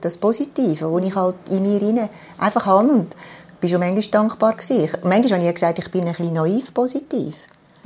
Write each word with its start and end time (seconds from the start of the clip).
Das 0.00 0.18
Positive, 0.18 0.90
das 0.90 1.06
ich 1.06 1.16
halt 1.16 1.36
in 1.50 1.62
mir 1.62 1.80
rein 1.80 2.08
einfach 2.38 2.66
habe 2.66 2.88
und 2.88 3.16
bin 3.60 3.70
schon 3.70 3.80
manchmal 3.80 4.02
dankbar 4.02 4.54
gewesen. 4.54 4.96
Manchmal 5.02 5.38
habe 5.38 5.48
ich 5.48 5.54
gesagt, 5.54 5.78
ich 5.78 5.90
bin 5.90 6.02
ein 6.06 6.14
bisschen 6.14 6.32
naiv 6.32 6.72
positiv. 6.72 7.36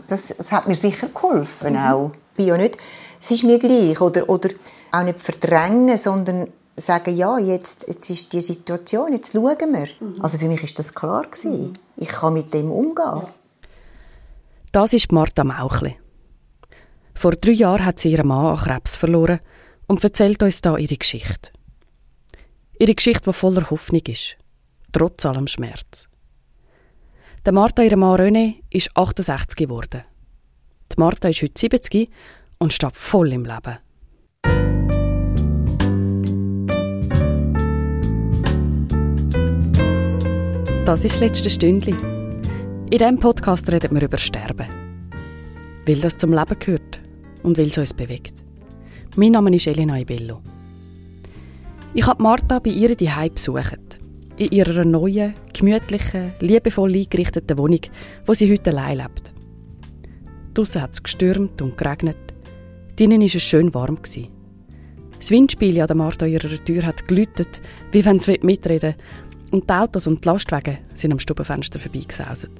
Das, 0.07 0.35
das 0.37 0.53
hat 0.53 0.69
mir 0.69 0.77
sicher 0.77 1.09
geholfen 1.09 1.73
mhm. 1.73 1.79
auch. 1.79 2.11
Ich 2.31 2.37
bin 2.37 2.47
ja 2.47 2.57
nicht, 2.57 2.79
es 3.21 3.31
ist 3.31 3.45
mir 3.45 3.59
gleich 3.59 4.01
oder, 4.01 4.29
oder 4.29 4.51
auch 4.93 5.03
nicht 5.03 5.21
verdrängen, 5.21 5.97
sondern 5.97 6.49
sagen, 6.77 7.17
ja, 7.17 7.39
jetzt, 7.39 7.87
jetzt 7.89 8.11
ist 8.11 8.33
die 8.33 8.41
Situation, 8.41 9.13
jetzt 9.13 9.33
schauen 9.33 9.73
wir. 9.73 9.89
Mhm. 10.01 10.21
Also 10.21 10.39
für 10.39 10.49
mich 10.49 10.63
ist 10.63 10.79
das 10.79 10.95
klar 10.95 11.23
gewesen. 11.23 11.63
Mhm. 11.63 11.73
Ich 11.97 12.09
kann 12.09 12.35
mit 12.35 12.53
dem 12.53 12.71
umgehen. 12.71 13.23
Das 14.73 14.93
ist 14.93 15.13
Martha 15.13 15.45
Mauchli. 15.45 15.97
Vor 17.15 17.33
drei 17.33 17.53
Jahren 17.53 17.85
hat 17.85 18.01
sie 18.01 18.11
ihren 18.11 18.27
Mann 18.27 18.57
an 18.57 18.59
Krebs 18.59 18.97
verloren 18.97 19.39
und 19.87 20.03
erzählt 20.03 20.43
uns 20.43 20.61
da 20.63 20.77
ihre 20.77 20.97
Geschichte. 20.97 21.53
Ihre 22.79 22.95
Geschichte, 22.95 23.31
die 23.31 23.33
voller 23.33 23.71
Hoffnung 23.71 24.03
ist, 24.09 24.37
trotz 24.93 25.25
allem 25.25 25.47
Schmerz. 25.47 26.09
Der 27.45 27.53
Martha, 27.53 27.83
ihr 27.83 27.97
Mann 27.97 28.19
René, 28.21 28.55
ist 28.71 28.91
68 28.97 29.57
geworden. 29.57 30.03
Die 30.91 30.99
Martha 30.99 31.29
ist 31.29 31.43
heute 31.43 31.55
70 31.57 32.11
und 32.59 32.73
steht 32.73 32.97
voll 32.97 33.33
im 33.33 33.45
Leben. 33.45 33.79
Das 40.85 41.05
ist 41.05 41.15
das 41.15 41.21
letzte 41.21 41.51
Stündchen. 41.51 41.97
In 42.91 42.99
diesem 42.99 43.19
Podcast 43.19 43.71
reden 43.71 43.95
wir 43.95 44.03
über 44.03 44.19
Sterben. 44.19 44.67
Weil 45.87 46.01
das 46.01 46.17
zum 46.17 46.33
Leben 46.33 46.59
gehört 46.59 47.01
und 47.45 47.57
weil 47.57 47.69
es 47.69 47.79
uns 47.79 47.95
bewegt. 47.95 48.43
Mein 49.17 49.33
Name 49.33 49.55
ist 49.55 49.67
Elena 49.67 50.01
Ibello. 50.01 50.43
Ich 51.97 52.09
habe 52.09 52.21
Martha 52.25 52.59
bei 52.59 52.71
ihr 52.71 52.97
die 52.97 53.09
besucht. 53.33 54.01
In 54.37 54.51
ihrer 54.51 54.85
neuen, 54.85 55.35
gemütlichen, 55.53 56.33
liebevoll 56.41 56.93
eingerichteten 56.93 57.57
Wohnung, 57.57 57.83
wo 58.27 58.35
sie 58.35 58.51
heute 58.51 58.71
allein 58.71 58.99
lebt. 58.99 59.33
Draussen 60.55 60.83
hat 60.83 60.93
es 60.93 61.03
gestürmt 61.05 61.63
und 61.63 61.77
geregnet. 61.77 62.17
Drinnen 62.97 63.21
war 63.21 63.27
es 63.27 63.43
schön 63.45 63.73
warm. 63.75 63.99
Das 64.03 65.31
Windspiel 65.31 65.81
an 65.81 65.87
der 65.87 65.97
Martha 65.97 66.27
ihrer 66.27 66.65
Tür 66.65 66.85
hat 66.85 67.07
gelütet, 67.07 67.61
wie 67.93 68.05
wenn 68.05 68.17
es 68.17 68.27
mitreden 68.43 68.97
und 69.53 69.71
die 69.71 69.75
Autos 69.75 70.09
und 70.09 70.25
die 70.25 70.29
Lastwagen 70.29 70.79
sind 70.97 71.13
am 71.13 71.21
Stubenfenster 71.21 71.79
vorbeigesauset. 71.79 72.51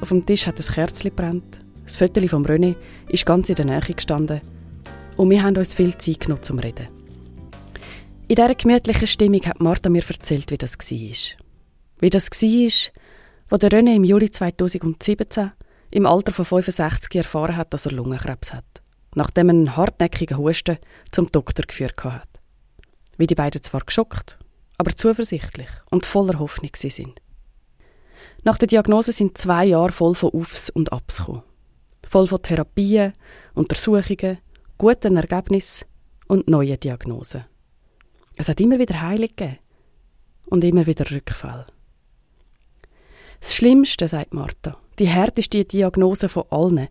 Auf 0.00 0.08
dem 0.08 0.26
Tisch 0.26 0.48
hat 0.48 0.58
ein 0.58 0.74
Kerzchen 0.74 1.10
gebrannt. 1.10 1.60
Das 1.84 1.98
Foto 1.98 2.26
von 2.26 2.44
René 2.44 2.74
ist 3.08 3.26
ganz 3.26 3.48
in 3.48 3.54
der 3.54 3.66
Nähe 3.66 3.80
gestanden. 3.80 4.40
Und 5.16 5.30
wir 5.30 5.40
haben 5.40 5.56
uns 5.56 5.72
viel 5.72 5.96
Zeit 5.96 6.18
genommen 6.18 6.42
zum 6.42 6.58
Reden. 6.58 6.93
In 8.26 8.36
dieser 8.36 8.54
gemütlichen 8.54 9.06
Stimmung 9.06 9.42
hat 9.42 9.60
Martha 9.60 9.90
mir 9.90 10.02
erzählt, 10.02 10.50
wie 10.50 10.56
das 10.56 10.78
war. 10.78 11.38
Wie 11.98 12.08
das 12.08 12.30
war, 12.30 12.92
wo 13.50 13.56
der 13.58 13.70
René 13.70 13.96
im 13.96 14.04
Juli 14.04 14.30
2017 14.30 15.52
im 15.90 16.06
Alter 16.06 16.32
von 16.32 16.46
65 16.46 17.14
erfahren 17.16 17.54
hat, 17.54 17.74
dass 17.74 17.84
er 17.84 17.92
Lungenkrebs 17.92 18.54
hat. 18.54 18.64
Nachdem 19.14 19.50
er 19.50 19.54
einen 19.54 19.76
hartnäckigen 19.76 20.38
Husten 20.38 20.78
zum 21.12 21.30
Doktor 21.32 21.66
geführt 21.66 22.02
hat. 22.02 22.26
Wie 23.18 23.26
die 23.26 23.34
beiden 23.34 23.62
zwar 23.62 23.82
geschockt, 23.82 24.38
aber 24.78 24.96
zuversichtlich 24.96 25.68
und 25.90 26.06
voller 26.06 26.38
Hoffnung 26.38 26.72
sind. 26.74 27.20
Nach 28.42 28.56
der 28.56 28.68
Diagnose 28.68 29.12
sind 29.12 29.36
zwei 29.36 29.66
Jahre 29.66 29.92
voll 29.92 30.14
von 30.14 30.30
Aufs 30.30 30.70
und 30.70 30.92
Abs 30.92 31.18
gekommen. 31.18 31.42
Voll 32.08 32.26
von 32.26 32.40
Therapien, 32.40 33.12
Untersuchungen, 33.52 34.38
guten 34.78 35.18
Ergebnissen 35.18 35.84
und 36.26 36.48
neuen 36.48 36.80
Diagnosen. 36.80 37.44
Es 38.36 38.48
hat 38.48 38.60
immer 38.60 38.78
wieder 38.78 38.94
gegeben 39.28 39.58
und 40.46 40.64
immer 40.64 40.86
wieder 40.86 41.10
Rückfall. 41.10 41.66
Das 43.40 43.54
Schlimmste, 43.54 44.08
sagt 44.08 44.34
Martha, 44.34 44.78
die 44.98 45.06
härteste 45.06 45.64
Diagnose 45.64 46.28
von 46.28 46.44
allen, 46.50 46.88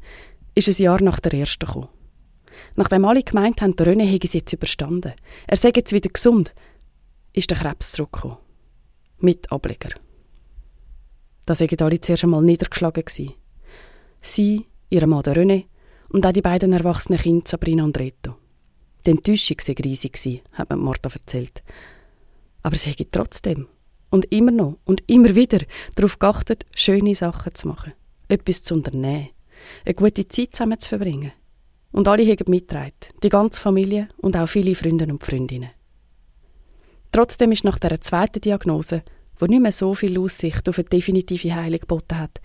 ist 0.56 0.68
ein 0.68 0.84
Jahr 0.84 1.02
nach 1.02 1.20
der 1.20 1.34
ersten 1.34 1.66
gekommen. 1.66 1.90
Nachdem 2.76 3.06
alle 3.06 3.24
gemeint 3.24 3.62
haben, 3.62 3.76
der 3.76 3.88
René 3.88 4.06
hätte 4.06 4.28
es 4.28 4.34
jetzt 4.34 4.54
überstanden, 4.54 5.14
er 5.48 5.58
sei 5.58 5.72
jetzt 5.76 5.92
wieder 5.92 6.10
gesund, 6.10 6.54
ist 7.34 7.50
der 7.50 7.58
Krebs 7.58 7.94
zurückgekommen. 7.94 8.38
Mit 9.18 9.52
Ableger. 9.52 9.90
Da 11.46 11.60
waren 11.60 11.82
alle 11.82 12.02
zuerst 12.02 12.24
einmal 12.24 12.44
niedergeschlagen. 12.44 13.04
Gewesen. 13.04 13.34
Sie, 14.22 14.66
ihr 14.90 15.08
Mann 15.08 15.24
René 15.24 15.66
und 16.10 16.26
auch 16.26 16.32
die 16.32 16.42
beiden 16.42 16.74
erwachsenen 16.74 17.20
Kinder 17.20 17.44
Sabrina 17.48 17.84
und 17.84 17.98
Reto. 17.98 18.36
Die 19.06 19.12
Enttäuschung 19.12 19.58
war 19.58 19.86
riesig, 19.86 20.44
hat 20.54 20.70
mir 20.70 20.78
Martha 20.78 21.10
erzählt. 21.14 21.62
Aber 22.62 22.76
sie 22.76 22.90
hätte 22.90 23.10
trotzdem 23.12 23.68
und 24.10 24.32
immer 24.32 24.52
noch 24.52 24.78
und 24.86 25.04
immer 25.08 25.36
wieder 25.36 25.60
darauf 25.96 26.20
geachtet, 26.20 26.66
schöne 26.76 27.16
Sachen 27.16 27.54
zu 27.54 27.68
machen, 27.68 27.94
etwas 28.28 28.64
zu 28.64 28.76
unternehmen, 28.76 29.30
eine 29.86 29.96
gute 29.96 30.28
Zeit 30.28 30.56
zusammen 30.56 30.80
zu 30.80 30.90
verbringen. 30.90 31.32
Und 31.92 32.08
alle 32.08 32.26
haben 32.26 32.46
mitgetragen, 32.50 32.94
die 33.22 33.30
ganze 33.30 33.60
Familie 33.60 34.08
und 34.18 34.38
auch 34.38 34.48
viele 34.48 34.76
Freunde 34.76 35.06
und 35.06 35.24
Freundinnen. 35.24 35.72
Trotzdem 37.12 37.52
ist 37.52 37.64
nach 37.64 37.80
der 37.80 38.02
zweiten 38.02 38.42
Diagnose, 38.42 39.04
wo 39.38 39.46
nicht 39.46 39.62
mehr 39.62 39.72
so 39.72 39.94
viel 39.94 40.18
Aussicht 40.18 40.68
auf 40.70 40.80
eine 40.80 40.86
definitive 40.86 41.54
Heilung 41.54 41.80
geboten 41.80 42.18
hat, 42.18 42.40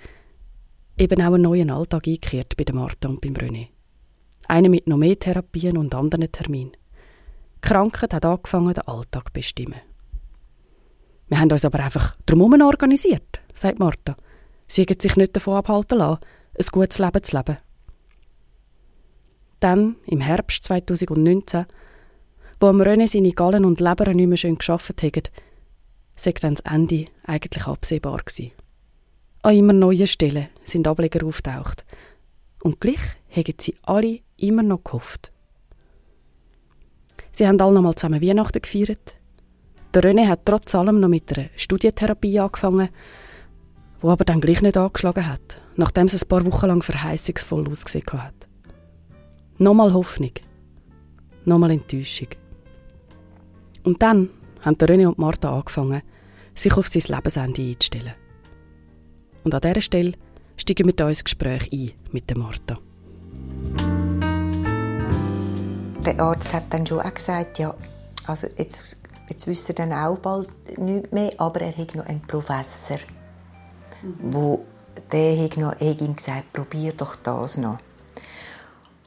eben 0.99 1.23
auch 1.23 1.35
ein 1.35 1.43
neuer 1.43 1.71
Alltag 1.75 2.07
eingekehrt 2.07 2.57
bei 2.57 2.65
der 2.65 2.75
Martha 2.75 3.09
und 3.09 3.21
beim 3.21 3.35
René. 3.35 3.69
Einer 4.49 4.71
mit 4.71 4.87
noch 4.87 4.97
mehr 4.97 5.19
Therapien 5.19 5.77
und 5.77 5.95
anderen 5.95 6.33
Terminen. 6.33 6.73
Die 7.57 7.69
Krankheit 7.69 8.15
hat 8.15 8.25
angefangen, 8.25 8.73
den 8.73 8.89
Alltag 8.89 9.27
zu 9.27 9.33
bestimmen. 9.35 9.81
Wir 11.29 11.39
haben 11.39 11.53
uns 11.53 11.67
aber 11.67 11.81
einfach 11.81 12.17
drumherum 12.25 12.63
organisiert, 12.63 13.41
sagt 13.55 13.79
Martha. 13.79 14.17
Sie 14.67 14.83
haben 14.83 14.99
sich 14.99 15.17
nicht 15.17 15.37
davon 15.37 15.55
abhalten 15.55 15.99
lassen, 15.99 16.21
ein 16.59 16.67
gutes 16.73 16.99
Leben 16.99 17.23
zu 17.23 17.37
leben. 17.37 17.59
Dann, 19.61 19.97
im 20.07 20.21
Herbst 20.21 20.65
2019, 20.65 21.67
wo 22.59 22.67
am 22.69 22.81
René 22.81 23.07
seine 23.07 23.33
Gallen 23.33 23.67
und 23.67 23.81
Leber 23.81 24.15
nicht 24.15 24.27
mehr 24.29 24.37
schön 24.39 24.57
geschafft 24.57 25.03
haben, 25.03 25.23
sei 26.17 26.33
dann 26.33 26.55
das 26.55 26.73
Ende 26.73 27.07
eigentlich 27.25 27.67
absehbar. 27.67 28.23
An 29.43 29.55
immer 29.55 29.73
neuen 29.73 30.07
Stellen 30.07 30.49
sind 30.65 30.89
Ableger 30.89 31.27
auftaucht. 31.27 31.85
Und 32.63 32.81
gleich 32.81 33.01
haben 33.31 33.55
sie 33.59 33.77
alle 33.83 34.21
immer 34.39 34.63
noch 34.63 34.85
gehofft. 34.85 35.33
Sie 37.33 37.47
haben 37.47 37.61
alle 37.61 37.75
noch 37.75 37.83
mal 37.83 37.95
zusammen 37.95 38.23
Weihnachten 38.23 38.61
gefeiert. 38.61 39.15
Der 39.95 40.03
René 40.03 40.27
hat 40.27 40.45
trotz 40.45 40.75
allem 40.75 41.01
noch 41.01 41.09
mit 41.09 41.37
einer 41.37 41.49
Studientherapie 41.57 42.39
angefangen, 42.41 42.89
wo 44.01 44.11
aber 44.11 44.25
dann 44.25 44.41
gleich 44.41 44.61
nicht 44.61 44.77
angeschlagen 44.77 45.27
hat, 45.27 45.63
nachdem 45.77 46.07
es 46.07 46.23
ein 46.23 46.29
paar 46.29 46.45
Wochen 46.45 46.67
lang 46.67 46.83
verheißungsvoll 46.83 47.69
ausgesehen 47.69 48.05
hat. 48.13 48.49
Nochmal 49.59 49.93
Hoffnung, 49.93 50.33
nochmal 51.45 51.71
Enttäuschung. 51.71 52.29
Und 53.85 54.03
dann 54.03 54.31
haben 54.61 54.77
René 54.77 55.07
und 55.07 55.19
Martha 55.19 55.57
angefangen, 55.57 56.03
sich 56.55 56.77
auf 56.77 56.89
sein 56.89 57.03
Lebensende 57.09 57.63
einzustellen. 57.63 58.15
Und 59.45 59.55
an 59.55 59.61
dieser 59.61 59.81
Stelle 59.81 60.13
steigen 60.59 60.87
wir 60.87 60.95
da 60.95 61.09
ins 61.09 61.25
Gespräch 61.25 61.73
ein 61.73 61.93
mit 62.13 62.29
der 62.29 62.39
Martha. 62.39 62.79
Der 66.05 66.21
Arzt 66.21 66.53
hat 66.53 66.65
dann 66.71 66.87
schon 66.87 67.01
auch 67.01 67.15
gesagt, 67.15 67.59
ja, 67.59 67.75
also 68.27 68.47
jetzt, 68.57 68.99
jetzt 69.29 69.47
wüsste 69.47 69.73
er 69.73 69.87
dann 69.87 69.93
auch 69.93 70.19
bald 70.19 70.51
nichts 70.79 71.13
mehr, 71.13 71.33
aber 71.39 71.61
er 71.61 71.77
hat 71.77 71.95
noch 71.95 72.07
einen 72.07 72.23
Professor, 72.23 72.99
mhm. 74.03 74.33
wo 74.33 74.65
der 75.13 75.43
hat, 75.43 75.57
noch, 75.57 75.73
hat 75.73 76.01
ihm 76.01 76.17
gesagt, 76.17 76.53
probier 76.53 76.93
doch 76.93 77.17
das 77.17 77.59
noch. 77.59 77.79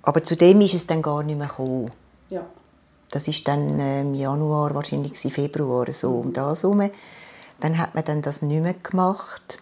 Aber 0.03 0.23
zu 0.23 0.35
dem 0.35 0.61
ist 0.61 0.73
es 0.73 0.88
dann 0.88 1.01
gar 1.01 1.23
nicht 1.23 1.38
mehr 1.38 1.47
gekommen. 1.47 1.91
Ja. 2.29 2.45
Das 3.11 3.28
ist 3.28 3.47
dann 3.47 3.79
äh, 3.79 4.01
im 4.01 4.13
Januar, 4.13 4.73
wahrscheinlich 4.73 5.23
im 5.23 5.31
Februar, 5.31 5.91
so 5.91 6.17
um 6.17 6.34
das 6.34 6.64
herum. 6.64 6.90
Dann 7.59 7.78
hat 7.78 7.93
man 7.93 8.05
dann 8.05 8.22
das 8.22 8.41
nicht 8.41 8.61
mehr 8.61 8.73
gemacht. 8.73 9.59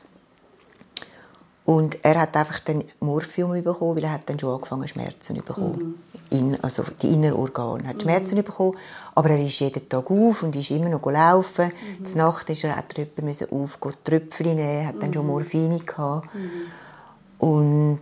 Und 1.70 2.00
er 2.02 2.22
hat 2.22 2.36
einfach 2.36 2.62
dann 2.62 2.84
Morphium 3.00 3.52
bekommen, 3.64 3.96
weil 3.96 4.06
er 4.06 4.14
hat 4.14 4.28
dann 4.28 4.40
schon 4.40 4.56
angefangen 4.56 4.88
Schmerzen 4.88 5.36
zu 5.36 5.44
bekommen. 5.44 6.00
Mhm. 6.32 6.36
In, 6.36 6.64
also 6.64 6.84
die 7.00 7.14
inneren 7.14 7.36
Organe 7.36 7.88
hat 7.88 8.02
Schmerzen 8.02 8.40
mhm. 8.40 8.44
bekommen, 8.44 8.76
aber 9.14 9.30
er 9.30 9.40
ist 9.40 9.60
jeden 9.60 9.88
Tag 9.88 10.10
auf 10.10 10.42
und 10.42 10.56
ist 10.56 10.72
immer 10.72 10.90
noch 10.90 11.04
gelaufen. 11.04 11.70
Mhm. 12.00 12.06
Zur 12.06 12.18
Nacht 12.18 12.50
ist 12.50 12.64
er, 12.64 12.76
hat 12.76 12.98
er 12.98 13.24
müssen 13.24 13.52
aufgehen, 13.52 13.94
Tröpfchen 14.04 14.56
nehmen, 14.56 14.88
hat 14.88 14.96
dann 15.00 15.14
schon 15.14 15.28
mhm. 15.28 15.32
Morphine 15.32 15.78
gehabt. 15.78 16.28
Mhm. 16.34 17.48
Und 17.48 18.02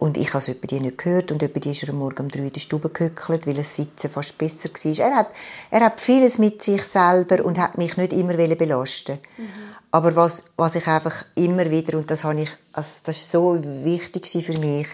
und 0.00 0.16
ich 0.16 0.32
habe 0.32 0.38
es 0.38 0.60
die 0.60 0.80
nicht 0.80 0.96
gehört 0.96 1.30
und 1.30 1.42
die 1.42 1.70
ist 1.70 1.82
er 1.82 1.90
am 1.90 1.98
Morgen 1.98 2.22
um 2.22 2.28
drei 2.30 2.46
in 2.46 2.52
der 2.52 2.60
Stube 2.60 2.88
gehöckelt, 2.88 3.46
weil 3.46 3.52
das 3.52 3.76
Sitzen 3.76 4.10
fast 4.10 4.38
besser 4.38 4.70
war. 4.70 5.06
Er 5.06 5.14
hat, 5.14 5.28
er 5.70 5.80
hat 5.82 6.00
vieles 6.00 6.38
mit 6.38 6.62
sich 6.62 6.82
selber 6.84 7.44
und 7.44 7.58
hat 7.58 7.76
mich 7.76 7.98
nicht 7.98 8.14
immer 8.14 8.32
belasten 8.32 9.18
mhm. 9.36 9.70
Aber 9.92 10.14
was, 10.14 10.44
was 10.56 10.76
ich 10.76 10.86
einfach 10.86 11.24
immer 11.34 11.70
wieder, 11.70 11.98
und 11.98 12.10
das, 12.10 12.22
habe 12.24 12.42
ich, 12.42 12.50
also 12.72 13.00
das 13.04 13.16
ist 13.16 13.30
so 13.30 13.58
wichtig 13.84 14.26
für 14.26 14.58
mich, 14.58 14.86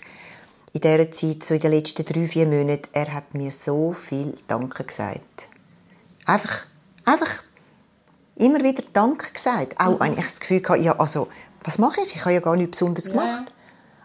in 0.73 0.81
dieser 0.81 1.11
Zeit, 1.11 1.43
so 1.43 1.55
in 1.55 1.61
den 1.61 1.73
letzten 1.73 2.05
drei, 2.05 2.27
vier 2.27 2.47
Monaten, 2.47 2.89
er 2.93 3.13
hat 3.13 3.35
mir 3.35 3.51
so 3.51 3.93
viel 3.93 4.35
Danke 4.47 4.85
gesagt. 4.85 5.49
einfach, 6.27 6.67
einfach 7.05 7.43
immer 8.37 8.63
wieder 8.63 8.83
Danke 8.93 9.33
gesagt. 9.33 9.79
Auch 9.81 10.01
wenn 10.01 10.13
ich 10.13 10.25
das 10.25 10.41
Gefühl 10.41 10.63
hatte, 10.69 10.83
ja, 10.83 10.99
also, 10.99 11.29
was 11.65 11.79
mache 11.79 12.01
ich? 12.03 12.15
Ich 12.15 12.21
habe 12.23 12.35
ja 12.35 12.41
gar 12.41 12.57
nichts 12.57 12.79
Besonderes 12.79 13.11
gemacht. 13.11 13.45
Ja. 13.47 13.53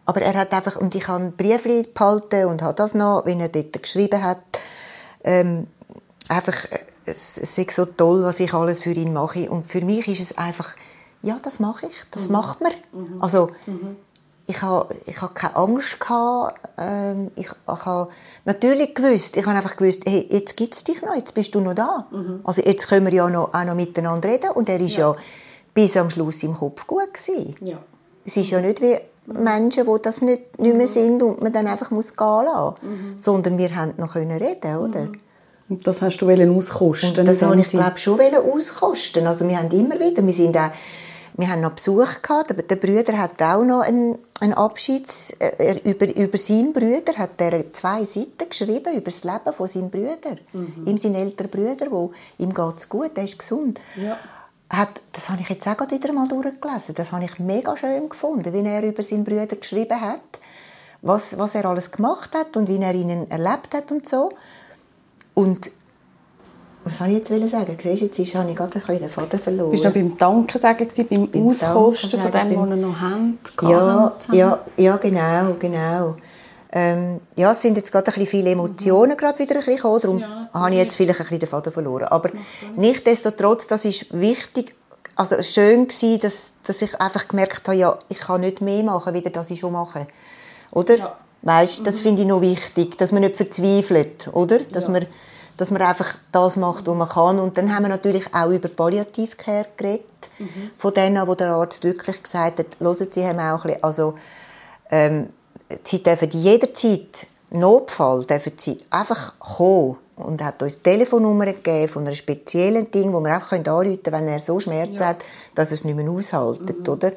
Aber 0.06 0.22
er 0.22 0.34
hat 0.34 0.54
einfach, 0.54 0.78
und 0.78 0.96
ich 0.96 1.08
habe 1.08 1.32
Briefli 1.32 1.88
behalten 1.94 2.46
und 2.46 2.62
habe 2.62 2.74
das 2.74 2.94
noch, 2.94 3.26
wenn 3.26 3.40
er 3.40 3.50
dort 3.50 3.82
geschrieben 3.82 4.24
hat, 4.24 4.42
ähm, 5.24 5.68
einfach, 6.28 6.66
äh, 6.66 6.80
es, 7.12 7.38
es 7.38 7.58
ist 7.58 7.72
so 7.72 7.86
toll, 7.86 8.24
was 8.24 8.40
ich 8.40 8.54
alles 8.54 8.80
für 8.80 8.92
ihn 8.92 9.14
mache. 9.14 9.50
Und 9.50 9.68
für 9.68 9.82
mich 9.82 10.08
ist 10.08 10.20
es 10.22 10.38
einfach, 10.38 10.76
ja, 11.22 11.38
das 11.44 11.60
mache 11.60 11.86
ich, 11.88 11.96
das 12.12 12.28
Mhm. 12.28 12.32
macht 12.34 12.62
man. 12.62 12.72
Also, 13.20 13.50
ich 14.48 14.62
habe, 14.62 14.94
ich 15.06 15.22
habe 15.22 15.34
keine 15.34 15.56
Angst 15.56 16.00
gehabt. 16.00 16.60
Ähm, 16.78 17.32
ich, 17.36 17.48
ich 17.48 17.86
habe 17.86 18.12
natürlich 18.46 18.94
gewusst, 18.96 19.38
ich 19.38 19.46
habe 19.46 19.56
einfach 19.56 19.78
gewusst, 19.78 20.02
hey, 20.06 20.28
jetzt 20.30 20.58
gibt 20.58 20.74
es 20.74 20.84
dich 20.84 21.02
noch, 21.02 21.16
jetzt 21.16 21.34
bist 21.34 21.54
du 21.56 21.62
noch 21.62 21.74
da. 21.76 22.08
Also 22.44 22.62
jetzt 22.64 22.88
können 22.90 23.06
wir 23.06 23.14
ja 23.14 23.30
noch, 23.30 23.54
auch 23.54 23.64
noch 23.64 23.76
miteinander 23.76 24.28
reden. 24.30 24.52
Und 24.52 24.68
er 24.68 24.80
ist 24.82 24.98
ja, 24.98 25.16
bis 25.74 25.96
am 25.96 26.10
Schluss 26.10 26.44
im 26.44 26.54
Kopf 26.54 26.86
gut 26.88 27.14
gewesen. 27.14 27.56
Ja. 27.62 27.78
Es 28.26 28.36
ist 28.36 28.50
ja 28.50 28.60
nicht 28.60 28.82
wie 28.82 28.98
Menschen, 29.28 29.86
die 29.86 30.02
das 30.02 30.22
nicht, 30.22 30.60
nicht 30.60 30.76
mehr 30.76 30.88
sind 30.88 31.24
und 31.24 31.42
man 31.42 31.54
dann 31.54 31.68
einfach 31.68 31.92
muss 31.92 32.16
gehen 32.18 32.46
lassen. 32.46 32.76
Sondern 33.18 33.58
wir 33.58 33.74
haben 33.76 33.94
noch 33.98 34.14
können 34.14 34.38
reden, 34.38 34.78
oder? 34.78 35.08
Und 35.72 35.88
das 35.88 36.02
hast 36.02 36.18
du 36.18 36.26
auskosten. 36.30 37.20
Und 37.20 37.28
das 37.28 37.42
habe 37.42 37.56
ich, 37.62 37.70
glaube 37.70 37.98
schon 37.98 38.20
auskosten. 38.20 39.26
Also 39.26 39.48
wir 39.48 39.58
haben 39.58 39.72
immer 39.72 39.98
wieder, 40.00 40.26
wir 40.26 40.34
sind 40.34 40.58
auch, 40.58 40.70
wir 41.38 41.48
haben 41.50 41.62
noch 41.62 41.72
Besuch 41.72 42.22
gehabt, 42.22 42.52
aber 42.52 42.62
der 42.62 42.76
Brüder 42.76 43.18
hat 43.18 43.42
auch 43.42 43.64
noch 43.64 43.80
einen, 43.80 44.18
einen 44.42 44.54
Abschieds, 44.54 45.32
äh, 45.40 45.52
er- 45.58 45.86
über, 45.86 46.14
über 46.14 46.38
seinen 46.38 46.74
Brüder 46.74 47.14
hat 47.18 47.40
er 47.40 47.72
zwei 47.72 48.04
Seiten 48.04 48.50
geschrieben, 48.50 48.94
über 48.94 49.10
das 49.12 49.24
Leben 49.24 49.54
von 49.56 49.68
seinem 49.68 49.90
Brüder. 49.90 50.36
Ihm, 50.86 50.98
sein 50.98 51.16
älterer 51.16 51.48
Brüder, 51.48 51.90
wo 51.90 52.12
ihm 52.38 52.54
geht's 52.54 52.90
gut, 52.90 53.12
er 53.16 53.24
ist 53.24 53.40
gesund. 53.40 53.80
Ja. 53.96 54.18
Hat, 54.70 55.00
das 55.14 55.30
habe 55.30 55.42
ich 55.42 55.48
jetzt 55.50 55.66
auch 55.68 55.78
gerade 55.78 55.96
wieder 55.96 56.12
mal 56.12 56.28
durchgelesen. 56.28 56.96
Das 56.96 57.14
habe 57.14 57.24
ich 57.24 57.40
mega 57.40 57.78
schön 57.78 58.10
gefunden, 58.10 58.54
wie 58.54 58.68
er 58.68 58.84
über 58.84 59.04
seinen 59.04 59.24
Brüder 59.24 59.56
geschrieben 59.56 60.02
hat, 60.02 60.20
was, 61.02 61.38
was 61.38 61.56
er 61.56 61.64
alles 61.66 61.92
gemacht 61.92 62.36
hat 62.36 62.58
und 62.58 62.68
wie 62.68 62.78
er 62.78 62.94
ihnen 62.94 63.32
erlebt 63.32 63.74
hat 63.74 63.90
und 63.92 64.06
so. 64.06 64.30
Und 65.34 65.72
was 66.84 66.98
soll 66.98 67.10
ich 67.10 67.18
jetzt 67.18 67.52
sagen? 67.52 67.78
Siehst 67.82 68.02
jetzt 68.02 68.20
ist, 68.20 68.34
habe 68.36 68.50
ich 68.50 68.56
gerade 68.56 68.74
ein 68.76 68.82
bisschen 68.82 69.00
den 69.00 69.10
Faden 69.10 69.40
verloren. 69.40 69.70
Bist 69.70 69.84
du 69.84 69.90
noch 69.90 69.96
beim 69.96 70.18
Danken 70.18 70.60
sagen 70.60 70.88
beim, 71.10 71.30
Beim 71.30 71.48
Auskosten 71.48 72.20
von 72.20 72.32
dem, 72.32 72.56
was 72.56 72.70
ihr 72.70 72.76
noch 72.76 73.00
habt? 73.00 73.64
ja, 73.70 74.12
ja, 74.32 74.60
ja, 74.78 74.98
genau, 74.98 75.54
genau. 75.60 76.16
Ähm, 76.74 77.20
ja, 77.36 77.52
es 77.52 77.62
sind 77.62 77.76
jetzt 77.76 77.92
gerade 77.92 78.08
ein 78.08 78.14
bisschen 78.14 78.28
viele 78.28 78.52
Emotionen 78.52 79.18
gerade 79.18 79.38
wieder 79.40 79.56
ein 79.56 79.58
bisschen 79.60 79.76
gekommen, 79.76 80.00
darum 80.02 80.20
Ja, 80.20 80.50
habe 80.54 80.72
ich 80.72 80.78
jetzt 80.78 80.96
vielleicht 80.96 81.20
ein 81.20 81.24
bisschen 81.26 81.40
den 81.40 81.50
Faden 81.50 81.74
verloren. 81.74 82.06
Aber 82.06 82.30
nichtsdestotrotz, 82.78 83.68
das 83.68 83.86
ist 83.86 84.08
wichtig, 84.18 84.74
also 85.16 85.42
schön 85.44 85.88
gewesen, 85.88 86.20
dass, 86.22 86.54
dass 86.64 86.82
ich 86.82 87.00
einfach 87.00 87.28
gemerkt 87.28 87.68
habe, 87.68 87.78
ja, 87.78 88.00
ich 88.08 88.20
kann 88.20 88.42
nicht 88.42 88.62
mehr 88.62 88.84
machen, 88.84 89.14
wie 89.14 89.22
das 89.22 89.52
ich 89.52 89.60
schon 89.60 89.74
mache. 89.74 90.08
Oder? 90.72 90.98
Ja. 90.98 91.18
Weißt, 91.44 91.86
das 91.86 92.02
finde 92.02 92.22
ich 92.22 92.28
noch 92.28 92.42
wichtig, 92.42 92.98
dass 92.98 93.12
man 93.12 93.22
nicht 93.22 93.38
verzweifelt, 93.38 94.30
oder? 94.34 94.60
Dass 94.60 94.90
man 94.90 95.06
dass 95.62 95.70
man 95.70 95.84
einfach 95.84 96.18
das 96.32 96.56
macht, 96.56 96.88
was 96.88 96.96
man 96.96 97.08
kann. 97.08 97.40
Und 97.40 97.56
dann 97.56 97.72
haben 97.72 97.84
wir 97.84 97.90
natürlich 97.90 98.34
auch 98.34 98.50
über 98.50 98.68
Palliativcare 98.68 99.68
geredet. 99.78 100.06
Von 100.76 100.92
denen, 100.92 101.28
wo 101.28 101.36
der 101.36 101.52
Arzt 101.52 101.84
wirklich 101.84 102.24
gesagt 102.24 102.58
hat, 102.58 102.66
hören 102.80 103.08
Sie, 103.12 103.24
haben 103.24 103.40
auch 103.40 103.64
ein 103.64 103.68
bisschen, 103.68 103.84
also, 103.84 104.16
ähm, 104.90 105.30
Sie 105.84 106.02
dürfen 106.02 106.32
jederzeit, 106.32 107.28
Notfall, 107.52 108.26
dürfen 108.26 108.54
Sie 108.58 108.80
einfach 108.90 109.38
kommen. 109.38 109.98
Und 110.16 110.42
er 110.42 110.48
hat 110.48 110.64
uns 110.64 110.82
Telefonnummern 110.82 111.54
gegeben 111.54 111.88
von 111.88 112.06
einem 112.06 112.16
speziellen 112.16 112.90
Ding, 112.90 113.14
wo 113.14 113.20
wir 113.20 113.34
einfach 113.36 113.54
anrufen 113.54 114.02
können, 114.02 114.20
wenn 114.20 114.28
er 114.30 114.40
so 114.40 114.60
Schmerzen 114.60 115.06
hat, 115.06 115.24
dass 115.54 115.70
er 115.70 115.76
es 115.76 115.86
nicht 115.86 115.96
mehr 115.96 116.10
aushält, 116.10 116.90
oder? 116.90 117.12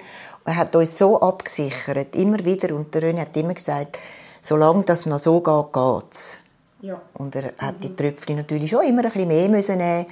Er 0.44 0.56
hat 0.56 0.76
uns 0.76 0.99
so 0.99 1.20
abgesichert, 1.20 2.14
immer 2.14 2.44
wieder. 2.44 2.75
Und 2.75 2.94
der 2.94 3.02
René 3.02 3.20
hat 3.20 3.37
immer 3.37 3.55
gesagt, 3.55 3.99
solange 4.43 4.85
das 4.85 5.06
noch 5.06 5.19
so 5.19 5.41
geht, 5.41 5.73
geht's. 5.73 6.41
Ja. 6.81 7.00
Und 7.14 7.35
er 7.35 7.55
hat 7.58 7.82
die 7.82 7.96
Tröpfchen 7.96 8.37
natürlich 8.37 8.70
schon 8.70 8.85
immer 8.85 9.05
ein 9.05 9.11
bisschen 9.11 9.29
mehr 9.29 9.49
müssen 9.49 9.79
nehmen. 9.79 10.06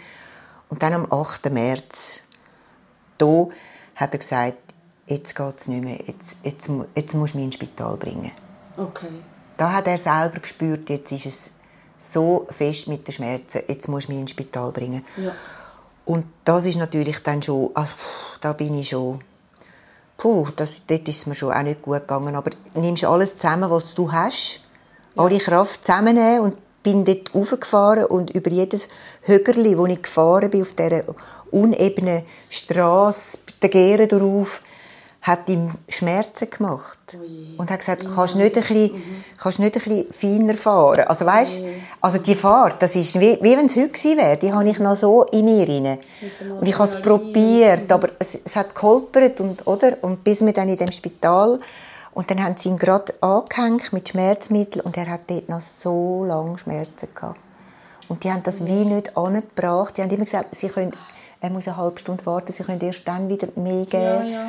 Und 0.70 0.82
dann 0.82 0.94
am 0.94 1.12
8. 1.12 1.50
März, 1.50 2.22
da 3.18 3.48
hat 3.94 4.12
er 4.12 4.18
gesagt, 4.18 4.56
jetzt 5.06 5.34
geht 5.34 5.54
es 5.58 5.68
nicht 5.68 5.84
mehr, 5.84 5.98
jetzt, 6.06 6.38
jetzt, 6.42 6.70
jetzt 6.94 7.14
musst 7.14 7.34
du 7.34 7.38
mich 7.38 7.46
ins 7.46 7.54
Spital 7.56 7.96
bringen. 7.98 8.32
Okay. 8.76 9.10
Da 9.56 9.72
hat 9.72 9.86
er 9.86 9.98
selber 9.98 10.40
gespürt, 10.40 10.88
jetzt 10.88 11.12
ist 11.12 11.26
es 11.26 11.50
so 11.98 12.46
fest 12.50 12.88
mit 12.88 13.06
den 13.06 13.12
Schmerzen, 13.12 13.62
jetzt 13.68 13.88
musst 13.88 14.08
du 14.08 14.12
mich 14.12 14.20
ins 14.22 14.30
Spital 14.30 14.72
bringen. 14.72 15.04
Ja. 15.16 15.32
Und 16.04 16.24
das 16.44 16.66
ist 16.66 16.78
natürlich 16.78 17.22
dann 17.22 17.42
schon, 17.42 17.70
also, 17.74 17.94
da 18.40 18.54
bin 18.54 18.74
ich 18.74 18.88
schon, 18.88 19.20
puh, 20.22 20.46
das, 20.54 20.82
dort 20.86 21.08
ist 21.08 21.18
es 21.18 21.26
mir 21.26 21.34
schon 21.34 21.52
auch 21.52 21.62
nicht 21.62 21.82
gut 21.82 22.02
gegangen. 22.02 22.36
Aber 22.36 22.52
nimmst 22.74 23.02
alles 23.04 23.36
zusammen, 23.36 23.68
was 23.68 23.92
du 23.94 24.12
hast, 24.12 24.60
alle 25.16 25.38
Kraft 25.38 25.84
zusammennehmen 25.84 26.40
und 26.40 26.56
bin 26.84 27.04
dort 27.04 27.34
raufgefahren 27.34 28.04
und 28.04 28.30
über 28.30 28.50
jedes 28.50 28.88
Högerli, 29.22 29.76
wo 29.76 29.86
ich 29.86 30.00
gefahren 30.00 30.50
bin, 30.50 30.62
auf 30.62 30.74
dieser 30.74 31.02
unebenen 31.50 32.22
Straße, 32.48 33.38
der 33.60 33.68
Gären 33.68 34.08
drauf, 34.08 34.62
hat 35.22 35.48
ihm 35.48 35.70
Schmerzen 35.88 36.50
gemacht. 36.50 36.98
Ui. 37.14 37.54
Und 37.56 37.70
hat 37.70 37.78
gesagt, 37.78 38.04
kannst 38.12 38.34
du 38.34 38.38
nicht 38.38 38.56
ein 38.56 38.62
bisschen, 38.62 39.02
kannst 39.40 39.58
du 39.58 39.62
nicht 39.62 39.76
ein 39.76 39.82
bisschen 39.82 40.12
feiner 40.12 40.54
fahren? 40.54 41.04
Also 41.06 41.24
weißt, 41.24 41.62
also 42.00 42.18
die 42.18 42.34
Fahrt, 42.34 42.82
das 42.82 42.96
ist 42.96 43.18
wie, 43.20 43.38
wie 43.40 43.56
wenn 43.56 43.66
es 43.66 43.76
heute 43.76 43.90
gewesen 43.90 44.18
wäre, 44.18 44.36
die 44.36 44.52
habe 44.52 44.68
ich 44.68 44.80
noch 44.80 44.96
so 44.96 45.22
in 45.24 45.44
mir 45.44 45.68
rein. 45.68 45.98
Und 46.58 46.66
ich 46.66 46.74
habe 46.74 46.88
es 46.88 47.00
probiert, 47.00 47.90
aber 47.92 48.08
es, 48.18 48.36
es 48.44 48.56
hat 48.56 48.74
geholpert 48.74 49.40
und, 49.40 49.64
oder? 49.66 49.96
Und 50.02 50.24
bis 50.24 50.44
wir 50.44 50.52
dann 50.52 50.68
in 50.68 50.76
dem 50.76 50.90
Spital, 50.90 51.60
und 52.14 52.30
dann 52.30 52.42
haben 52.44 52.56
sie 52.58 52.68
ihn 52.68 52.76
gerade 52.76 53.14
angehängt 53.22 53.92
mit 53.92 54.10
Schmerzmitteln 54.10 54.84
und 54.84 54.98
er 54.98 55.08
hat 55.08 55.22
dort 55.28 55.48
noch 55.48 55.62
so 55.62 56.24
lange 56.24 56.58
Schmerzen 56.58 57.08
gehabt. 57.14 57.40
Und 58.08 58.24
die 58.24 58.30
haben 58.30 58.42
das 58.42 58.66
wie 58.66 58.84
nicht 58.84 59.16
angebracht. 59.16 59.96
Die 59.96 60.02
haben 60.02 60.10
immer 60.10 60.24
gesagt, 60.24 60.54
sie 60.54 60.68
können, 60.68 60.92
er 61.40 61.48
muss 61.48 61.68
eine 61.68 61.78
halbe 61.78 61.98
Stunde 61.98 62.26
warten, 62.26 62.52
sie 62.52 62.64
können 62.64 62.80
erst 62.82 63.08
dann 63.08 63.30
wieder 63.30 63.48
mehr 63.56 63.86
geben. 63.86 64.02
Ja, 64.02 64.22
ja. 64.24 64.46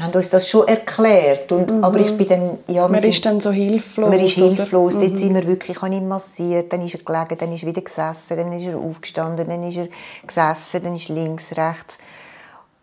Haben 0.00 0.12
uns 0.14 0.30
das 0.30 0.48
schon 0.48 0.66
erklärt. 0.66 1.52
Und, 1.52 1.82
Aber 1.84 1.98
ich 1.98 2.16
bin 2.16 2.26
dann, 2.28 2.58
ja, 2.68 2.88
Man 2.88 3.00
sind- 3.00 3.10
ist 3.10 3.26
dann 3.26 3.40
so 3.40 3.50
hilflos. 3.50 4.08
man 4.10 4.18
ist 4.20 4.38
oder? 4.38 4.54
hilflos. 4.56 4.94
Dort 4.98 5.18
sind 5.18 5.34
wir 5.34 5.46
wirklich, 5.46 5.76
ich 5.76 5.82
habe 5.82 6.00
massiert, 6.00 6.72
dann 6.72 6.80
ist 6.86 6.94
er 6.94 7.00
gelegen, 7.02 7.36
dann 7.38 7.52
ist 7.52 7.62
er 7.62 7.68
wieder 7.68 7.82
gesessen, 7.82 8.36
dann 8.36 8.52
ist 8.52 8.66
er 8.66 8.78
aufgestanden, 8.78 9.46
dann 9.48 9.62
ist 9.62 9.76
er 9.76 9.88
gesessen, 10.26 10.82
dann 10.82 10.94
ist 10.96 11.08
links, 11.08 11.56
rechts. 11.56 11.98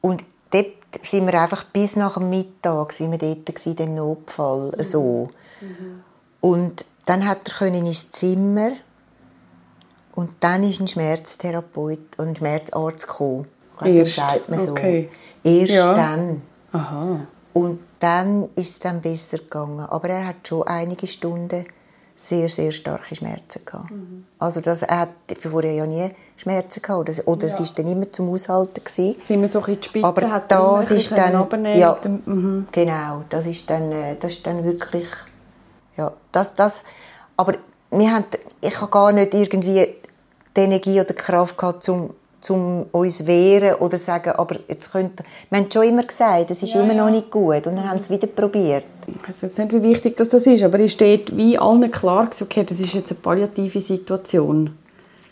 Und 0.02 0.24
dort 0.52 0.68
sind 1.04 1.26
wir 1.26 1.42
einfach 1.42 1.64
bis 1.66 1.96
nach 1.96 2.14
dem 2.18 2.30
Mittag 2.30 2.94
sind 2.94 3.12
wir 3.12 3.18
dort 3.18 3.46
gewesen, 3.46 3.70
in 3.72 3.76
dem 3.76 3.96
Notfall, 3.96 4.72
so. 4.84 5.30
Und 6.40 6.86
dann 7.06 7.28
hat 7.28 7.40
er 7.48 7.54
können 7.54 7.86
ins 7.86 8.12
Zimmer 8.12 8.72
und 10.16 10.30
dann 10.40 10.64
ist 10.64 10.80
ein 10.80 10.88
Schmerztherapeut 10.88 12.18
und 12.18 12.28
ein 12.28 12.36
Schmerzarzt 12.36 13.08
gekommen. 13.08 13.48
Ich 13.74 13.78
glaube, 13.80 14.00
das 14.00 14.08
Erst, 14.08 14.16
sagt 14.32 14.50
man 14.50 14.60
so. 14.60 14.72
okay. 14.72 15.10
Erst 15.44 15.72
Ja. 15.74 15.94
dann. 15.94 16.42
Aha. 16.78 17.20
Und 17.54 17.80
dann 18.00 18.50
ist 18.56 18.70
es 18.70 18.80
dann 18.80 19.02
besser 19.02 19.38
gegangen. 19.40 19.80
Aber 19.82 20.10
er 20.10 20.28
hat 20.28 20.48
schon 20.48 20.64
einige 20.68 21.08
Stunden 21.08 21.66
sehr, 22.16 22.50
sehr 22.50 22.72
starke 22.72 23.16
Schmerzen 23.16 23.64
gehabt. 23.66 23.92
Mhm. 23.92 24.26
Also 24.40 24.60
das, 24.62 24.82
er 24.84 25.00
hat 25.02 25.10
vorher 25.40 25.74
ja 25.74 25.86
nie 25.86 26.10
Schmerzen 26.36 26.82
gehabt. 26.82 27.10
Oder, 27.10 27.28
oder 27.28 27.48
es 27.48 27.58
Ja. 27.60 27.66
ist 27.66 27.78
dann 27.78 27.88
immer 27.88 28.12
zum 28.12 28.30
Aushalten 28.32 28.84
gewesen. 28.84 29.16
Sind 29.22 29.42
wir 29.42 29.50
so 29.50 29.60
ein 29.64 29.76
bisschen 29.78 30.04
Aber 30.04 30.32
hat 30.32 30.52
immer 30.52 30.78
das 30.78 30.92
ist 30.92 31.12
dann, 31.12 31.66
ja, 31.78 31.94
dem- 31.94 32.22
mhm. 32.26 32.68
genau, 32.72 33.24
das 33.30 33.46
ist 33.46 33.70
dann, 33.70 33.92
äh, 33.92 34.16
das 34.20 34.34
ist 34.34 34.48
dann 34.48 34.64
wirklich, 34.64 35.08
ja, 35.96 36.12
das, 36.32 36.54
das, 36.56 36.82
aber 37.36 37.54
wir 37.92 38.12
haben, 38.12 38.26
ich 38.62 38.80
habe 38.82 38.92
gar 38.92 39.12
nicht 39.12 39.34
irgendwie 39.34 39.96
die 40.56 40.60
Energie 40.62 40.96
oder 41.00 41.06
die 41.06 41.14
Kraft 41.14 41.58
gehabt, 41.58 41.88
um, 41.90 42.14
zum 42.40 42.86
uns 42.92 43.26
wehren 43.26 43.76
oder 43.76 43.98
sagen, 43.98 44.32
aber 44.32 44.58
jetzt 44.68 44.92
könnt, 44.92 45.24
wir 45.50 45.60
haben 45.60 45.72
schon 45.72 45.84
immer 45.84 46.04
gesagt, 46.04 46.52
es 46.52 46.62
ist 46.64 46.74
Ja, 46.74 46.82
immer 46.82 46.94
ja. 46.94 47.04
noch 47.06 47.12
nicht 47.12 47.32
gut 47.32 47.66
und 47.68 47.76
dann 47.76 47.90
haben 47.90 47.98
sie 48.00 48.06
es 48.06 48.10
wieder 48.10 48.28
probiert. 48.28 48.84
Ich 49.08 49.28
weiß 49.28 49.42
jetzt 49.42 49.58
nicht, 49.60 49.72
wie 49.74 49.82
wichtig 49.82 50.16
das 50.18 50.30
das 50.30 50.46
ist, 50.46 50.64
aber 50.64 50.80
ist 50.80 51.00
dort 51.02 51.36
wie 51.36 51.58
allen 51.58 51.90
klar 51.90 52.30
okay, 52.42 52.64
das 52.64 52.80
ist 52.80 52.94
jetzt 52.94 53.12
eine 53.12 53.20
palliative 53.22 53.82
Situation. 53.82 54.78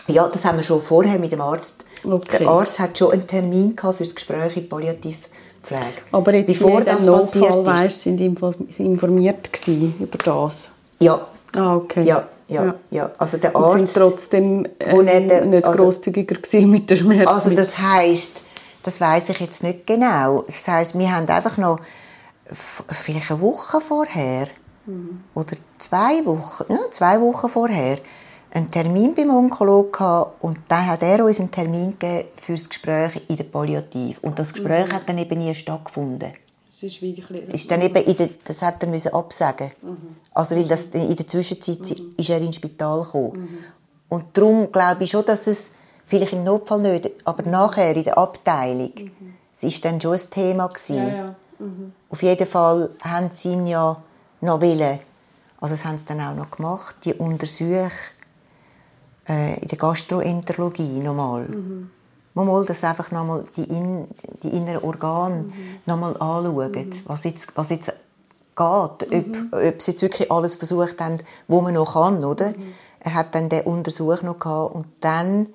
Ja, 0.08 0.28
das 0.28 0.46
haben 0.46 0.58
wir 0.58 0.64
schon 0.64 0.82
vorher 0.82 1.18
mit 1.20 1.32
dem 1.32 1.42
Arzt. 1.42 1.86
Okay. 2.04 2.38
Der 2.40 2.48
Arzt 2.48 2.80
hat 2.80 2.98
schon 2.98 3.12
einen 3.12 3.26
Termin 3.28 3.76
gehabt 3.76 3.98
für 3.98 4.04
das 4.04 4.14
Gespräch 4.14 4.56
in 4.58 4.70
Palliativpflege. 4.70 5.82
Aber 6.12 6.34
jetzt 6.34 6.48
Bevor 6.48 6.82
das 6.82 7.06
passiert 7.06 7.50
Notfall, 7.50 7.76
ist. 7.76 7.82
weißt, 7.82 8.02
sind 8.02 8.22
inform- 8.22 8.72
sind 8.72 8.86
informiert 8.86 9.52
gewesen 9.52 9.96
über 10.00 10.18
das. 10.20 10.70
Ja, 11.00 11.20
Ah, 11.56 11.76
okay. 11.78 12.04
ja, 12.04 12.28
ja, 12.48 12.76
ja. 12.92 13.12
Also 13.18 13.38
der 13.38 13.56
Und 13.56 13.70
sind 13.72 13.82
Arzt... 13.82 13.98
trotzdem 13.98 14.68
ähm, 14.80 15.06
nicht 15.06 15.30
der- 15.30 15.46
nicht 15.46 15.68
also- 15.68 15.84
grosszügiger 15.84 16.38
mit 16.68 16.90
der 16.90 16.96
Schmerz. 16.96 17.30
Also 17.30 17.50
das 17.56 17.78
heißt, 17.78 18.42
das 18.84 19.02
weiß 19.02 19.30
ich 19.30 19.40
jetzt 19.40 19.64
nicht 19.64 19.88
genau. 19.88 20.44
Das 20.44 20.68
heißt, 20.68 20.98
wir 20.98 21.12
haben 21.16 21.28
einfach 21.28 21.58
noch 21.58 21.80
vielleicht 22.46 23.32
eine 23.32 23.42
Woche 23.42 23.82
vorher 23.82 24.48
oder 25.34 25.58
zwei 25.80 26.24
Wochen, 26.26 26.66
ja, 26.70 26.78
zwei 26.92 27.20
Wochen 27.20 27.50
vorher 27.50 27.98
einen 28.52 28.70
Termin 28.70 29.16
beim 29.16 29.32
Onkologen 29.32 29.92
gehabt 29.92 30.44
und 30.44 30.60
dann 30.68 30.86
hat 30.88 31.02
er 31.02 31.26
uns 31.26 31.40
einen 31.40 31.50
Termin 31.52 31.98
gegeben 31.98 32.30
für 32.36 32.54
das 32.54 32.70
Gespräch 32.70 33.20
in 33.28 33.36
der 33.38 33.44
Palliativ. 33.46 34.20
Und 34.22 34.38
das 34.38 34.54
Gespräch 34.54 34.94
hat 34.94 35.10
dann 35.10 35.18
eben 35.18 35.40
nie 35.40 35.56
stattgefunden. 35.56 36.34
Ist 36.82 37.02
Ist 37.54 37.72
dann 37.72 37.82
eben 37.82 37.96
in 37.96 38.16
der, 38.18 38.30
das 38.44 38.62
hat 38.62 38.84
er 38.84 38.90
müssen 38.90 39.14
absagen. 39.14 39.72
Also 40.34 40.56
weil 40.56 40.68
das 40.68 40.88
in 40.88 41.16
der 41.16 41.28
Zwischenzeit 41.28 41.90
ist 42.18 42.30
er 42.30 42.40
ins 42.40 42.58
Spital 42.58 43.02
gekommen. 43.02 43.64
Und 44.10 44.26
darum 44.34 44.72
glaube 44.72 45.06
ich 45.06 45.12
schon, 45.12 45.26
dass 45.26 45.48
es 45.48 45.72
vielleicht 46.06 46.34
im 46.34 46.44
Notfall 46.44 46.82
nicht, 46.82 47.10
aber 47.24 47.50
nachher 47.50 47.96
in 47.96 48.04
der 48.04 48.18
Abteilung, 48.18 48.92
es 49.54 49.64
ist 49.64 49.86
dann 49.86 50.02
schon 50.02 50.14
ein 50.14 50.30
Thema 50.30 50.68
gewesen. 50.68 50.98
Ja, 50.98 51.16
ja. 51.16 51.36
Auf 52.10 52.22
jeden 52.22 52.48
Fall 52.48 52.90
haben 53.02 53.32
sie 53.32 53.54
ihn 53.54 53.68
ja 53.68 54.02
noch 54.42 54.62
wollen. 54.62 55.00
Also 55.62 55.74
das 55.74 55.86
haben 55.86 55.98
sie 55.98 56.06
dann 56.08 56.20
auch 56.22 56.36
noch 56.36 56.52
gemacht, 56.52 56.98
die 57.06 57.14
Untersuchung 57.14 57.90
äh, 59.28 59.60
in 59.62 59.68
der 59.68 59.78
Gastroenterologie 59.78 61.00
nochmal. 61.00 61.48
Mhm. 62.36 62.46
Mal, 62.46 62.66
dass 62.66 62.84
einfach 62.84 63.12
nochmal 63.12 63.46
die, 63.58 63.64
in, 63.64 64.08
die 64.44 64.50
inneren 64.50 64.84
Organe 64.84 65.44
mhm. 65.44 65.54
nochmal 65.86 66.14
anschauen, 66.14 67.04
was, 67.06 67.24
jetzt, 67.24 67.56
was 67.56 67.70
jetzt 67.70 67.88
geht. 67.88 67.96
Ob, 68.58 69.54
ob 69.54 69.82
sie 69.82 69.92
jetzt 69.92 70.02
wirklich 70.02 70.32
alles 70.32 70.56
versucht 70.56 71.02
haben, 71.02 71.18
wo 71.48 71.62
man 71.62 71.74
noch 71.74 71.94
kann, 71.94 72.24
oder? 72.24 72.54
Er 73.00 73.14
hat 73.14 73.36
dann 73.36 73.50
den 73.50 73.64
Untersuch 73.64 74.22
noch 74.22 74.40
gehabt 74.40 74.76
und 74.76 74.88
dann 75.02 75.48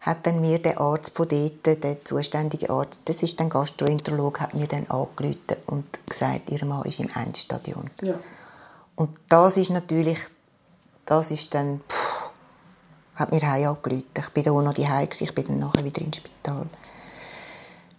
hat 0.00 0.24
dann 0.24 0.40
mir 0.40 0.60
der 0.60 0.80
Arzt 0.80 1.16
von 1.16 1.26
dort, 1.26 1.66
der 1.66 2.04
zuständige 2.04 2.70
Arzt, 2.70 3.08
das 3.08 3.24
ist 3.24 3.40
dann 3.40 3.48
Gastroenterolog, 3.48 4.40
hat 4.40 4.54
mir 4.54 4.68
dann 4.68 4.86
angerufen 4.86 5.56
und 5.66 5.84
gesagt, 6.08 6.48
ihr 6.50 6.64
Mann 6.64 6.84
ist 6.84 7.00
im 7.00 7.10
Endstadion. 7.12 7.90
Ja. 8.02 8.14
Und 8.94 9.10
das 9.28 9.56
ist 9.56 9.70
natürlich, 9.70 10.18
das 11.06 11.32
ist 11.32 11.52
dann, 11.54 11.80
pff, 11.88 12.15
hat 13.16 13.32
mir 13.32 13.42
heim 13.42 13.68
angerufen. 13.68 14.06
Ich 14.16 14.28
bin 14.28 14.44
da 14.44 14.52
auch 14.52 14.62
noch 14.62 14.74
die 14.74 14.86
ich 14.86 15.34
bin 15.34 15.44
dann 15.46 15.58
nachher 15.58 15.84
wieder 15.84 16.02
ins 16.02 16.18
Spital. 16.18 16.66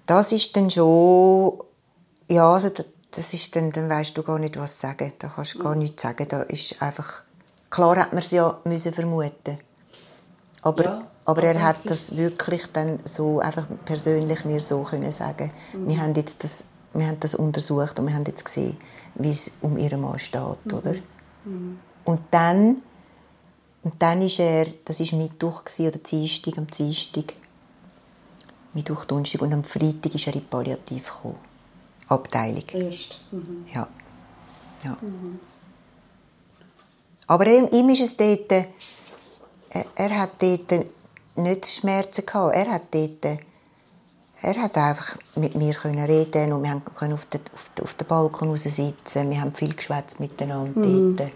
Das 0.05 0.31
ist 0.31 0.55
dann 0.55 0.71
schon, 0.71 1.59
ja, 2.29 2.53
also 2.53 2.69
das, 3.11 3.33
ist 3.33 3.55
dann, 3.55 3.71
dann 3.71 3.89
weißt 3.89 4.17
du 4.17 4.23
gar 4.23 4.39
nicht, 4.39 4.57
was 4.57 4.79
sagen. 4.79 5.11
Da 5.19 5.27
kannst 5.27 5.55
du 5.55 5.59
gar 5.59 5.75
nichts 5.75 6.01
sagen. 6.01 6.25
Da 6.29 6.43
ist 6.43 6.81
einfach, 6.81 7.23
klar 7.69 7.97
hat 7.97 8.13
man 8.13 8.23
es 8.23 8.31
ja 8.31 8.57
müssen 8.63 8.93
vermuten. 8.93 9.57
Aber, 10.61 10.83
Ja, 10.83 11.07
aber 11.25 11.43
er 11.43 11.61
hat 11.61 11.85
das 11.85 12.15
wirklich 12.15 12.67
dann 12.71 12.99
so 13.03 13.39
einfach 13.39 13.65
persönlich 13.85 14.45
mir 14.45 14.61
so 14.61 14.83
können 14.83 15.11
sagen. 15.11 15.51
Wir 15.73 15.99
haben 15.99 16.13
jetzt 16.15 16.43
das, 16.43 16.65
wir 16.93 17.05
haben 17.05 17.19
das 17.19 17.35
untersucht 17.35 17.99
und 17.99 18.07
wir 18.07 18.15
haben 18.15 18.25
jetzt 18.25 18.45
gesehen, 18.45 18.77
wie 19.15 19.31
es 19.31 19.51
um 19.61 19.77
ihren 19.77 20.01
Mann 20.01 20.19
steht, 20.19 20.71
oder? 20.71 20.95
Und 22.05 22.21
dann, 22.31 22.81
und 23.87 24.01
dann 24.01 24.21
ist 24.21 24.37
er, 24.39 24.65
das 24.83 24.99
ist 24.99 25.13
Mittwoch 25.13 25.63
oder 25.79 25.97
Dienstag, 25.97 26.57
am 26.57 26.67
Dienstag, 26.67 27.33
Mittwoch, 28.73 29.05
Donnerstag 29.05 29.41
und 29.41 29.53
am 29.53 29.63
Freitag 29.63 30.13
ist 30.13 30.27
er 30.27 30.33
in 30.33 30.41
die 30.41 30.45
Palliativ 30.45 31.09
gekommen. 31.09 31.37
Abteilung. 32.09 32.65
Erst. 32.73 33.21
Mhm. 33.31 33.65
Ja. 33.73 33.87
ja. 34.83 34.97
Aber 37.27 37.47
ihm, 37.47 37.69
ihm 37.71 37.87
ist 37.91 38.01
es 38.01 38.17
dort, 38.17 38.51
äh, 38.51 38.65
er, 39.95 40.19
hat 40.19 40.31
dort 40.39 40.85
nicht 41.37 41.65
Schmerzen 41.65 42.25
gehabt. 42.25 42.55
Er 42.57 42.69
hat 42.69 42.93
dort, 42.93 43.39
er 44.41 44.61
hat 44.63 44.75
einfach 44.75 45.15
mit 45.35 45.55
mir 45.55 45.73
können 45.73 46.03
reden 46.03 46.51
und 46.51 46.61
wir 46.61 46.71
haben 46.71 46.83
können 46.83 47.13
auf 47.13 47.25
den, 47.27 47.39
auf 47.53 47.69
den, 47.77 47.85
auf 47.85 47.93
den 47.93 48.05
Balkon 48.05 48.49
raus 48.49 48.63
sitzen. 48.63 49.29
Wir 49.29 49.39
haben 49.39 49.55
viel 49.55 49.73
geschwätzt 49.73 50.19
miteinander 50.19 51.15
dort. 51.15 51.31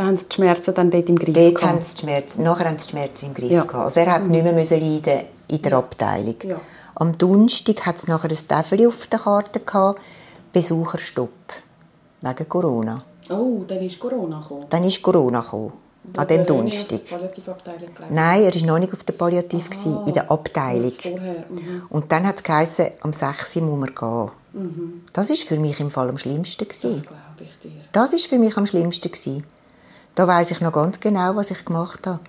Da 0.00 0.06
haben 0.06 0.16
sie 0.16 0.24
die 0.30 0.34
Schmerzen 0.36 0.72
dann 0.72 0.90
dort 0.90 1.10
im 1.10 1.16
Griff 1.18 1.34
Dort 1.34 1.54
gehabt. 1.56 1.72
haben 1.74 1.82
sie 1.82 1.94
die 1.94 2.00
Schmerzen, 2.00 2.42
nachher 2.42 2.64
haben 2.70 2.78
sie 2.78 2.86
die 2.86 2.90
Schmerzen 2.92 3.26
im 3.26 3.34
Griff 3.34 3.50
Ja. 3.50 3.64
gehabt. 3.64 3.84
Also 3.84 4.00
er 4.00 4.14
hat 4.14 4.24
nicht 4.24 4.42
mehr 4.42 4.54
müssen 4.54 4.80
leiden 4.80 5.26
in 5.48 5.60
der 5.60 5.72
Abteilung. 5.74 6.36
Ja. 6.42 6.58
Am 6.94 7.18
Donnerstag 7.18 7.84
hat 7.84 7.96
es 7.96 8.08
nachher 8.08 8.30
ein 8.30 8.38
Tafel 8.48 8.88
auf 8.88 9.06
der 9.08 9.18
Karte 9.18 9.60
gehabt, 9.60 10.00
Besucherstopp 10.54 11.28
wegen 12.22 12.48
Corona. 12.48 13.04
Oh, 13.28 13.62
dann 13.66 13.82
ist 13.82 14.00
Corona 14.00 14.40
gekommen. 14.40 14.64
Dann 14.70 14.84
ist 14.84 15.02
Corona 15.02 15.40
gekommen, 15.42 15.72
an 16.16 16.26
dem 16.28 16.46
Donnerstag. 16.46 17.00
Nein, 18.08 18.42
er 18.44 18.54
war 18.54 18.66
noch 18.66 18.78
nicht 18.78 18.94
auf 18.94 19.04
der 19.04 19.12
Palliativ, 19.12 19.66
gewesen, 19.68 19.98
in 20.06 20.14
der 20.14 20.30
Abteilung. 20.30 20.92
Mhm. 21.04 21.82
Und 21.90 22.10
dann 22.10 22.26
hat 22.26 22.36
es 22.36 22.42
geheißen, 22.42 22.86
am 23.02 23.12
6. 23.12 23.56
Uhr 23.56 23.62
muss 23.76 23.80
man 23.80 23.94
gehen. 23.94 25.02
Das 25.12 25.28
war 25.28 25.36
für 25.36 25.58
mich 25.58 25.78
im 25.78 25.90
Fall 25.90 26.08
am 26.08 26.16
schlimmsten. 26.16 26.66
Das 26.66 26.80
Gewesen. 26.80 27.02
glaube 27.02 27.16
ich 27.40 27.58
dir. 27.58 27.82
Das 27.92 28.14
ist 28.14 28.24
für 28.24 28.38
mich 28.38 28.56
am 28.56 28.64
schlimmsten 28.64 29.12
gewesen. 29.12 29.44
Da 30.14 30.26
weiß 30.26 30.50
ich 30.50 30.60
noch 30.60 30.72
ganz 30.72 31.00
genau, 31.00 31.36
was 31.36 31.50
ich 31.50 31.64
gemacht 31.64 32.06
habe. 32.06 32.20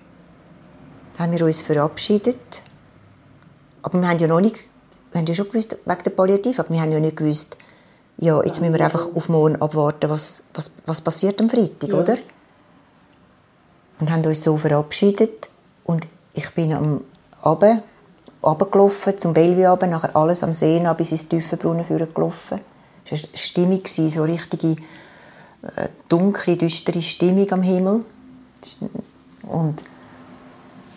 Da 1.16 1.24
haben 1.24 1.32
wir 1.32 1.44
uns 1.44 1.60
verabschiedet. 1.60 2.62
Aber 3.82 4.00
wir 4.00 4.08
haben 4.08 4.18
ja 4.18 4.28
noch 4.28 4.40
nicht, 4.40 4.56
wir 5.10 5.20
haben 5.20 5.26
ja 5.26 5.34
schon 5.34 5.48
gewusst, 5.48 5.76
wegen 5.84 6.02
der 6.02 6.10
Palliativ, 6.10 6.58
aber 6.60 6.70
wir 6.70 6.80
haben 6.80 6.92
ja 6.92 7.00
nicht 7.00 7.16
gewusst, 7.16 7.56
ja, 8.18 8.42
jetzt 8.44 8.60
müssen 8.60 8.74
wir 8.74 8.84
einfach 8.84 9.08
auf 9.14 9.28
morgen 9.28 9.60
abwarten, 9.60 10.08
was, 10.08 10.44
was, 10.54 10.72
was 10.86 11.00
passiert 11.00 11.40
am 11.40 11.50
Freitag, 11.50 11.90
Ja. 11.90 11.98
oder? 11.98 12.18
Und 13.98 14.10
haben 14.10 14.24
uns 14.24 14.42
so 14.42 14.56
verabschiedet. 14.56 15.48
Und 15.84 16.06
ich 16.34 16.50
bin 16.50 16.72
am 16.72 17.02
Abend 17.42 17.82
runtergelaufen, 18.42 19.18
zum 19.18 19.32
Bellevue 19.32 19.68
runter, 19.68 19.86
nachher 19.86 20.14
alles 20.16 20.42
am 20.42 20.52
See 20.54 20.82
bis 20.96 21.12
ins 21.12 21.28
Tiefenbrunnen 21.28 21.86
gelaufen. 21.86 22.60
Es 23.04 23.12
war 23.12 23.18
eine 23.28 23.38
Stimmung, 23.38 23.82
so 23.86 24.22
richtige 24.22 24.76
äh, 25.62 25.88
dunkle, 26.08 26.56
düstere 26.56 27.02
Stimmung 27.02 27.50
am 27.52 27.62
Himmel. 27.62 28.04
Und 29.42 29.82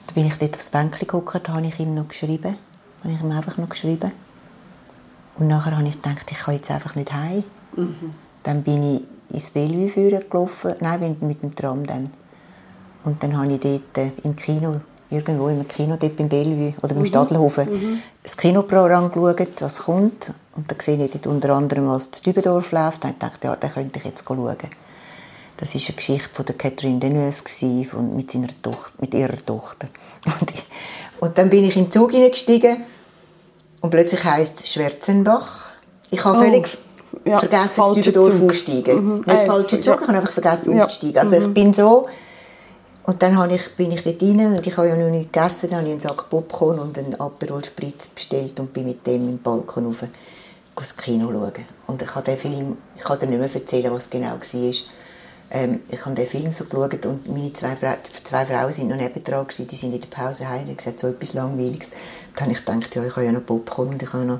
da 0.07 0.13
bin 0.13 0.25
ich 0.25 0.35
dort 0.37 0.55
aufs 0.55 0.69
Bänkchen 0.69 1.07
gehockt, 1.07 1.47
da 1.47 1.53
habe 1.53 1.65
ich 1.65 1.79
ihm 1.79 1.93
noch 1.93 2.07
geschrieben. 2.07 2.57
Habe 3.03 3.13
ich 3.13 3.21
ihm 3.21 3.31
einfach 3.31 3.57
noch 3.57 3.69
geschrieben. 3.69 4.11
Und 5.37 5.47
nachher 5.47 5.77
habe 5.77 5.87
ich 5.87 6.01
gedacht, 6.01 6.25
ich 6.31 6.37
kann 6.37 6.55
jetzt 6.55 6.71
einfach 6.71 6.95
nicht 6.95 7.13
heim. 7.13 7.43
Dann 8.43 8.63
bin 8.63 8.95
ich 8.95 9.03
ins 9.35 9.51
Bellevue 9.51 10.19
gelaufen, 10.29 10.75
nein, 10.79 11.17
mit 11.19 11.41
dem 11.43 11.53
Tram 11.55 11.85
dann. 11.85 12.09
Und 13.03 13.21
dann 13.21 13.37
habe 13.37 13.51
ich 13.53 13.59
dort 13.59 13.97
äh, 13.97 14.11
im 14.23 14.35
Kino, 14.35 14.79
irgendwo 15.09 15.49
im 15.49 15.67
Kino, 15.67 15.95
dort 15.99 16.15
beim 16.15 16.29
Bellevue 16.29 16.73
oder 16.81 16.95
beim 16.95 17.05
Stadelhofen, 17.05 18.01
das 18.23 18.35
Kinoprogramm 18.37 19.11
geschaut, 19.11 19.61
was 19.61 19.83
kommt. 19.83 20.33
Und 20.55 20.71
da 20.71 20.75
sehe 20.79 21.03
ich 21.03 21.11
dort 21.11 21.27
unter 21.27 21.49
anderem, 21.49 21.89
was 21.89 22.11
zu 22.11 22.23
Dübendorf 22.23 22.71
läuft. 22.71 23.03
Ich 23.05 23.17
dachte, 23.19 23.47
ja, 23.47 23.55
da 23.55 23.67
könnte 23.67 23.99
ich 23.99 24.05
jetzt 24.05 24.25
schauen. 24.25 24.55
Das 25.57 25.73
war 25.73 25.81
eine 25.81 25.95
Geschichte 25.95 26.29
von 26.33 26.45
der 26.45 26.55
Catherine 26.55 26.99
Deneuve 26.99 27.33
von, 27.89 28.15
mit, 28.15 28.31
seiner 28.31 28.47
Tochter, 28.61 28.93
mit 28.99 29.13
ihrer 29.13 29.45
Tochter. 29.45 29.87
Und, 30.25 30.51
ich, 30.51 30.65
und 31.21 31.37
dann 31.37 31.49
bin 31.49 31.63
ich 31.63 31.75
in 31.77 31.85
den 31.85 31.91
Zug 31.91 32.11
hineingestiegen 32.11 32.83
und 33.79 33.89
plötzlich 33.89 34.23
heisst 34.25 34.59
es 34.61 34.73
Schwerzenbach. 34.73 35.69
Ich 36.09 36.23
habe 36.25 36.37
Oh, 36.37 36.41
völlig 36.41 36.77
ja, 37.23 37.39
vergessen, 37.39 37.85
zu 37.85 37.93
Dübendorf 38.01 38.41
aussteigen. 38.49 39.05
Mhm. 39.05 39.15
Nicht 39.17 39.29
Äh, 39.29 39.45
falscher 39.45 39.81
Zug, 39.81 39.85
ja. 39.85 39.95
ich 39.95 40.07
habe 40.07 40.17
einfach 40.17 40.31
vergessen 40.31 40.77
Ja. 40.77 40.85
auszusteigen. 40.85 41.17
Also 41.19 41.35
ich 41.37 41.53
bin 41.53 41.73
so... 41.73 42.07
Und 43.07 43.21
dann 43.21 43.37
habe 43.37 43.53
ich, 43.53 43.75
bin 43.75 43.91
ich 43.91 44.03
dort 44.03 44.21
rein 44.21 44.57
und 44.57 44.65
ich 44.65 44.75
habe 44.77 44.87
ja 44.87 44.95
noch 44.95 45.09
nicht 45.11 45.31
gegessen. 45.31 45.69
Dann 45.69 45.77
habe 45.79 45.87
ich 45.87 45.91
einen 45.91 45.99
Sack 45.99 46.27
Popcorn 46.27 46.79
und 46.79 46.97
einen 46.97 47.13
Aperol 47.19 47.63
Spritz 47.63 48.07
bestellt 48.07 48.59
und 48.59 48.73
bin 48.73 48.85
mit 48.85 49.05
dem 49.05 49.29
im 49.29 49.37
Balkon 49.41 49.85
rauf 49.85 50.03
ins 50.77 50.97
Kino 50.97 51.31
schauen. 51.31 51.65
Und 51.87 52.01
ich 52.01 52.15
habe 52.15 52.25
den 52.25 52.37
Film, 52.37 52.77
ich 52.95 53.03
kann 53.03 53.19
dir 53.19 53.27
nicht 53.27 53.39
mehr 53.39 53.53
erzählen, 53.53 53.91
was 53.93 54.09
genau 54.09 54.31
war. 54.33 54.73
Ähm, 55.51 55.81
ich 55.89 56.03
habe 56.05 56.15
den 56.15 56.25
Film 56.27 56.51
so 56.51 56.65
geschaut 56.65 57.05
und 57.05 57.27
meine 57.31 57.53
zwei, 57.53 57.75
Fra 57.75 57.97
zwei 58.23 58.45
Frauen 58.45 58.71
sind 58.71 58.89
noch 58.89 58.97
nebendran 58.97 59.45
gewesen, 59.47 59.67
die 59.67 59.75
sind 59.75 59.93
in 59.93 60.01
der 60.01 60.07
Pause 60.07 60.49
heim, 60.49 60.65
haben 60.65 60.75
gesagt, 60.77 60.99
so 60.99 61.07
etwas 61.07 61.33
Langweiliges. 61.33 61.89
Dann 62.35 62.45
habe 62.47 62.51
ich 62.53 62.65
gedacht, 62.65 62.95
ja, 62.95 63.03
ich 63.05 63.15
habe 63.15 63.25
ja 63.25 63.31
noch 63.31 63.45
Popcorn 63.45 63.89
und 63.89 64.01
ich 64.01 64.11
habe 64.11 64.25
noch, 64.25 64.39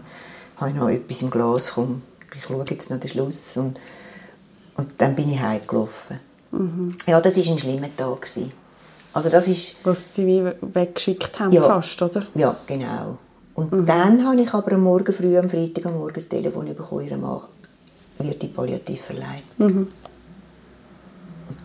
habe 0.57 0.71
noch 0.73 0.89
etwas 0.89 1.21
im 1.21 1.29
Glas, 1.29 1.73
komm, 1.75 2.01
ich 2.33 2.43
schaue 2.43 2.65
jetzt 2.69 2.89
noch 2.89 2.99
den 2.99 3.07
Schluss. 3.09 3.55
Und, 3.57 3.79
und 4.77 4.93
dann 4.97 5.15
bin 5.15 5.31
ich 5.31 5.39
heimgelaufen. 5.39 6.19
Ja, 7.05 7.21
das 7.21 7.37
war 7.37 7.53
ein 7.53 7.59
schlimmer 7.59 7.95
Tag. 7.95 8.21
gewesen. 8.21 8.51
Also 9.13 9.29
das 9.29 9.47
ist, 9.47 9.77
Was 9.85 10.13
sie 10.13 10.25
wie 10.25 10.51
weggeschickt 10.61 11.39
haben 11.39 11.51
Ja. 11.51 11.61
fast, 11.63 12.01
oder? 12.01 12.25
ja, 12.33 12.55
genau. 12.67 13.17
Und 13.55 13.87
dann 13.87 14.25
habe 14.25 14.41
ich 14.41 14.53
aber 14.53 14.73
am 14.73 14.83
Morgen 14.83 15.13
früh, 15.13 15.37
am 15.37 15.49
Freitag 15.49 15.85
am 15.85 15.95
Morgen 15.95 16.15
das 16.15 16.27
Telefon 16.27 16.65
bekommen, 16.65 17.09
ihr 17.09 17.17
Mann 17.17 17.41
wird 18.19 18.41
die 18.41 18.47
Palliativ 18.47 19.01
verleiht. 19.01 19.43
Und 19.57 19.89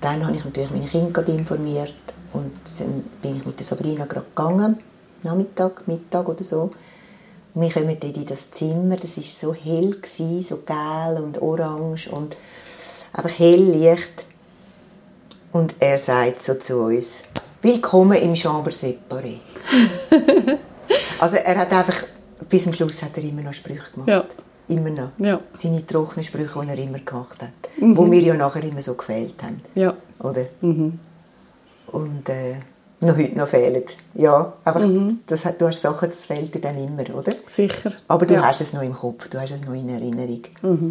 dann 0.00 0.24
habe 0.24 0.36
ich 0.36 0.44
natürlich 0.44 0.70
meine 0.70 0.86
Kinder 0.86 1.26
informiert 1.28 1.94
und 2.32 2.52
dann 2.78 3.04
bin 3.20 3.36
ich 3.36 3.44
mit 3.44 3.58
der 3.58 3.66
Sabrina 3.66 4.04
gerade 4.04 4.26
gegangen, 4.34 4.78
Nachmittag, 5.24 5.86
Mittag 5.88 6.28
oder 6.28 6.44
so. 6.44 6.70
Und 7.54 7.62
wir 7.62 7.70
kommen 7.70 7.96
dort 7.98 8.16
in 8.16 8.26
das 8.26 8.50
Zimmer, 8.52 8.96
das 8.96 9.16
war 9.16 9.24
so 9.24 9.52
hell, 9.52 9.90
gewesen, 9.90 10.42
so 10.42 10.58
gelb 10.58 11.20
und 11.20 11.42
orange 11.42 12.08
und 12.10 12.36
einfach 13.12 13.36
hell 13.36 13.62
Licht. 13.62 14.26
Und 15.52 15.74
er 15.80 15.98
sagt 15.98 16.40
so 16.40 16.54
zu 16.54 16.82
uns, 16.82 17.24
willkommen 17.60 18.18
im 18.18 18.36
Chambre 18.36 18.70
Séparé. 18.70 19.38
also 21.20 21.36
er 21.36 21.56
hat 21.58 21.72
einfach, 21.72 22.04
bis 22.48 22.64
zum 22.64 22.72
Schluss 22.72 23.02
hat 23.02 23.16
er 23.16 23.24
immer 23.24 23.42
noch 23.42 23.52
Sprüche 23.52 23.90
gemacht. 23.92 24.08
Ja. 24.08 24.24
Immer 24.68 24.90
noch. 24.90 25.10
Ja. 25.18 25.40
Seine 25.52 25.84
trockenen 25.84 26.24
Sprüche, 26.24 26.60
die 26.62 26.68
er 26.68 26.78
immer 26.78 27.00
gemacht 27.00 27.42
hat. 27.42 27.50
Wo 27.78 28.04
mir 28.04 28.20
ja 28.20 28.34
nachher 28.34 28.62
immer 28.62 28.82
so 28.82 28.94
gefällt 28.94 29.42
haben. 29.42 29.60
Ja. 29.74 29.94
Oder? 30.20 30.46
Und 31.88 32.28
äh, 32.28 32.56
noch 33.00 33.16
heute 33.16 33.36
noch 33.36 33.48
fehlen. 33.48 33.82
Ja, 34.14 34.52
einfach, 34.64 34.86
das, 35.26 35.42
du 35.58 35.66
hast 35.66 35.80
Sachen, 35.80 36.10
das 36.10 36.26
fehlt 36.26 36.54
dir 36.54 36.60
dann 36.60 36.76
immer, 36.76 37.02
oder? 37.14 37.32
Sicher. 37.46 37.92
Aber 38.08 38.26
du 38.26 38.34
ja. 38.34 38.42
hast 38.42 38.60
es 38.60 38.72
noch 38.72 38.82
im 38.82 38.92
Kopf, 38.92 39.28
du 39.28 39.40
hast 39.40 39.52
es 39.52 39.62
noch 39.62 39.74
in 39.74 39.88
Erinnerung. 39.88 40.42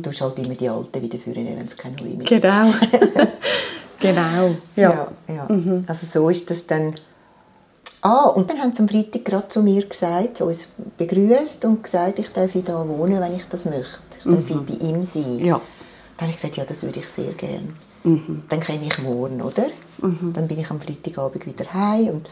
Du 0.01 0.09
hast 0.09 0.21
halt 0.21 0.39
immer 0.39 0.55
die 0.55 0.69
Alten 0.69 1.01
wieder 1.01 1.19
führen, 1.19 1.45
wenn 1.45 1.65
es 1.65 1.77
keine 1.77 1.95
neue 1.98 2.15
mehr 2.15 2.25
gibt. 2.25 2.41
Genau. 2.41 2.74
genau. 4.00 4.55
Ja. 4.75 5.12
Ja, 5.27 5.33
ja. 5.33 5.48
Also 5.88 6.05
so 6.05 6.29
ist 6.29 6.50
das 6.50 6.65
dann. 6.65 6.95
Ah, 8.01 8.27
und 8.27 8.49
dann 8.49 8.59
haben 8.59 8.71
sie 8.71 8.81
am 8.81 8.87
Freitag 8.87 9.25
gerade 9.25 9.47
zu 9.49 9.61
mir 9.61 9.85
gesagt, 9.85 10.41
uns 10.41 10.69
begrüßt 10.97 11.65
und 11.65 11.83
gesagt, 11.83 12.19
ich 12.19 12.29
darf 12.29 12.51
hier 12.51 12.65
wohnen, 12.67 13.19
wenn 13.19 13.35
ich 13.35 13.45
das 13.49 13.65
möchte. 13.65 14.17
Ich 14.17 14.23
darf 14.23 14.47
hier 14.47 14.61
bei 14.61 14.85
ihm 14.85 15.03
sein. 15.03 15.39
Ja. 15.39 15.59
Dann 16.17 16.27
habe 16.27 16.29
ich 16.29 16.35
gesagt, 16.35 16.57
ja, 16.57 16.65
das 16.65 16.83
würde 16.83 16.99
ich 16.99 17.09
sehr 17.09 17.33
gerne. 17.33 17.73
Dann 18.03 18.59
komme 18.61 18.79
ich 18.85 18.97
morgen, 18.99 19.41
oder? 19.41 19.65
Dann 19.97 20.47
bin 20.47 20.59
ich 20.59 20.69
am 20.71 20.79
Freitagabend 20.79 21.45
wieder 21.45 21.73
heim 21.73 22.07
und 22.09 22.29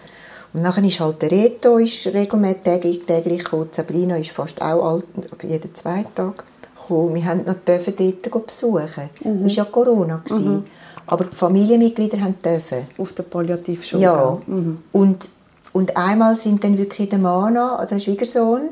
und 0.53 0.61
nachher 0.61 0.83
ist 0.83 0.99
halt 0.99 1.21
der 1.21 1.29
Reto 1.29 1.77
ist 1.77 2.07
regelmäßig 2.07 2.63
täglich, 2.63 3.05
täglich 3.05 3.43
gekommen. 3.43 3.67
Sabrina 3.71 4.17
ist 4.17 4.31
fast 4.31 4.61
auch 4.61 4.91
alt, 4.91 5.05
jeden 5.43 5.75
zweiten 5.75 6.15
Tag 6.15 6.45
gekommen. 6.75 7.15
Wir 7.15 7.25
haben 7.25 7.43
noch 7.45 7.55
dürfen 7.55 7.93
dort 7.97 8.47
besuchen. 8.47 8.87
Es 8.89 8.97
war 8.97 9.47
ja 9.47 9.65
Corona. 9.65 10.17
gewesen. 10.17 10.63
Aber 11.05 11.25
die 11.25 11.35
Familienmitglieder 11.35 12.19
haben 12.21 12.35
dürfen. 12.43 12.87
Auf 12.97 13.13
der 13.13 13.23
Palliativschule. 13.23 14.01
Ja. 14.01 14.37
gell? 14.47 14.77
Und, 14.91 15.29
und 15.77 15.95
einmal 15.95 16.35
sind 16.35 16.63
dann 16.63 16.75
wirklich 16.79 17.09
der 17.09 17.19
Mana, 17.19 17.85
der 17.85 17.99
Schwiegersohn, 17.99 18.69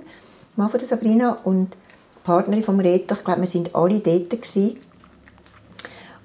Mann 0.56 0.70
von 0.70 0.80
der 0.80 0.88
Sabrina 0.88 1.38
und 1.44 1.76
die 1.76 2.20
Partnerin 2.24 2.64
vom 2.64 2.80
Reto, 2.80 3.14
ich 3.14 3.24
glaube, 3.24 3.42
wir 3.42 3.48
sind 3.48 3.76
alle 3.76 4.00
dort 4.00 4.32
gewesen. 4.32 4.80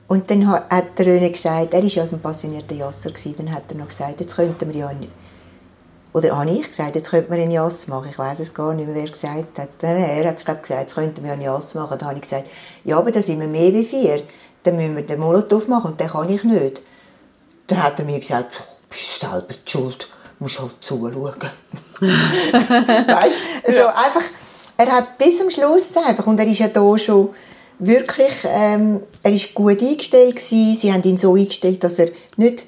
Und 0.08 0.30
dann 0.30 0.48
hat 0.48 0.98
der 0.98 1.06
Röne 1.06 1.30
gesagt, 1.30 1.74
er 1.74 1.82
war 1.82 1.86
ja 1.86 2.06
so 2.06 2.16
ein 2.16 2.22
passionierter 2.22 2.74
Jasser, 2.74 3.10
gewesen, 3.10 3.34
dann 3.36 3.52
hat 3.52 3.64
er 3.68 3.76
noch 3.76 3.88
gesagt, 3.88 4.20
jetzt 4.20 4.34
könnten 4.34 4.72
wir 4.72 4.80
ja, 4.80 4.86
ein- 4.88 5.06
oder 6.14 6.34
habe 6.34 6.50
ich 6.50 6.68
gesagt, 6.68 6.94
jetzt 6.94 7.10
könnten 7.10 7.30
wir 7.30 7.42
einen 7.42 7.50
Jass 7.50 7.86
machen, 7.86 8.08
ich 8.10 8.18
weiß 8.18 8.40
es 8.40 8.54
gar 8.54 8.72
nicht 8.72 8.86
mehr, 8.86 8.96
wer 8.96 9.10
gesagt 9.10 9.58
hat. 9.58 9.68
Er 9.82 10.26
hat 10.26 10.42
glaube 10.42 10.62
gesagt, 10.62 10.80
jetzt 10.80 10.94
könnten 10.94 11.22
wir 11.22 11.32
einen 11.32 11.42
Jass 11.42 11.74
machen. 11.74 11.98
Dann 11.98 12.08
habe 12.08 12.16
ich 12.16 12.22
gesagt, 12.22 12.46
ja, 12.84 12.96
aber 12.96 13.10
da 13.10 13.20
sind 13.20 13.38
wir 13.38 13.48
mehr 13.48 13.74
wie 13.74 13.84
vier, 13.84 14.22
dann 14.62 14.76
müssen 14.76 14.96
wir 14.96 15.02
den 15.04 15.20
Molotow 15.20 15.68
machen 15.68 15.90
und 15.90 16.00
den 16.00 16.08
kann 16.08 16.30
ich 16.30 16.42
nicht. 16.42 16.80
Dann 17.66 17.82
hat 17.82 17.98
er 17.98 18.06
mir 18.06 18.18
gesagt, 18.18 18.56
du 18.56 18.64
bist 18.88 19.20
selber 19.20 19.54
schuld, 19.66 20.08
musst 20.40 20.58
halt 20.60 20.72
zuschauen. 20.80 21.34
weißt? 22.00 23.36
Also 23.66 23.86
einfach, 23.86 24.24
er 24.76 24.86
hat 24.92 25.18
bis 25.18 25.38
zum 25.38 25.50
Schluss 25.50 25.96
einfach, 25.96 26.26
und 26.26 26.38
er 26.40 26.46
ist 26.46 26.58
ja 26.58 26.68
da 26.68 26.96
schon 26.98 27.30
wirklich, 27.78 28.32
ähm, 28.44 29.00
er 29.22 29.32
ist 29.32 29.54
gut 29.54 29.80
eingestellt 29.80 30.36
gewesen. 30.36 30.76
Sie 30.76 30.92
haben 30.92 31.02
ihn 31.04 31.16
so 31.16 31.34
eingestellt, 31.34 31.82
dass 31.84 31.98
er 31.98 32.08
nicht, 32.36 32.66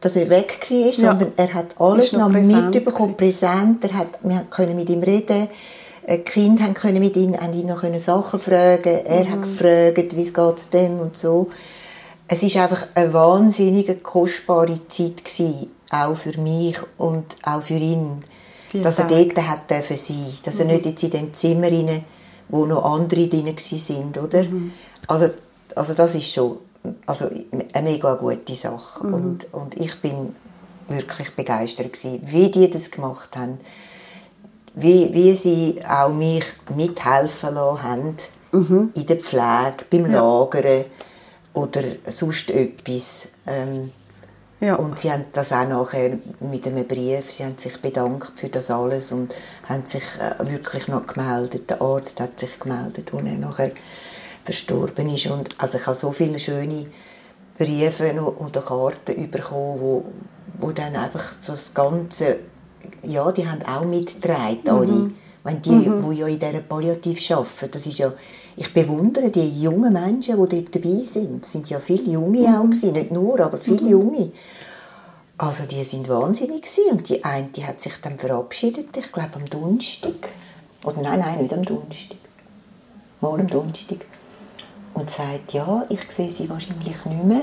dass 0.00 0.16
er 0.16 0.28
weg 0.28 0.58
war, 0.70 0.78
Ja. 0.78 0.92
sondern 0.92 1.32
er 1.36 1.54
hat 1.54 1.74
alles 1.80 2.12
noch 2.12 2.28
noch 2.28 2.32
präsent 2.32 2.74
mitbekommen, 2.74 3.16
präsent. 3.16 3.84
Er 3.84 3.94
hat, 3.94 4.08
wir 4.22 4.46
können 4.50 4.76
mit 4.76 4.88
ihm 4.88 5.02
reden. 5.02 5.48
Die 6.08 6.18
Kinder 6.18 6.62
haben 6.64 6.74
können 6.74 7.00
mit 7.00 7.16
ihm, 7.16 7.36
haben 7.40 7.52
ihn 7.52 7.66
noch 7.66 7.80
können 7.80 7.98
Sachen 7.98 8.38
fragen. 8.38 9.04
Er 9.06 9.24
Mhm. 9.24 9.30
hat 9.32 9.42
gefragt, 9.42 10.16
wie 10.16 10.22
es 10.22 10.32
geht 10.32 10.72
dem 10.72 11.00
und 11.00 11.16
so. 11.16 11.48
Es 12.28 12.42
ist 12.42 12.56
einfach 12.56 12.86
eine 12.94 13.12
wahnsinnige 13.12 13.96
kostbare 13.96 14.80
Zeit 14.88 15.24
gewesen, 15.24 15.70
auch 15.90 16.16
für 16.16 16.38
mich 16.40 16.78
und 16.98 17.36
auch 17.42 17.62
für 17.62 17.74
ihn, 17.74 18.24
Die 18.72 18.80
dass 18.82 18.98
er 18.98 19.08
Tage. 19.08 19.28
dort 19.34 19.46
hat 19.48 19.70
dürfen 19.70 19.96
sein, 19.96 20.26
dass 20.42 20.58
er 20.58 20.64
nicht 20.66 20.86
jetzt 20.86 21.02
in 21.02 21.10
dem 21.10 21.34
Zimmer 21.34 21.68
rein, 21.68 22.04
wo 22.48 22.66
noch 22.66 22.84
andere 22.84 23.26
drin 23.26 23.54
sind, 23.56 24.18
oder? 24.18 24.44
Also, 25.06 25.28
also 25.74 25.94
das 25.94 26.14
ist 26.14 26.30
schon 26.32 26.58
also 27.06 27.28
eine 27.72 27.82
mega 27.82 28.14
gute 28.14 28.54
Sache 28.54 29.06
und, 29.06 29.52
und 29.52 29.74
ich 29.76 30.00
bin 30.00 30.34
wirklich 30.88 31.34
begeistert 31.34 31.92
gewesen, 31.92 32.22
wie 32.26 32.50
die 32.50 32.70
das 32.70 32.90
gemacht 32.90 33.36
haben, 33.36 33.58
wie, 34.74 35.12
wie 35.12 35.34
sie 35.34 35.80
auch 35.88 36.12
mich 36.12 36.44
mithelfen 36.74 37.54
lassen 37.54 37.82
haben 37.82 38.16
in 38.94 39.06
der 39.06 39.16
Pflege, 39.16 39.84
beim 39.90 40.10
Lagern 40.10 40.84
oder 41.52 41.82
sonst 42.06 42.50
etwas. 42.50 43.28
Ähm, 43.46 43.90
Ja. 44.58 44.76
und 44.76 44.98
sie 44.98 45.12
haben 45.12 45.26
das 45.32 45.52
auch 45.52 45.68
nachher 45.68 46.18
mit 46.40 46.66
einem 46.66 46.86
Brief, 46.86 47.30
sie 47.30 47.44
haben 47.44 47.58
sich 47.58 47.80
bedankt 47.80 48.32
für 48.36 48.48
das 48.48 48.70
alles 48.70 49.12
und 49.12 49.34
haben 49.68 49.84
sich 49.84 50.02
äh, 50.18 50.50
wirklich 50.50 50.88
noch 50.88 51.06
gemeldet. 51.06 51.68
Der 51.68 51.82
Arzt 51.82 52.20
hat 52.20 52.40
sich 52.40 52.58
gemeldet, 52.58 53.12
als 53.12 53.26
er 53.26 53.36
nachher 53.36 53.72
verstorben 54.44 55.10
ist. 55.10 55.26
Und, 55.26 55.54
also 55.58 55.76
ich 55.76 55.86
habe 55.86 55.96
so 55.96 56.10
viele 56.12 56.38
schöne 56.38 56.86
Briefe 57.58 58.20
und 58.22 58.52
Karten 58.54 59.30
bekommen, 59.30 59.80
wo, 59.80 60.04
wo 60.58 60.72
dann 60.72 60.96
einfach 60.96 61.34
das 61.46 61.74
Ganze, 61.74 62.38
ja, 63.02 63.30
die 63.32 63.46
haben 63.46 63.62
auch 63.62 63.84
mitgetragen, 63.84 64.68
alle. 64.68 65.10
Wenn 65.44 65.62
die, 65.62 65.88
die 65.88 66.16
ja 66.16 66.26
in 66.26 66.38
dieser 66.40 66.60
Palliativ 66.60 67.30
arbeiten, 67.30 67.70
das 67.70 67.86
ist 67.86 67.98
ja, 67.98 68.12
ich 68.56 68.72
bewundere 68.72 69.30
die 69.30 69.60
jungen 69.60 69.92
Menschen, 69.92 70.42
die 70.42 70.56
dort 70.62 70.74
dabei 70.74 71.04
sind. 71.04 71.44
Es 71.44 71.52
sind 71.52 71.68
ja 71.68 71.78
viele 71.78 72.12
Junge 72.12 72.58
auch 72.58 72.64
gewesen, 72.64 72.92
nicht 72.92 73.12
nur, 73.12 73.38
aber 73.40 73.58
viele 73.58 73.88
Junge. 73.88 74.32
Also 75.36 75.64
die 75.64 75.84
sind 75.84 76.08
wahnsinnig 76.08 76.62
gewesen. 76.62 76.92
und 76.92 77.08
die 77.08 77.22
eine 77.22 77.48
die 77.48 77.66
hat 77.66 77.82
sich 77.82 78.00
dann 78.00 78.18
verabschiedet, 78.18 78.96
ich 78.96 79.12
glaube 79.12 79.34
am 79.34 79.44
Donnerstag. 79.44 80.30
Oder 80.84 81.02
nein, 81.02 81.20
nein, 81.20 81.42
nicht 81.42 81.52
am 81.52 81.64
Donnerstag. 81.64 82.16
Mal 83.20 83.40
am 83.40 83.46
Donnerstag. 83.48 84.06
Und 84.94 85.10
sagt, 85.10 85.52
ja, 85.52 85.84
ich 85.90 86.10
sehe 86.10 86.30
sie 86.30 86.48
wahrscheinlich 86.48 87.04
nicht 87.04 87.24
mehr. 87.24 87.42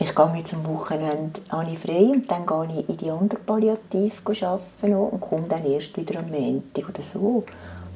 Ich 0.00 0.12
gehe 0.12 0.34
jetzt 0.36 0.52
am 0.52 0.66
Wochenende 0.66 1.40
habe 1.50 1.70
ich 1.70 1.78
frei 1.78 2.10
und 2.12 2.28
dann 2.28 2.44
gehe 2.44 2.80
ich 2.80 2.88
in 2.88 2.96
die 2.96 3.10
andere 3.10 3.38
Palliativ 3.38 4.22
arbeiten 4.26 4.94
und 4.94 5.20
komme 5.20 5.46
dann 5.46 5.64
erst 5.64 5.96
wieder 5.96 6.18
am 6.18 6.30
Montag 6.30 6.88
oder 6.88 7.02
so. 7.02 7.44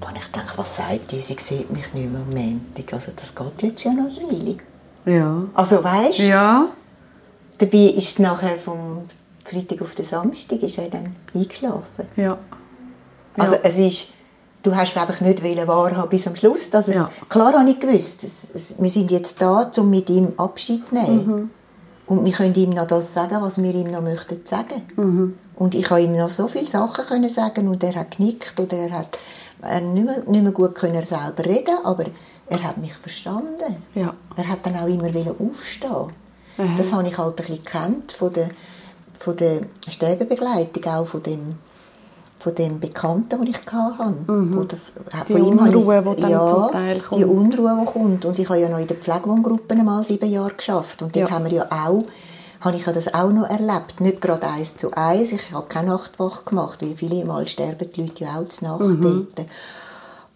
Habe 0.06 0.16
ich 0.18 0.24
gedacht, 0.32 0.56
was 0.56 0.76
sagt 0.76 1.10
die? 1.12 1.20
Sie 1.20 1.36
sieht 1.38 1.70
mich 1.70 1.92
nicht 1.92 2.10
mehr 2.10 2.20
am 2.20 2.30
Montag. 2.32 2.92
Also 2.92 3.12
das 3.14 3.34
geht 3.34 3.62
jetzt 3.62 3.84
ja 3.84 3.92
noch 3.92 4.04
eine 4.04 4.30
Weile. 4.30 4.56
Ja. 5.04 5.42
Also 5.54 5.82
weißt 5.82 6.18
Ja. 6.20 6.68
Dabei 7.58 7.78
ist 7.78 8.08
es 8.10 8.18
nachher 8.18 8.56
vom 8.56 9.02
Freitag 9.44 9.82
auf 9.82 9.94
den 9.94 10.04
Samstag 10.04 10.62
ist 10.62 10.78
er 10.78 10.88
dann 10.90 11.16
eingeschlafen. 11.34 12.06
Ja. 12.16 12.38
Also 13.36 13.54
Ja. 13.54 13.60
es 13.64 13.76
ist, 13.78 14.08
du 14.62 14.74
hast 14.76 14.90
es 14.92 14.96
einfach 14.96 15.20
nicht 15.20 15.42
wollen 15.42 15.66
wahrhaben 15.66 16.08
bis 16.08 16.26
am 16.26 16.36
Schluss. 16.36 16.70
Dass 16.70 16.88
es, 16.88 16.94
Ja. 16.96 17.10
Klar 17.28 17.52
habe 17.54 17.68
ich 17.68 17.80
gewusst, 17.80 18.22
es, 18.24 18.48
es, 18.54 18.76
wir 18.80 18.90
sind 18.90 19.10
jetzt 19.10 19.40
da, 19.42 19.70
um 19.76 19.90
mit 19.90 20.08
ihm 20.10 20.32
Abschied 20.36 20.88
zu 20.88 20.94
nehmen. 20.94 21.26
Mhm. 21.26 21.50
Und 22.06 22.24
wir 22.24 22.32
können 22.32 22.54
ihm 22.54 22.70
noch 22.70 22.86
das 22.86 23.12
sagen, 23.12 23.36
was 23.40 23.60
wir 23.62 23.74
ihm 23.74 23.90
noch 23.90 24.00
möchten 24.02 24.40
sagen. 24.44 24.82
Mhm. 24.96 25.38
Und 25.56 25.74
ich 25.74 25.90
habe 25.90 26.00
ihm 26.02 26.16
noch 26.16 26.30
so 26.30 26.46
viele 26.48 26.68
Sachen 26.68 27.04
können 27.04 27.28
sagen 27.28 27.66
und 27.68 27.82
er 27.82 27.94
hat 27.96 28.16
genickt 28.16 28.58
oder 28.60 28.76
er 28.76 28.92
hat 28.92 29.18
er 29.62 29.80
nicht, 29.80 30.04
mehr, 30.04 30.22
nicht 30.26 30.42
mehr 30.42 30.52
gut 30.52 30.74
können 30.74 31.04
selber 31.04 31.44
reden, 31.44 31.76
aber 31.84 32.04
er 32.48 32.62
hat 32.62 32.78
mich 32.78 32.94
verstanden. 32.94 33.82
Ja. 33.94 34.14
Er 34.36 34.48
hat 34.48 34.64
dann 34.64 34.76
auch 34.76 34.86
immer 34.86 35.08
aufstehen. 35.40 36.12
Aha. 36.56 36.74
Das 36.76 36.92
habe 36.92 37.06
ich 37.08 37.16
halt 37.18 37.32
ein 37.32 37.36
bisschen 37.36 37.62
gekannt 37.62 38.12
von 38.12 38.32
der, 38.32 38.48
von 39.18 39.36
der 39.36 39.60
Sterbebegleitung, 39.88 40.84
auch 40.92 41.06
von 41.06 41.22
dem, 41.22 41.56
von 42.38 42.54
dem 42.54 42.80
Bekannten, 42.80 43.38
den 43.38 43.46
ich 43.48 43.60
hatte. 43.70 44.14
Wo 44.26 44.62
das, 44.64 44.92
Mhm. 44.94 45.02
Die 45.28 45.32
von 45.34 45.42
Unruhe, 45.42 46.14
die 46.16 46.20
dann 46.22 46.30
ja, 46.30 46.46
zum 46.46 46.70
Teil 46.72 46.94
Die 46.96 47.00
kommt. 47.02 47.24
Unruhe, 47.24 47.78
die 47.80 47.92
kommt. 47.92 48.24
Und 48.24 48.38
ich 48.38 48.48
habe 48.48 48.60
ja 48.60 48.68
noch 48.68 48.78
in 48.78 48.86
der 48.86 48.96
Pflegewohngruppe 48.96 49.74
einmal 49.74 50.04
sieben 50.04 50.30
Jahre 50.30 50.52
geschafft. 50.54 51.02
Und 51.02 51.14
dort 51.14 51.28
Ja. 51.28 51.34
haben 51.34 51.44
wir 51.44 51.52
ja 51.52 51.66
auch, 51.70 52.04
habe 52.60 52.76
ich 52.76 52.84
das 52.84 53.14
auch 53.14 53.30
noch 53.30 53.48
erlebt. 53.48 54.00
Nicht 54.00 54.20
gerade 54.20 54.46
eins 54.48 54.76
zu 54.76 54.92
eins. 54.94 55.32
Ich 55.32 55.52
habe 55.52 55.68
keine 55.68 55.90
Nachtwache 55.90 56.44
gemacht, 56.44 56.82
weil 56.82 56.96
viele 56.96 57.24
Mal 57.24 57.46
sterben 57.46 57.90
die 57.92 58.02
Leute 58.02 58.24
ja 58.24 58.40
auch 58.40 58.48
zur 58.48 58.68
Nacht 58.68 58.80
Mhm. 58.80 59.28
dort. 59.34 59.46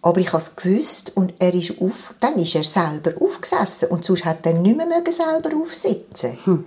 Aber 0.01 0.19
ich 0.19 0.27
habe 0.27 0.37
es 0.37 0.55
gewusst 0.55 1.13
und 1.15 1.33
er 1.39 1.53
ist 1.53 1.81
auf, 1.81 2.13
dann 2.19 2.35
ist 2.35 2.55
er 2.55 2.63
selber 2.65 3.11
aufgesessen 3.21 3.87
und 3.89 4.03
sonst 4.03 4.25
hat 4.25 4.45
er 4.45 4.53
nicht 4.53 4.75
mehr 4.75 4.85
mögen 4.85 5.13
selber 5.13 5.55
aufsitzen. 5.55 6.37
Hm. 6.43 6.65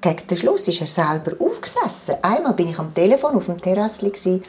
Gegen 0.00 0.26
den 0.26 0.36
Schluss 0.38 0.68
ist 0.68 0.80
er 0.80 0.86
selber 0.86 1.32
aufgesessen. 1.38 2.14
Einmal 2.22 2.54
bin 2.54 2.68
ich 2.68 2.78
am 2.78 2.94
Telefon 2.94 3.34
auf 3.34 3.44
dem 3.46 3.60
Terrassli 3.60 4.42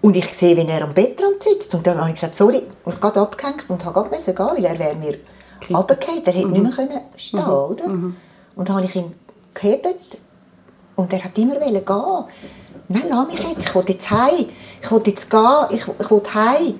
und 0.00 0.16
ich 0.16 0.32
sehe, 0.32 0.56
wie 0.56 0.66
er 0.66 0.82
am 0.84 0.94
Bettrand 0.94 1.42
sitzt 1.42 1.74
und 1.74 1.86
dann 1.86 1.98
habe 1.98 2.08
ich 2.08 2.14
gesagt, 2.14 2.34
sorry, 2.34 2.62
und 2.84 3.00
gerade 3.00 3.20
abgehängt 3.20 3.64
und 3.68 3.84
habe 3.84 4.08
gerade 4.08 4.16
gehen, 4.16 4.36
weil 4.38 4.64
er 4.64 4.78
wäre 4.78 4.94
mir 4.94 5.18
runtergefallen. 5.68 6.22
Er 6.24 6.32
hätte 6.32 6.48
nicht 6.48 6.62
mehr 6.62 6.72
können 6.72 7.00
stehen, 7.16 7.40
oder? 7.46 7.84
Und 7.84 8.68
dann 8.68 8.76
habe 8.76 8.86
ich 8.86 8.96
ihn 8.96 9.12
gehebt 9.54 10.18
und 10.96 11.12
er 11.12 11.24
hat 11.24 11.36
immer 11.38 11.58
gehen. 11.58 11.82
Nein, 12.88 13.02
lass 13.08 13.26
mich 13.26 13.48
jetzt, 13.48 13.68
ich 13.68 13.74
will 13.74 13.84
jetzt 13.88 14.10
heim. 14.10 14.46
Ich 14.82 14.90
will 14.90 15.02
jetzt 15.06 15.30
gehen, 15.30 15.66
ich, 15.70 15.82
ich 15.86 16.10
will 16.10 16.22
heim. 16.34 16.74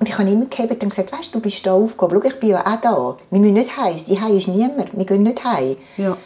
Und 0.00 0.08
ich 0.08 0.18
habe 0.18 0.28
immer 0.28 0.46
gehebt 0.46 0.82
und 0.82 0.88
gesagt, 0.88 1.12
weißt 1.12 1.34
du, 1.34 1.38
du 1.38 1.40
bist 1.40 1.64
da 1.64 1.72
aufgehoben. 1.72 2.20
Schau, 2.20 2.28
ich 2.28 2.40
bin 2.40 2.50
ja 2.50 2.60
auch 2.60 2.80
da. 2.80 3.16
Wir 3.30 3.40
müssen 3.40 3.54
nicht 3.54 3.76
heim. 3.76 3.96
Die 4.06 4.20
heim 4.20 4.36
ist 4.36 4.48
niemand. 4.48 4.96
Wir 4.96 5.04
gehen 5.06 5.22
nicht 5.22 5.44
heim. 5.44 5.76
Ja. 5.96 6.16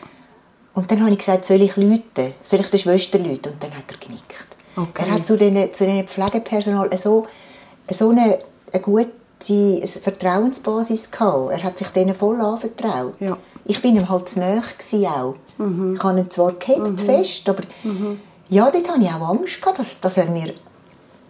Und 0.75 0.91
dann 0.91 1.01
habe 1.01 1.11
ich 1.11 1.19
gesagt, 1.19 1.45
soll 1.45 1.61
ich 1.63 1.77
läuten? 1.77 2.35
Soll 2.41 2.61
ich 2.61 2.71
der 2.71 2.79
Schwester 2.79 3.19
läuten? 3.19 3.53
Und 3.53 3.63
dann 3.63 3.77
hat 3.77 3.85
er 3.89 3.99
genickt. 3.99 4.47
Okay. 4.75 5.05
Er 5.07 5.15
hat 5.15 5.27
zu 5.27 5.37
den, 5.37 5.73
zu 5.75 5.85
den 5.85 6.07
Pflegepersonal 6.07 6.97
so, 6.97 7.27
so 7.91 8.11
eine, 8.11 8.39
eine 8.73 8.83
gute 8.83 9.11
Vertrauensbasis 9.87 11.11
gehabt. 11.11 11.51
Er 11.53 11.63
hat 11.63 11.79
sich 11.79 11.89
denen 11.89 12.15
voll 12.15 12.41
anvertraut. 12.41 13.15
Ja. 13.21 13.37
Ich 13.69 13.81
bin 13.81 13.95
ihm 13.97 14.09
halt 14.09 14.29
zu 14.29 14.41
nahe 14.41 14.61
auch. 14.61 15.35
Ich 15.95 16.03
habe 16.03 16.19
ihn 16.19 16.31
zwar 16.31 16.53
gehabt, 16.55 17.01
fest, 17.01 17.49
aber 17.49 17.63
Ja, 18.49 18.71
dort 18.71 18.89
hatte 18.89 19.01
ich 19.03 19.09
auch 19.11 19.29
Angst, 19.29 19.61
gehabt, 19.61 19.79
dass, 19.79 20.01
dass 20.01 20.17
er 20.17 20.31
mir 20.31 20.55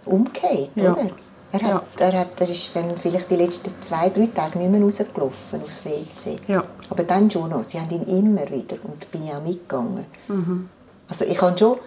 umgeht, 0.06 0.70
Ja. 0.76 0.92
oder? 0.92 1.10
Er, 1.50 1.62
hat, 1.62 1.82
er, 1.96 2.12
hat, 2.20 2.28
er 2.40 2.48
ist 2.50 2.76
dann 2.76 2.94
vielleicht 2.98 3.30
die 3.30 3.36
letzten 3.36 3.72
zwei, 3.80 4.10
drei 4.10 4.26
Tage 4.34 4.58
nicht 4.58 4.70
mehr 4.70 4.82
rausgelaufen 4.82 5.62
aufs 5.62 5.82
WC. 5.84 6.38
Ja. 6.46 6.62
Aber 6.90 7.04
dann 7.04 7.30
schon 7.30 7.48
noch. 7.50 7.64
Sie 7.64 7.80
haben 7.80 7.90
ihn 7.90 8.02
immer 8.02 8.42
wieder 8.50 8.76
und 8.84 9.10
bin 9.10 9.24
ich 9.24 9.32
auch 9.32 9.42
mitgegangen. 9.42 10.04
Mhm. 10.28 10.68
Also 11.08 11.24
ich 11.24 11.40
habe 11.40 11.56
schon 11.56 11.78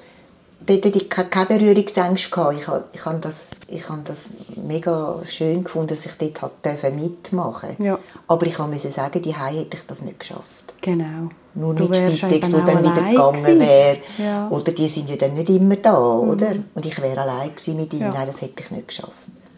dort 0.65 0.85
hatte 0.85 0.97
ich 0.97 1.09
keine 1.09 1.45
Berührungsängste. 1.45 2.29
Gehabt. 2.29 2.57
Ich 2.57 2.67
habe, 2.67 2.83
ich 2.93 3.05
habe, 3.05 3.19
das, 3.19 3.51
ich 3.67 3.89
habe 3.89 4.01
das 4.03 4.29
mega 4.55 5.19
schön 5.25 5.63
gefunden, 5.63 5.89
dass 5.89 6.05
ich 6.05 6.13
dort 6.13 6.65
dürfen 6.65 6.95
mitmachen 6.95 7.75
Ja. 7.79 7.99
Aber 8.27 8.45
ich 8.45 8.57
musste 8.59 8.91
sagen, 8.91 9.21
die 9.21 9.35
hätte 9.35 9.77
ich 9.77 9.85
das 9.87 10.03
nicht 10.03 10.19
geschafft. 10.19 10.73
Genau. 10.81 11.29
Nur 11.53 11.75
Du 11.75 11.87
mit 11.87 12.17
Spitex, 12.17 12.49
die 12.49 12.55
dann 12.55 12.79
wieder 12.79 13.09
gegangen 13.09 13.59
wäre. 13.59 13.97
Ja. 14.17 14.45
Mhm. 14.45 14.51
Oder 14.51 14.71
die 14.71 14.87
sind 14.87 15.09
ja 15.09 15.17
dann 15.17 15.33
nicht 15.33 15.49
immer 15.49 15.75
da, 15.75 15.97
oder? 15.97 16.53
Und 16.73 16.85
ich 16.85 17.01
wäre 17.01 17.21
allein 17.21 17.49
gewesen 17.49 17.75
mit 17.75 17.93
ihnen. 17.93 18.03
Ja. 18.03 18.13
Nein, 18.13 18.27
das 18.27 18.41
hätte 18.41 18.63
ich 18.63 18.71
nicht 18.71 18.87
geschafft. 18.87 19.11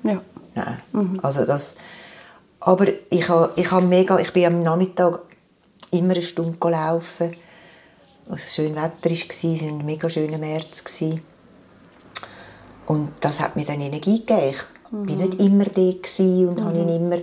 Ja. 0.04 0.22
Nein. 0.56 0.82
Mhm. 0.92 1.20
Also 1.22 1.46
das, 1.46 1.76
aber 2.60 2.88
ich, 3.10 3.30
habe, 3.30 3.52
ich, 3.56 3.70
habe 3.72 3.86
mega, 3.86 4.18
ich 4.20 4.34
bin 4.34 4.46
am 4.46 4.64
Nachmittag 4.64 5.20
immer 5.92 6.14
eine 6.14 6.22
Stunde 6.22 6.58
gelaufen, 6.58 7.32
es 8.30 8.54
schön 8.56 8.76
Wetter 8.76 9.10
war, 9.10 9.12
es 9.12 9.44
war 9.44 9.68
ein 9.70 9.86
mega 9.86 10.10
schöner 10.10 10.38
März. 10.38 10.84
Und 12.86 13.12
das 13.22 13.40
hat 13.40 13.56
mir 13.56 13.66
dann 13.66 13.82
Energie 13.82 14.20
gegeben. 14.20 14.50
Ich 14.52 14.92
Mhm. 14.92 15.06
bin 15.08 15.18
nicht 15.18 15.40
immer 15.40 15.66
da 15.66 15.82
und 15.82 16.64
habe 16.64 16.78
ihn 16.78 16.90
immer, 16.90 17.18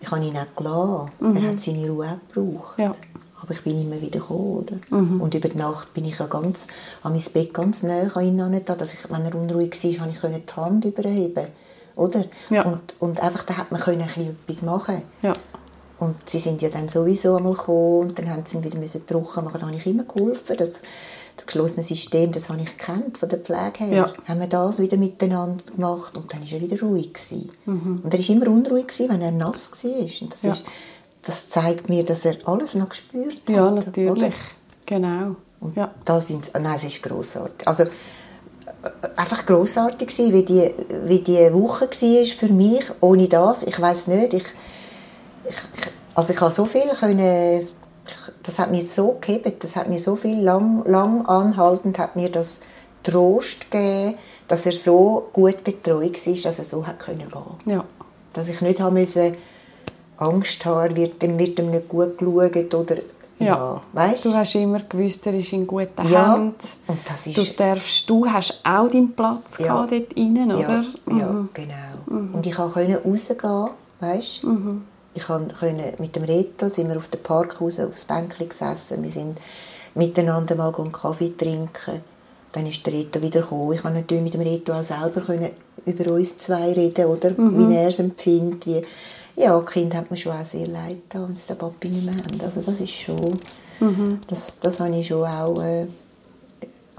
ich 0.00 0.10
habe 0.10 0.24
ihn 0.24 0.36
auch 0.36 0.56
gelassen. 0.56 1.36
Er 1.36 1.50
hat 1.50 1.60
seine 1.60 1.90
Ruhe 1.90 2.06
auch 2.06 2.34
gebraucht. 2.34 2.78
Mhm. 2.78 2.84
Ja. 2.84 2.92
Aber 3.42 3.52
ich 3.52 3.62
bin 3.62 3.80
immer 3.80 4.00
wieder 4.00 4.18
gekommen, 4.20 4.58
oder? 4.58 4.76
Mhm. 4.90 5.20
Und 5.20 5.34
über 5.34 5.48
die 5.48 5.56
Nacht 5.58 5.92
bin 5.94 6.04
ich 6.04 6.18
ja 6.18 6.26
ganz, 6.26 6.66
an 7.02 7.12
mein 7.12 7.22
Bett 7.32 7.54
ganz 7.54 7.82
nah 7.82 8.02
an 8.02 8.24
ihn 8.24 8.38
heran, 8.38 8.62
dass 8.64 8.92
ich, 8.94 9.10
wenn 9.10 9.24
er 9.24 9.34
unruhig 9.34 9.72
war, 9.82 10.06
konnte 10.20 10.36
ich 10.38 10.44
die 10.46 10.52
Hand 10.56 10.84
überheben, 10.84 11.46
oder? 11.96 12.24
Ja. 12.50 12.64
Und, 12.64 12.80
und 12.98 13.20
einfach, 13.20 13.42
da 13.44 13.56
hat 13.56 13.72
man 13.72 13.80
können 13.80 14.02
ein 14.02 14.06
bisschen 14.08 14.36
etwas 14.46 14.62
machen. 14.62 15.02
Ja. 15.22 15.32
Und 16.00 16.16
sie 16.28 16.38
sind 16.38 16.62
ja 16.62 16.70
dann 16.70 16.88
sowieso 16.88 17.36
einmal 17.36 17.52
gekommen 17.52 18.00
und 18.08 18.18
dann 18.18 18.30
haben 18.30 18.44
sie 18.46 18.56
ihn 18.56 18.64
wieder 18.64 18.78
müssen 18.78 19.06
trocken 19.06 19.44
machen. 19.44 19.60
Da 19.60 19.66
habe 19.66 19.76
ich 19.76 19.86
immer 19.86 20.04
geholfen. 20.04 20.56
Das, 20.56 20.80
das 21.36 21.46
geschlossene 21.46 21.84
System, 21.84 22.32
das 22.32 22.48
habe 22.48 22.60
ich 22.60 22.76
gekannt 22.76 23.18
von 23.18 23.28
der 23.28 23.38
Pflege 23.38 23.84
her. 23.84 23.88
Ja. 23.96 24.12
Haben 24.26 24.40
wir 24.40 24.46
das 24.46 24.80
wieder 24.80 24.96
miteinander 24.96 25.62
gemacht 25.74 26.16
und 26.16 26.32
dann 26.32 26.40
war 26.40 26.52
er 26.52 26.60
wieder 26.62 26.80
ruhig. 26.80 27.12
Gewesen. 27.12 27.50
Mhm. 27.66 28.00
Und 28.02 28.12
er 28.14 28.18
war 28.18 28.28
immer 28.30 28.48
unruhig, 28.48 28.88
gewesen, 28.88 29.10
wenn 29.10 29.20
er 29.22 29.30
nass 29.30 29.70
war. 29.84 29.90
Und 30.22 30.32
das, 30.32 30.42
Ja. 30.42 30.52
ist, 30.54 30.64
das 31.22 31.48
zeigt 31.50 31.88
mir, 31.90 32.02
dass 32.04 32.24
er 32.24 32.36
alles 32.46 32.74
noch 32.74 32.88
gespürt 32.88 33.36
hat. 33.46 33.48
Ja, 33.50 33.66
oder? 33.66 33.74
natürlich. 33.84 34.34
Genau. 34.86 35.36
Und 35.60 35.76
Ja. 35.76 35.94
da 36.06 36.18
sind, 36.20 36.50
nein, 36.54 36.76
es 36.76 36.84
ist 36.84 37.02
grossartig. 37.02 37.68
Also, 37.68 37.82
äh, 37.82 37.88
einfach 39.16 39.44
grossartig 39.44 40.08
gewesen, 40.08 40.32
wie 40.32 40.42
die, 40.44 40.74
wie 41.04 41.18
die 41.20 41.52
Woche 41.52 41.90
war 41.90 42.24
für 42.26 42.48
mich. 42.52 42.84
Ohne 43.02 43.28
das, 43.28 43.64
ich 43.64 43.78
weiß 43.78 44.06
nicht, 44.06 44.32
ich, 44.32 44.42
ich, 44.42 44.42
ich, 44.42 44.50
also 46.14 46.32
ich 46.32 46.40
habe 46.40 46.52
so 46.52 46.64
viel 46.64 46.88
können, 46.98 47.66
das 48.42 48.58
hat 48.58 48.70
mir 48.70 48.82
so 48.82 49.18
gehebt, 49.20 49.62
das 49.64 49.76
hat 49.76 49.88
mir 49.88 49.98
so 49.98 50.16
viel 50.16 50.40
lang, 50.40 50.82
lang 50.86 51.26
anhaltend, 51.26 51.98
hat 51.98 52.16
mir 52.16 52.30
das 52.30 52.60
Trost 53.02 53.70
gegeben, 53.70 54.14
dass 54.48 54.66
er 54.66 54.72
so 54.72 55.28
gut 55.32 55.62
betreut 55.64 56.26
war, 56.26 56.34
dass 56.42 56.58
er 56.58 56.64
so 56.64 56.86
hat 56.86 56.98
können 56.98 57.28
gehen. 57.30 57.72
Ja. 57.74 57.84
Dass 58.32 58.48
ich 58.48 58.60
nicht 58.60 58.80
haben 58.80 58.94
müssen, 58.94 59.36
Angst 60.18 60.64
haben, 60.66 60.96
wird, 60.96 61.20
wird 61.22 61.58
ihm 61.58 61.70
nicht 61.70 61.88
gut 61.88 62.18
geschaut 62.18 62.74
oder 62.74 62.96
Ja. 63.38 63.46
ja, 63.46 63.80
weißt 63.94 64.26
Du 64.26 64.34
hast 64.34 64.54
immer 64.54 64.80
gewusst, 64.80 65.26
er 65.26 65.32
ist 65.34 65.52
in 65.54 65.66
guten 65.66 66.06
Ja, 66.10 66.34
Händen. 66.34 66.56
und 66.88 66.98
das 67.08 67.26
ist- 67.26 67.38
Du, 67.38 67.44
darfst, 67.56 68.10
du 68.10 68.26
hast 68.26 68.60
auch 68.64 68.86
deinen 68.88 69.12
Platz 69.14 69.56
Ja. 69.58 69.66
gehabt 69.66 69.92
dort 69.92 70.12
innen, 70.12 70.50
Ja, 70.50 70.56
oder? 70.56 70.84
ja 71.18 71.26
Mhm. 71.32 71.48
genau. 71.54 71.74
Und 72.34 72.44
ich 72.44 72.54
konnte 72.54 73.00
rausgehen, 73.02 73.68
weißt 74.00 74.44
Ich 75.14 75.24
konnte 75.24 75.54
mit 75.98 76.14
dem 76.14 76.24
Reto, 76.24 76.68
sind 76.68 76.88
wir 76.88 76.96
auf 76.96 77.08
dem 77.08 77.22
Park 77.22 77.60
raus, 77.60 77.80
aufs 77.80 78.04
Bänkchen 78.04 78.48
gesessen, 78.48 79.02
wir 79.02 79.10
sind 79.10 79.38
miteinander 79.94 80.54
mal 80.54 80.72
einen 80.74 80.92
Kaffee 80.92 81.36
trinken. 81.36 82.02
Dann 82.52 82.66
ist 82.66 82.84
der 82.84 82.92
Reto 82.92 83.22
wieder 83.22 83.40
gekommen. 83.40 83.72
Ich 83.72 83.82
konnte 83.82 84.00
natürlich 84.00 84.24
mit 84.24 84.34
dem 84.34 84.40
Reto 84.40 84.72
auch 84.72 84.82
selber 84.82 85.20
können 85.20 85.50
über 85.86 86.12
uns 86.12 86.36
zwei 86.38 86.72
reden, 86.72 87.06
oder? 87.06 87.30
Wie 87.36 87.74
er 87.74 87.88
es 87.88 87.98
empfindet, 87.98 88.66
wie... 88.66 88.82
Ja, 89.36 89.58
Kinder 89.62 89.98
hat 89.98 90.10
mir 90.10 90.16
schon 90.16 90.32
auch 90.32 90.44
sehr 90.44 90.66
leid 90.66 91.08
getan, 91.08 91.28
wenn 91.28 91.36
sie 91.36 91.46
den 91.46 91.58
Papi 91.58 91.88
nicht 91.88 92.04
mehr 92.04 92.16
haben. 92.16 92.40
Also 92.42 92.60
das 92.60 92.80
ist 92.80 92.90
schon... 92.90 93.38
Das, 94.26 94.58
das 94.58 94.80
habe 94.80 94.94
ich 94.96 95.06
schon 95.06 95.24
auch... 95.24 95.62
Äh, 95.62 95.86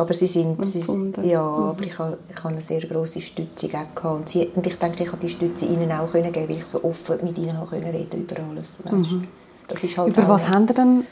aber 0.02 0.14
sie 0.14 0.28
sind... 0.28 0.64
Sie, 0.66 0.84
ja, 1.24 1.42
aber 1.42 1.84
ich 1.84 1.98
habe, 1.98 2.18
ich 2.30 2.38
habe 2.38 2.50
eine 2.50 2.62
sehr 2.62 2.82
grosse 2.82 3.22
Stützung 3.22 3.70
auch 3.70 3.96
gehabt. 3.96 4.20
Und, 4.20 4.30
sie, 4.30 4.48
und 4.54 4.66
ich 4.66 4.78
denke, 4.78 5.04
ich 5.04 5.12
habe 5.12 5.22
die 5.22 5.30
Stütze 5.30 5.66
ihnen 5.66 5.92
auch 5.92 6.12
können 6.12 6.32
geben, 6.32 6.50
weil 6.50 6.58
ich 6.58 6.66
so 6.66 6.84
offen 6.84 7.18
mit 7.24 7.38
ihnen 7.38 7.58
habe 7.58 7.70
können 7.70 7.90
reden 7.90 8.22
über 8.22 8.36
alles. 8.50 8.84
Weißt? 8.84 9.12
Das 9.68 9.84
ist 9.84 9.98
halt 9.98 10.10
Über 10.10 10.28
was 10.28 10.50
haben 10.50 10.68
ihr 10.68 10.74
denn 10.74 11.06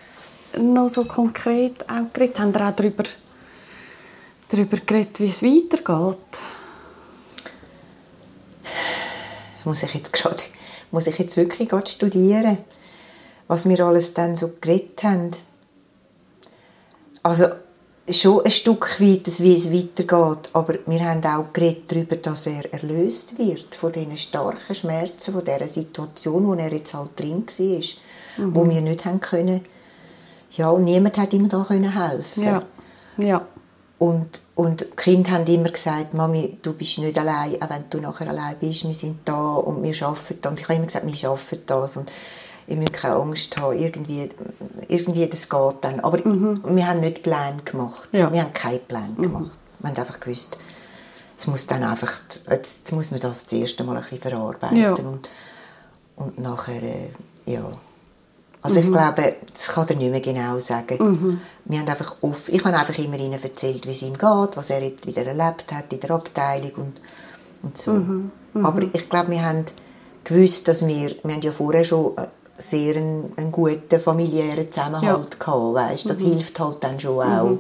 noch 0.73 0.89
so 0.89 1.05
konkret 1.05 1.89
auch 1.89 2.11
geredet? 2.13 2.39
Haben 2.39 2.53
ihr 2.53 2.67
auch 2.67 2.75
darüber, 2.75 3.03
darüber 4.49 4.77
geredet, 4.77 5.19
wie 5.19 5.29
es 5.29 5.41
weitergeht? 5.41 6.39
muss 9.69 9.83
ich 9.83 9.93
jetzt 9.93 10.13
gerade, 10.13 10.43
muss 10.91 11.07
ich 11.07 11.19
jetzt 11.19 11.37
wirklich 11.37 11.69
gerade 11.69 11.89
studieren, 11.89 12.57
was 13.47 13.69
wir 13.69 13.79
alles 13.81 14.13
dann 14.13 14.35
so 14.35 14.51
geredet 14.59 15.03
haben. 15.03 15.31
Also 17.21 17.45
schon 18.11 18.43
ein 18.43 18.51
Stück 18.51 18.99
weit, 18.99 19.39
wie 19.39 19.55
es 19.55 19.71
weitergeht, 19.71 20.49
aber 20.53 20.75
wir 20.85 21.03
haben 21.03 21.23
auch 21.25 21.53
geredet 21.53 21.91
darüber, 21.91 22.15
dass 22.15 22.47
er 22.47 22.71
erlöst 22.73 23.37
wird 23.37 23.75
von 23.75 23.91
diesen 23.91 24.17
starken 24.17 24.75
Schmerzen, 24.75 25.33
von 25.33 25.43
dieser 25.43 25.67
Situation, 25.67 26.47
wo 26.47 26.53
er 26.53 26.71
jetzt 26.71 26.93
halt 26.93 27.19
drin 27.19 27.45
war, 27.45 28.53
wo 28.53 28.69
wir 28.69 28.81
nicht 28.81 29.05
haben 29.05 29.19
können. 29.19 29.61
Ja, 30.51 30.69
und 30.69 30.85
niemand 30.85 31.17
hat 31.17 31.33
ihm 31.33 31.47
da 31.47 31.63
können 31.67 31.93
helfen. 31.93 32.43
Ja. 32.43 32.63
Ja. 33.17 33.45
Und, 33.99 34.41
und 34.55 34.81
die 34.81 34.85
Kinder 34.95 35.31
haben 35.31 35.45
immer 35.45 35.69
gesagt, 35.69 36.13
Mami, 36.13 36.57
du 36.61 36.73
bist 36.73 36.99
nicht 36.99 37.19
allein, 37.19 37.61
auch 37.61 37.69
wenn 37.69 37.89
du 37.89 37.99
nachher 37.99 38.29
allein 38.29 38.55
bist, 38.57 38.87
wir 38.87 38.93
sind 38.93 39.19
da 39.25 39.55
und 39.55 39.83
wir 39.83 39.93
arbeiten 40.05 40.37
da. 40.41 40.49
Und 40.49 40.59
ich 40.59 40.65
habe 40.65 40.75
immer 40.75 40.85
gesagt, 40.85 41.05
wir 41.05 41.29
arbeiten 41.29 41.63
das 41.65 41.97
und 41.97 42.09
ihr 42.69 42.75
müsst 42.75 42.93
keine 42.93 43.15
Angst 43.15 43.57
haben, 43.57 43.77
irgendwie, 43.77 44.29
irgendwie 44.87 45.27
das 45.27 45.49
geht 45.49 45.75
dann. 45.81 45.99
Aber 46.01 46.19
wir 46.23 46.87
haben 46.87 46.99
nicht 46.99 47.23
Pläne 47.23 47.61
gemacht. 47.65 48.09
Ja. 48.11 48.31
Wir 48.31 48.41
haben 48.41 48.53
keinen 48.53 48.81
Plan 48.81 49.15
gemacht. 49.15 49.57
Wir 49.79 49.89
haben 49.89 49.97
einfach 49.97 50.19
gewusst, 50.19 50.57
es 51.37 51.47
muss 51.47 51.67
dann 51.67 51.83
einfach, 51.83 52.11
jetzt, 52.49 52.91
muss 52.91 53.11
man 53.11 53.19
das 53.19 53.45
das 53.45 53.53
erste 53.53 53.83
Mal 53.83 53.97
ein 53.97 54.03
bisschen 54.03 54.19
verarbeiten. 54.19 54.77
Ja. 54.77 54.93
Und, 54.93 55.29
und 56.15 56.39
nachher, 56.39 56.83
äh, 56.83 57.09
ja. 57.45 57.63
Also 58.61 58.81
ich 58.81 58.91
glaube, 58.91 59.35
das 59.53 59.67
kann 59.69 59.87
er 59.87 59.95
nicht 59.95 60.11
mehr 60.11 60.19
genau 60.19 60.59
sagen. 60.59 61.39
Wir 61.63 61.79
haben 61.79 61.87
einfach 61.87 62.17
off, 62.21 62.49
ich 62.49 62.63
habe 62.65 62.77
einfach 62.77 62.97
immer 62.97 63.17
ihnen 63.17 63.41
erzählt, 63.41 63.87
wie 63.87 63.91
es 63.91 64.01
ihm 64.01 64.15
geht, 64.15 64.57
was 64.57 64.69
er 64.69 64.83
jetzt 64.83 65.07
wieder 65.07 65.25
erlebt 65.25 65.71
hat 65.71 65.93
in 65.93 65.99
der 66.01 66.11
Abteilung 66.11 66.71
und, 66.73 67.01
und 67.63 67.77
so. 67.77 67.91
Aber 68.61 68.81
ich 68.81 69.09
glaube, 69.09 69.31
wir 69.31 69.45
haben 69.45 69.63
gewusst, 70.25 70.67
dass 70.67 70.85
wir, 70.85 71.15
wir 71.23 71.33
haben 71.33 71.41
ja 71.41 71.51
vorher 71.51 71.85
schon 71.85 72.17
äh, 72.17 72.27
sehr 72.59 72.95
einen, 72.95 73.33
einen 73.35 73.51
guten 73.51 73.99
familiären 73.99 74.71
Zusammenhalt 74.71 75.39
gehabt, 75.39 75.73
weißt? 75.73 76.09
Das 76.09 76.19
hilft 76.19 76.59
halt 76.59 76.77
dann 76.81 76.99
schon 76.99 77.19
auch, 77.19 77.57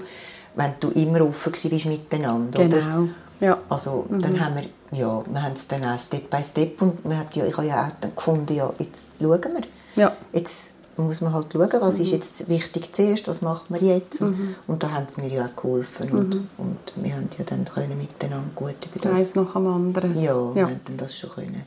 wenn 0.55 0.73
du 0.79 0.89
immer 0.89 1.21
offen 1.21 1.51
bist 1.51 1.85
miteinander, 1.85 2.59
oder? 2.59 2.79
Genau. 2.79 3.07
Ja. 3.39 3.57
Also 3.69 4.05
dann 4.09 4.39
haben 4.39 4.55
wir, 4.55 4.97
ja, 4.97 5.23
wir 5.25 5.41
haben 5.41 5.53
es 5.53 5.67
dann 5.67 5.85
auch 5.85 5.97
Step 5.97 6.29
by 6.29 6.43
Step 6.43 6.81
und 6.81 7.05
man 7.05 7.19
hat 7.19 7.35
ja, 7.35 7.45
ich 7.45 7.55
habe 7.55 7.67
ja 7.67 7.87
auch 7.87 7.93
dann 8.01 8.13
gefunden, 8.13 8.53
ja, 8.53 8.71
jetzt 8.79 9.11
schauen 9.19 9.41
wir. 9.41 9.61
Ja. 9.95 10.11
Jetzt 10.33 10.71
muss 10.97 11.21
man 11.21 11.33
halt 11.33 11.47
schauen, 11.53 11.69
was 11.79 11.99
ist 11.99 12.11
jetzt 12.11 12.49
wichtig 12.49 12.93
zuerst, 12.93 13.27
was 13.27 13.41
machen 13.41 13.67
wir 13.69 13.81
jetzt. 13.81 14.21
Und, 14.21 14.55
und 14.67 14.83
da 14.83 14.91
haben 14.91 15.05
sie 15.07 15.21
mir 15.21 15.29
ja 15.29 15.45
auch 15.45 15.55
geholfen 15.55 16.11
und, 16.11 16.33
und 16.57 16.77
wir 16.95 17.15
haben 17.15 17.29
ja 17.37 17.45
dann 17.45 17.63
können 17.63 17.97
miteinander 17.97 18.49
gut 18.55 18.75
über 18.85 18.99
das. 19.01 19.19
Eins 19.19 19.35
nach 19.35 19.53
dem 19.53 19.67
anderen. 19.67 20.21
Ja, 20.21 20.35
wir 20.53 20.61
ja. 20.61 20.67
haben 20.67 20.81
dann 20.85 20.97
das 20.97 21.17
schon 21.17 21.29
können. 21.29 21.63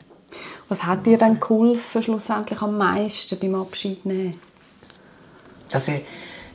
Was 0.69 0.83
hat 0.83 1.05
dir 1.05 1.17
dann 1.17 1.39
geholfen, 1.39 2.01
schlussendlich 2.01 2.61
am 2.61 2.77
meisten 2.77 3.37
beim 3.39 3.55
Abschied 3.55 4.05
nehmen? 4.05 4.39
Dass 5.69 5.87
er, 5.87 6.01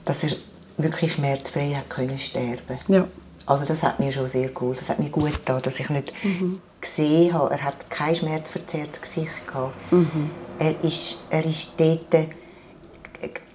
dass 0.05 0.25
er 0.25 0.31
wirklich 0.77 1.13
schmerzfrei 1.13 1.75
hat 1.75 1.91
können 1.91 2.19
sterben. 2.19 2.79
Ja. 2.89 3.07
Also 3.47 3.65
das 3.65 3.83
hat 3.83 3.99
mir 3.99 4.13
schon 4.13 4.29
sehr 4.29 4.49
geholfen. 4.49 4.81
Es 4.83 4.91
hat 4.91 4.99
mir 4.99 5.11
gut 5.11 5.33
getan, 5.33 5.63
dass 5.63 5.81
ich 5.81 5.89
nicht 5.91 6.13
gesehen 6.81 7.33
habe. 7.33 7.51
Er 7.51 7.65
hat 7.65 7.89
kein 7.91 8.15
schmerzverzerrtes 8.15 9.01
Gesicht 9.01 9.47
gehabt. 9.47 9.75
Er 10.59 10.85
ist, 10.85 11.19
er 11.31 11.45
ist 11.47 11.73
dort 11.79 12.29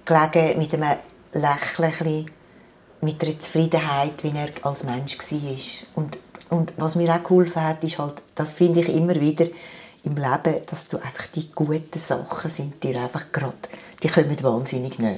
gelegen 0.04 0.58
mit 0.58 0.74
einem 0.74 0.98
Lächeln, 1.32 2.26
mit 3.00 3.22
einer 3.22 3.38
Zufriedenheit, 3.38 4.22
wie 4.22 4.32
er 4.34 4.48
als 4.62 4.84
Mensch 4.84 5.18
war. 5.18 6.02
Und, 6.02 6.18
und 6.50 6.72
was 6.76 6.96
mir 6.96 7.14
auch 7.14 7.22
geholfen 7.22 7.62
hat, 7.62 7.84
ist 7.84 7.98
halt, 7.98 8.22
das 8.34 8.54
finde 8.54 8.80
ich 8.80 8.88
immer 8.88 9.14
wieder 9.14 9.46
im 10.04 10.16
Leben, 10.16 10.60
dass 10.66 10.88
du 10.88 10.96
einfach 10.98 11.26
die 11.34 11.50
guten 11.54 11.98
Sachen 11.98 12.50
sind 12.50 12.82
dir 12.82 13.00
einfach 13.00 13.32
gerade, 13.32 13.56
die 14.02 14.08
kommen 14.08 14.36
wahnsinnig 14.42 14.98
näher. 14.98 15.16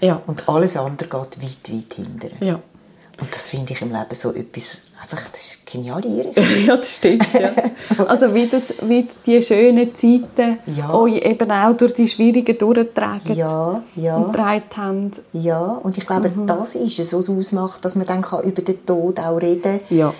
Ja. 0.00 0.20
Und 0.26 0.48
alles 0.48 0.76
andere 0.76 1.08
geht 1.08 1.42
weit, 1.42 1.72
weit 1.72 1.94
hinterher. 1.94 2.38
Ja. 2.48 2.60
Und 3.20 3.32
das 3.34 3.50
finde 3.50 3.72
ich 3.72 3.80
im 3.82 3.90
Leben 3.90 4.14
so 4.14 4.32
etwas, 4.34 4.78
einfach, 5.00 5.20
das 5.30 5.40
ist 5.42 5.66
genial 5.66 6.02
ja, 6.66 6.76
das 6.76 6.96
stimmt, 6.96 7.26
ja. 7.34 7.50
Also 8.06 8.34
wie, 8.34 8.48
das, 8.48 8.72
wie 8.82 9.06
die 9.26 9.40
schönen 9.42 9.94
Zeiten 9.94 10.58
Ja. 10.66 10.92
euch 10.92 11.16
eben 11.22 11.50
auch 11.50 11.76
durch 11.76 11.94
die 11.94 12.08
schwierigen 12.08 12.56
durchtragen 12.58 13.36
Ja, 13.36 13.82
ja. 13.96 14.16
und 14.16 14.32
getragen 14.32 14.62
haben. 14.76 15.10
Ja, 15.34 15.60
und 15.60 15.96
ich 15.98 16.06
glaube, 16.06 16.30
Mhm. 16.30 16.46
das 16.46 16.74
ist 16.74 16.98
es, 16.98 17.12
was 17.12 17.28
es 17.28 17.30
ausmacht, 17.30 17.84
dass 17.84 17.94
man 17.96 18.06
dann 18.06 18.24
über 18.44 18.62
den 18.62 18.84
Tod 18.86 19.20
auch 19.20 19.36
reden 19.36 19.80
kann. 19.88 19.96
Ja. 19.96 20.14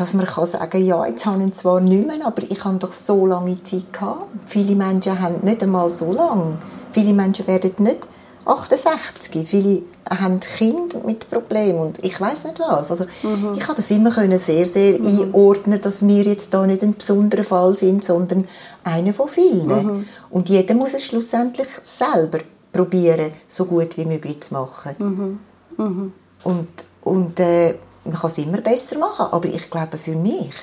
Dass 0.00 0.14
man 0.14 0.24
kann 0.24 0.46
sagen 0.46 0.82
ja, 0.82 1.04
jetzt 1.04 1.26
habe 1.26 1.36
ich 1.40 1.44
ihn 1.44 1.52
zwar 1.52 1.78
nicht 1.78 2.06
mehr, 2.06 2.26
aber 2.26 2.42
ich 2.42 2.64
habe 2.64 2.78
doch 2.78 2.90
so 2.90 3.26
lange 3.26 3.62
Zeit 3.62 3.92
gehabt. 3.92 4.24
Viele 4.46 4.74
Menschen 4.74 5.20
haben 5.20 5.40
nicht 5.42 5.62
einmal 5.62 5.90
so 5.90 6.10
lange. 6.10 6.56
Viele 6.90 7.12
Menschen 7.12 7.46
werden 7.46 7.72
nicht 7.80 8.08
68. 8.46 9.46
Viele 9.46 9.82
haben 10.08 10.40
Kinder 10.40 11.00
mit 11.04 11.28
Problemen 11.28 11.80
und 11.80 12.02
ich 12.02 12.18
weiß 12.18 12.44
nicht 12.44 12.58
was. 12.60 12.90
Also 12.90 13.04
Mhm. 13.22 13.52
ich 13.58 13.64
habe 13.64 13.74
das 13.74 13.90
immer 13.90 14.10
können 14.10 14.38
sehr, 14.38 14.66
sehr 14.66 14.94
einordnen, 14.94 15.78
dass 15.82 16.06
wir 16.08 16.22
jetzt 16.22 16.54
da 16.54 16.66
nicht 16.66 16.82
ein 16.82 16.94
besonderer 16.94 17.44
Fall 17.44 17.74
sind, 17.74 18.02
sondern 18.02 18.48
einer 18.82 19.12
von 19.12 19.28
vielen. 19.28 19.66
Mhm. 19.66 20.06
Und 20.30 20.48
jeder 20.48 20.74
muss 20.74 20.94
es 20.94 21.04
schlussendlich 21.04 21.68
selber 21.82 22.38
probieren, 22.72 23.32
so 23.48 23.66
gut 23.66 23.98
wie 23.98 24.06
möglich 24.06 24.40
zu 24.40 24.54
machen. 24.54 25.38
Mhm. 25.76 26.12
Und, 26.42 26.68
und 27.02 27.38
äh, 27.38 27.74
man 28.10 28.20
kann 28.20 28.30
es 28.30 28.38
immer 28.38 28.60
besser 28.60 28.98
machen, 28.98 29.26
aber 29.30 29.48
ich 29.48 29.70
glaube 29.70 29.96
für 29.96 30.14
mich, 30.14 30.54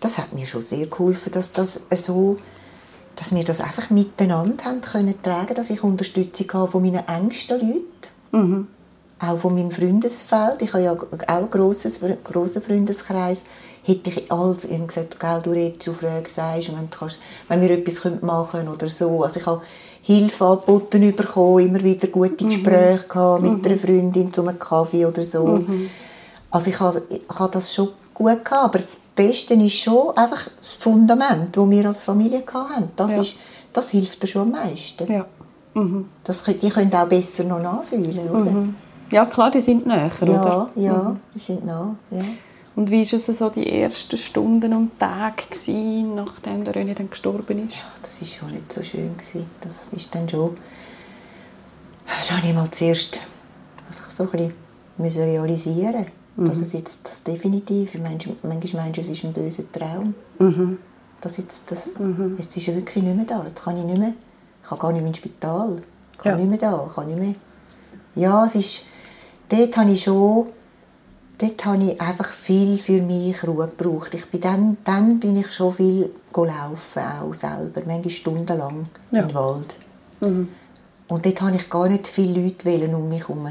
das 0.00 0.18
hat 0.18 0.32
mir 0.32 0.46
schon 0.46 0.62
sehr 0.62 0.86
geholfen, 0.86 1.32
dass 1.32 1.52
das 1.52 1.80
so, 1.96 2.36
dass 3.16 3.34
wir 3.34 3.44
das 3.44 3.60
einfach 3.60 3.90
miteinander 3.90 4.64
haben 4.64 4.80
können 4.80 5.20
tragen, 5.22 5.54
dass 5.54 5.70
ich 5.70 5.82
Unterstützung 5.82 6.46
habe 6.52 6.70
von 6.70 6.82
meinen 6.82 7.06
engsten 7.08 7.60
Leuten, 7.60 8.68
auch 9.18 9.38
von 9.38 9.54
meinem 9.54 9.70
Freundesfeld. 9.72 10.62
Ich 10.62 10.72
habe 10.72 10.84
ja 10.84 10.92
auch 10.92 11.06
einen 11.26 11.50
grossen, 11.50 11.92
grossen 12.22 12.62
Freundeskreis. 12.62 13.44
Hätte 13.82 14.10
ich 14.10 14.30
all 14.30 14.54
gesagt, 14.54 15.18
Gell, 15.18 15.40
du 15.42 15.50
redest, 15.50 15.86
du 15.86 15.92
fragst, 15.92 16.36
sagst, 16.36 16.68
wenn, 16.68 16.88
du 16.90 16.96
kannst, 16.96 17.18
wenn 17.48 17.60
wir 17.60 17.70
etwas 17.70 18.04
machen 18.20 18.60
können 18.60 18.68
oder 18.68 18.88
so. 18.90 19.24
Also 19.24 19.40
ich 19.40 19.46
habe 19.46 19.62
Hilfe 20.02 20.44
angeboten 20.44 21.14
bekommen, 21.16 21.66
immer 21.66 21.82
wieder 21.82 22.06
gute 22.08 22.44
Gespräche 22.44 23.08
gehabt 23.08 23.42
mit 23.42 23.66
einer 23.66 23.78
Freundin 23.78 24.32
zu 24.32 24.42
einem 24.42 24.58
Kaffee 24.58 25.04
oder 25.04 25.24
so. 25.24 25.64
Also 26.50 26.70
ich 26.70 26.80
habe, 26.80 27.02
ich 27.10 27.20
habe 27.38 27.50
das 27.52 27.74
schon 27.74 27.88
gut 28.14 28.44
gehabt, 28.44 28.52
aber 28.64 28.78
das 28.78 28.96
Beste 29.14 29.54
ist 29.54 29.74
schon 29.74 30.16
einfach 30.16 30.48
das 30.58 30.74
Fundament, 30.74 31.56
das 31.56 31.70
wir 31.70 31.86
als 31.86 32.04
Familie 32.04 32.42
hatten. 32.52 32.90
Das, 32.96 33.12
Ja. 33.12 33.22
ist, 33.22 33.36
das 33.72 33.90
hilft 33.90 34.22
dir 34.22 34.26
schon 34.26 34.42
am 34.42 34.50
meisten. 34.52 35.12
Ja. 35.12 35.26
Das, 36.24 36.42
könnt- 36.42 36.62
die 36.62 36.70
können 36.70 36.92
auch 36.94 37.06
besser 37.06 37.44
noch 37.44 37.60
nachfühlen, 37.60 38.28
oder? 38.30 38.64
ja, 39.12 39.26
klar, 39.26 39.50
die 39.50 39.60
sind 39.60 39.86
näher, 39.86 40.10
Ja, 40.22 40.40
oder? 40.40 40.70
ja, 40.74 41.16
die 41.34 41.38
sind 41.38 41.64
nah. 41.64 41.94
Ja. 42.10 42.22
Und 42.74 42.90
wie 42.90 43.04
waren 43.04 43.16
es 43.16 43.26
so 43.26 43.48
die 43.50 43.68
ersten 43.80 44.16
Stunden 44.16 44.74
und 44.74 44.98
Tage, 44.98 45.44
gewesen, 45.50 46.14
nachdem 46.16 46.64
der 46.64 46.74
René 46.74 46.94
dann 46.94 47.10
gestorben 47.10 47.68
ist? 47.68 47.76
Das 48.02 48.20
ist 48.22 48.34
schon 48.34 48.48
nicht 48.50 48.72
so 48.72 48.82
schön 48.82 49.16
gewesen. 49.16 49.46
Das 49.60 49.86
ist 49.92 50.12
dann 50.14 50.28
schon. 50.28 50.56
Das 52.06 52.30
habe 52.32 52.46
ich 52.46 52.54
mal 52.54 52.70
zuerst 52.70 53.20
einfach 53.88 54.10
so 54.10 54.24
ein 54.24 54.30
bisschen 54.30 54.54
müssen 54.96 55.22
realisieren, 56.38 56.44
dass 56.46 56.58
es 56.58 56.72
jetzt 56.72 57.06
das 57.08 57.22
definitiv. 57.22 57.94
Manchmal, 57.94 58.36
manchmal 58.42 58.82
meinst 58.84 58.96
du, 58.96 59.00
es 59.02 59.08
ist 59.08 59.24
ein 59.24 59.32
böser 59.32 59.64
Traum. 59.72 60.14
Dass 61.20 61.36
jetzt 61.36 61.70
das, 61.70 61.94
jetzt 62.38 62.56
ist 62.56 62.68
er 62.68 62.76
wirklich 62.76 63.02
nicht 63.04 63.16
mehr 63.16 63.24
da. 63.26 63.44
Jetzt 63.46 63.64
kann 63.64 63.76
ich 63.76 63.84
nicht 63.84 63.98
mehr. 63.98 64.12
Ich 64.62 64.68
kann 64.68 64.78
gar 64.78 64.92
nicht 64.92 65.00
mehr 65.00 65.08
ins 65.08 65.18
Spital. 65.18 65.78
Ich 66.12 66.18
kann 66.18 66.32
Ja. 66.32 66.36
nicht 66.38 66.48
mehr 66.48 66.58
da. 66.58 66.84
Ich 66.88 66.94
kann 66.94 67.06
nicht 67.06 67.18
mehr. 67.18 67.34
Ja, 68.14 68.44
es 68.44 68.54
ist. 68.54 68.82
Dort 69.48 69.76
habe 69.76 69.90
ich 69.90 70.02
schon 70.02 70.46
dort 71.38 71.64
habe 71.64 71.82
ich 71.84 72.00
einfach 72.00 72.28
viel 72.32 72.78
für 72.78 73.00
mich 73.00 73.46
Ruhe 73.46 73.68
gebraucht. 73.68 74.12
Ich 74.14 74.26
bin 74.26 74.40
dann, 74.40 74.76
dann 74.84 75.20
bin 75.20 75.36
ich 75.36 75.52
schon 75.52 75.72
viel 75.72 76.10
laufen, 76.34 77.02
auch 77.22 77.32
selber, 77.32 77.80
manchmal 77.86 78.10
stundenlang 78.10 78.86
Ja. 79.12 79.22
im 79.22 79.34
Wald. 79.34 79.78
Und 80.20 81.24
dort 81.24 81.40
habe 81.40 81.56
ich 81.56 81.70
gar 81.70 81.88
nicht 81.88 82.08
viele 82.08 82.42
Leute 82.42 82.96
um 82.96 83.08
mich 83.08 83.28
herum. 83.28 83.48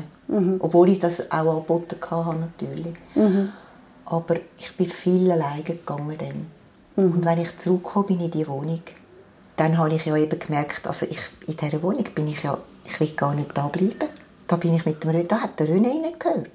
Obwohl 0.59 0.89
ich 0.89 0.99
das 0.99 1.31
auch 1.31 1.55
angeboten 1.57 1.97
hatte, 2.09 2.37
natürlich. 2.39 2.95
Aber 4.05 4.35
ich 4.57 4.75
bin 4.75 4.87
viel 4.87 5.31
alleine 5.31 5.63
gegangen 5.63 6.17
dann. 6.17 7.05
Und 7.05 7.25
wenn 7.25 7.39
ich 7.39 7.55
zurückkam, 7.57 8.05
bin 8.05 8.19
in 8.19 8.31
die 8.31 8.47
Wohnung. 8.47 8.81
Dann 9.55 9.77
habe 9.77 9.93
ich 9.93 10.05
ja 10.05 10.15
eben 10.15 10.37
gemerkt, 10.39 10.85
also 10.87 11.05
ich, 11.09 11.19
in 11.47 11.55
dieser 11.57 11.81
Wohnung 11.81 12.03
bin 12.13 12.27
ich 12.27 12.43
ja, 12.43 12.57
ich 12.85 12.99
will 12.99 13.09
gar 13.15 13.33
nicht 13.35 13.57
da 13.57 13.67
bleiben. 13.67 14.09
Da 14.47 14.55
bin 14.55 14.73
ich 14.73 14.85
mit 14.85 15.03
dem 15.03 15.11
René, 15.11 15.27
da 15.27 15.41
hat 15.41 15.59
der 15.59 15.67
René 15.67 16.03
reingehört 16.03 16.49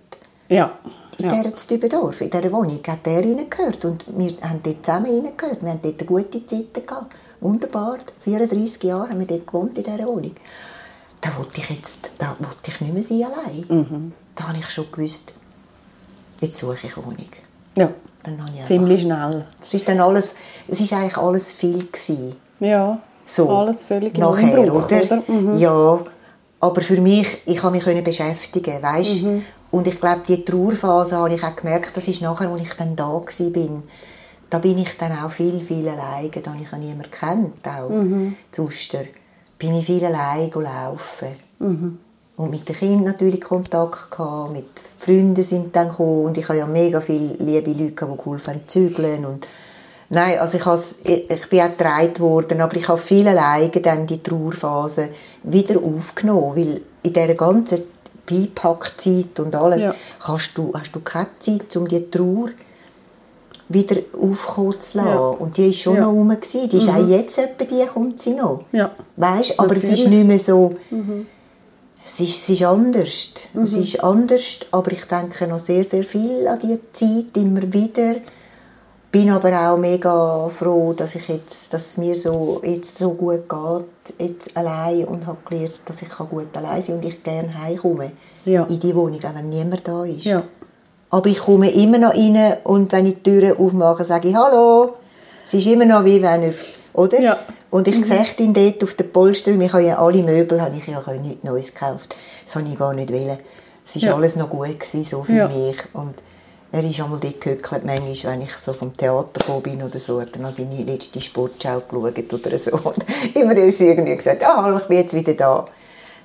Ja. 0.49 0.79
in 1.19 1.27
ja. 1.29 1.43
dieser 1.43 1.59
Stübendorf, 1.59 2.21
in 2.21 2.31
dieser 2.31 2.53
Wohnung, 2.53 2.81
hat 2.87 3.07
er 3.07 3.19
reingehört. 3.21 3.85
Und 3.85 4.05
wir 4.09 4.33
haben 4.43 4.61
dort 4.63 4.85
zusammen 4.85 5.07
reingehört. 5.07 5.63
Wir 5.63 5.71
haben 5.71 5.81
dort 5.83 6.07
gute 6.07 6.47
Zeiten 6.47 6.87
gehabt. 6.87 7.15
Wunderbar. 7.41 7.99
34 8.21 8.83
Jahre 8.85 9.11
haben 9.11 9.19
wir 9.21 9.27
dort 9.27 9.47
gewohnt, 9.47 9.77
in 9.79 9.85
dieser 9.85 10.07
Wohnung. 10.07 10.33
Da 11.23 11.31
wollte 11.39 11.61
ich 11.61 11.71
jetzt, 11.71 12.11
da 12.19 12.37
wollte 12.41 12.69
ich 12.69 12.81
nicht 12.83 12.93
mehr 12.93 13.03
sein 13.03 13.23
allein. 13.25 14.13
Da 14.35 14.49
habe 14.49 14.59
ich 14.59 14.69
schon 14.69 14.91
gewusst, 14.93 15.33
jetzt 16.41 16.59
suche 16.59 16.87
ich 16.87 16.97
Wohnung. 16.97 17.29
ja. 17.77 17.89
Dann 18.25 18.41
habe 18.41 18.53
ich 18.57 18.65
Ziemlich 18.65 19.03
schnell. 19.03 19.47
es 19.61 19.75
ist 19.75 19.89
dann 19.89 19.99
alles, 20.01 20.37
es 20.69 20.79
ist 20.81 20.93
eigentlich 20.93 21.17
alles 21.17 21.53
viel 21.55 21.87
gewesen. 21.87 22.37
Ja. 22.61 23.01
So. 23.27 23.51
Alles 23.51 23.83
völlig 23.83 24.15
im 24.15 24.21
nachher, 24.21 24.61
Umbruch, 24.61 24.85
oder? 24.87 25.03
oder? 25.03 25.23
Mhm. 25.27 25.59
Ja, 25.59 25.99
aber 26.61 26.81
für 26.81 27.01
mich, 27.01 27.43
ich 27.47 27.61
habe 27.65 27.75
mich 27.75 27.83
können 27.85 28.05
beschäftigen, 28.05 28.81
weißt? 28.81 29.23
Mhm. 29.23 29.45
Und 29.73 29.89
ich 29.89 30.01
glaube, 30.01 30.21
die 30.29 30.45
Trauerphase 30.45 31.17
habe 31.17 31.35
ich 31.35 31.43
auch 31.43 31.57
gemerkt, 31.57 31.97
das 31.97 32.07
ist 32.07 32.21
nachher, 32.23 32.49
als 32.49 32.63
ich 32.63 32.75
dann 32.75 32.95
da 32.95 33.09
war, 33.09 33.51
bin. 33.51 33.83
Da 34.51 34.59
bin 34.59 34.79
ich 34.79 34.97
dann 34.99 35.19
auch 35.19 35.31
viel, 35.33 35.59
viel 35.61 35.89
alleine, 35.89 36.29
da 36.31 36.53
habe 36.53 36.63
ich 36.63 36.73
auch 36.73 36.77
niemanden 36.79 37.11
kennt, 37.11 37.67
auch 37.67 37.89
Mhm. 37.89 38.37
Bin 39.63 39.77
ich 39.77 39.87
viel 39.87 40.05
alleine 40.05 40.51
laufen. 40.53 41.29
Mhm. 41.61 41.99
Und 42.37 42.51
mit 42.51 42.69
den 42.69 42.75
Kindern 42.75 43.05
natürlich 43.05 43.41
Kontakt 43.41 44.11
gehabt, 44.11 44.53
mit 44.53 44.67
Freunden 44.99 45.45
sind 45.45 45.77
dann 45.77 45.89
gekommen 45.89 46.25
und 46.25 46.37
ich 46.37 46.49
habe 46.49 46.59
ja 46.59 46.67
mega 46.67 47.01
viele 47.01 47.35
liebe 47.35 47.71
Leute, 47.71 47.93
gehabt, 47.93 48.13
die 48.13 48.25
geholfen 48.25 48.55
haben, 48.55 48.63
zu 48.67 48.89
zügeln 48.89 49.25
und 49.25 49.47
Nein, 50.09 50.41
also 50.41 50.59
ich, 50.59 50.67
has, 50.67 50.99
ich, 51.05 51.31
ich 51.31 51.49
bin 51.49 51.61
auch 51.61 51.71
getragen 51.71 52.19
worden, 52.19 52.61
aber 52.61 52.77
ich 52.77 52.89
habe 52.89 52.99
viel 52.99 53.27
alleine 53.29 53.71
dann 53.71 54.07
die 54.07 54.23
Trauerphase 54.23 55.09
wieder 55.45 55.77
aufgenommen, 55.81 56.57
weil 56.57 56.81
in 57.03 57.13
dieser 57.13 57.35
ganzen 57.35 57.85
Beipackzeit 58.29 59.39
und 59.39 59.55
alles 59.55 59.85
Ja. 59.85 59.95
hast, 60.21 60.53
du, 60.55 60.73
hast 60.75 60.95
du 60.95 61.01
keine 61.01 61.29
Zeit, 61.39 61.75
um 61.77 61.87
die 61.89 62.11
Trauer 62.11 62.49
wieder 63.73 63.97
aufkommen 64.21 64.81
zu 64.81 64.99
lassen. 64.99 65.09
Ja. 65.09 65.19
Und 65.19 65.57
die 65.57 65.67
ist 65.71 65.79
schon 65.79 65.97
Ja. 65.97 66.03
noch 66.03 66.13
rum. 66.13 66.29
gewesen. 66.29 66.69
Die 66.69 66.77
ist 66.77 66.89
auch 66.89 67.09
jetzt 67.09 67.39
etwa, 67.39 67.65
die 67.65 67.85
kommt 67.87 68.21
sie 68.21 68.35
noch. 68.35 68.65
Ja. 68.73 68.91
Weißt, 69.17 69.59
aber 69.59 69.77
es 69.77 69.85
ist 69.85 69.91
Natürlich. 69.91 70.11
nicht 70.11 70.27
mehr 70.27 70.39
so... 70.39 70.75
Es 72.05 72.19
ist, 72.19 72.35
es 72.37 72.49
ist 72.49 72.63
anders. 72.65 73.31
Es 73.55 73.73
ist 73.75 74.03
anders, 74.03 74.59
aber 74.73 74.91
ich 74.91 75.05
denke 75.05 75.47
noch 75.47 75.61
sehr, 75.61 75.85
sehr 75.85 76.03
viel 76.03 76.49
an 76.49 76.59
die 76.59 76.79
Zeit, 76.93 77.37
immer 77.41 77.63
wieder. 77.73 78.17
Bin 79.13 79.31
aber 79.31 79.53
auch 79.71 79.77
mega 79.77 80.49
froh, 80.49 80.95
dass 80.95 81.15
ich 81.15 81.29
jetzt, 81.29 81.73
dass 81.73 81.91
es 81.91 81.97
mir 81.99 82.17
so, 82.17 82.61
jetzt 82.65 82.97
so 82.97 83.11
gut 83.13 83.43
geht, 83.49 84.19
jetzt 84.19 84.57
allein 84.57 85.05
und 85.05 85.27
habe 85.27 85.37
gelernt, 85.49 85.81
dass 85.85 86.03
ich 86.03 86.09
kann 86.09 86.29
gut 86.29 86.47
allein 86.57 86.81
sein 86.83 86.97
und 86.97 87.05
ich 87.05 87.23
gerne 87.23 87.49
heimkomme. 87.63 88.13
Ja. 88.47 88.65
In 88.65 88.81
die 88.81 88.95
Wohnung, 88.97 89.19
auch 89.23 89.35
wenn 89.35 89.51
niemand 89.51 89.87
da 89.87 90.05
ist. 90.05 90.25
Ja. 90.25 90.43
Aber 91.13 91.29
ich 91.29 91.41
komme 91.41 91.71
immer 91.71 91.99
noch 91.99 92.15
rein 92.15 92.57
und 92.65 92.91
wenn 92.91 93.05
ich 93.05 93.17
die 93.23 93.23
Türe 93.23 93.59
aufmache, 93.59 94.03
sage 94.03 94.29
ich 94.29 94.35
«Hallo». 94.35 94.95
Es 95.45 95.53
ist 95.53 95.67
immer 95.67 95.85
noch 95.85 96.05
wie 96.07 96.23
wenn 96.23 96.43
er, 96.43 96.55
oder? 96.95 97.21
Ja. 97.21 97.39
Und 97.71 97.87
ich 97.87 98.03
sehe 98.07 98.25
ihn 98.39 98.55
dort 98.55 98.83
auf 98.83 98.95
der 98.95 99.05
Polster, 99.05 99.51
ich 99.53 99.73
habe 99.75 99.83
ja 99.83 99.99
alle 99.99 100.23
Möbel, 100.23 100.61
habe 100.63 100.75
ich 100.75 100.87
ja 100.87 101.03
nichts 101.23 101.45
Neues 101.45 101.75
gekauft. 101.75 102.17
Das 102.47 102.57
habe 102.57 102.67
ich 102.67 102.79
gar 102.79 102.95
nicht 102.95 103.13
wollen. 103.13 103.37
Es 103.85 103.95
war 103.97 104.03
Ja. 104.03 104.15
alles 104.15 104.37
noch 104.37 104.49
gut 104.49 104.81
gewesen, 104.81 105.05
so 105.05 105.23
für 105.23 105.33
Ja. 105.35 105.49
mich. 105.49 105.77
Und 105.93 106.15
er 106.71 106.83
ist 106.83 106.99
einmal 107.01 107.21
dort 107.21 107.41
gehöckelt, 107.43 107.85
manchmal, 107.85 108.33
wenn 108.35 108.41
ich 108.43 108.53
so 108.55 108.73
vom 108.73 108.97
Theater 108.97 109.41
gekommen 109.41 109.63
bin 109.63 109.83
oder 109.83 109.99
so, 109.99 110.19
hat 110.19 110.35
er 110.35 110.41
noch 110.41 110.55
seine 110.55 110.83
letzte 110.83 111.21
Sportschau 111.21 111.81
geschaut 111.91 112.33
oder 112.33 112.57
so. 112.59 112.71
Und 112.85 113.05
immer 113.35 113.55
ist 113.57 113.81
irgendwie 113.83 114.17
gesagt, 114.17 114.43
ah, 114.47 114.63
hallo, 114.63 114.79
ich 114.79 114.85
bin 114.85 114.97
jetzt 114.97 115.13
wieder 115.13 115.35
da. 115.35 115.67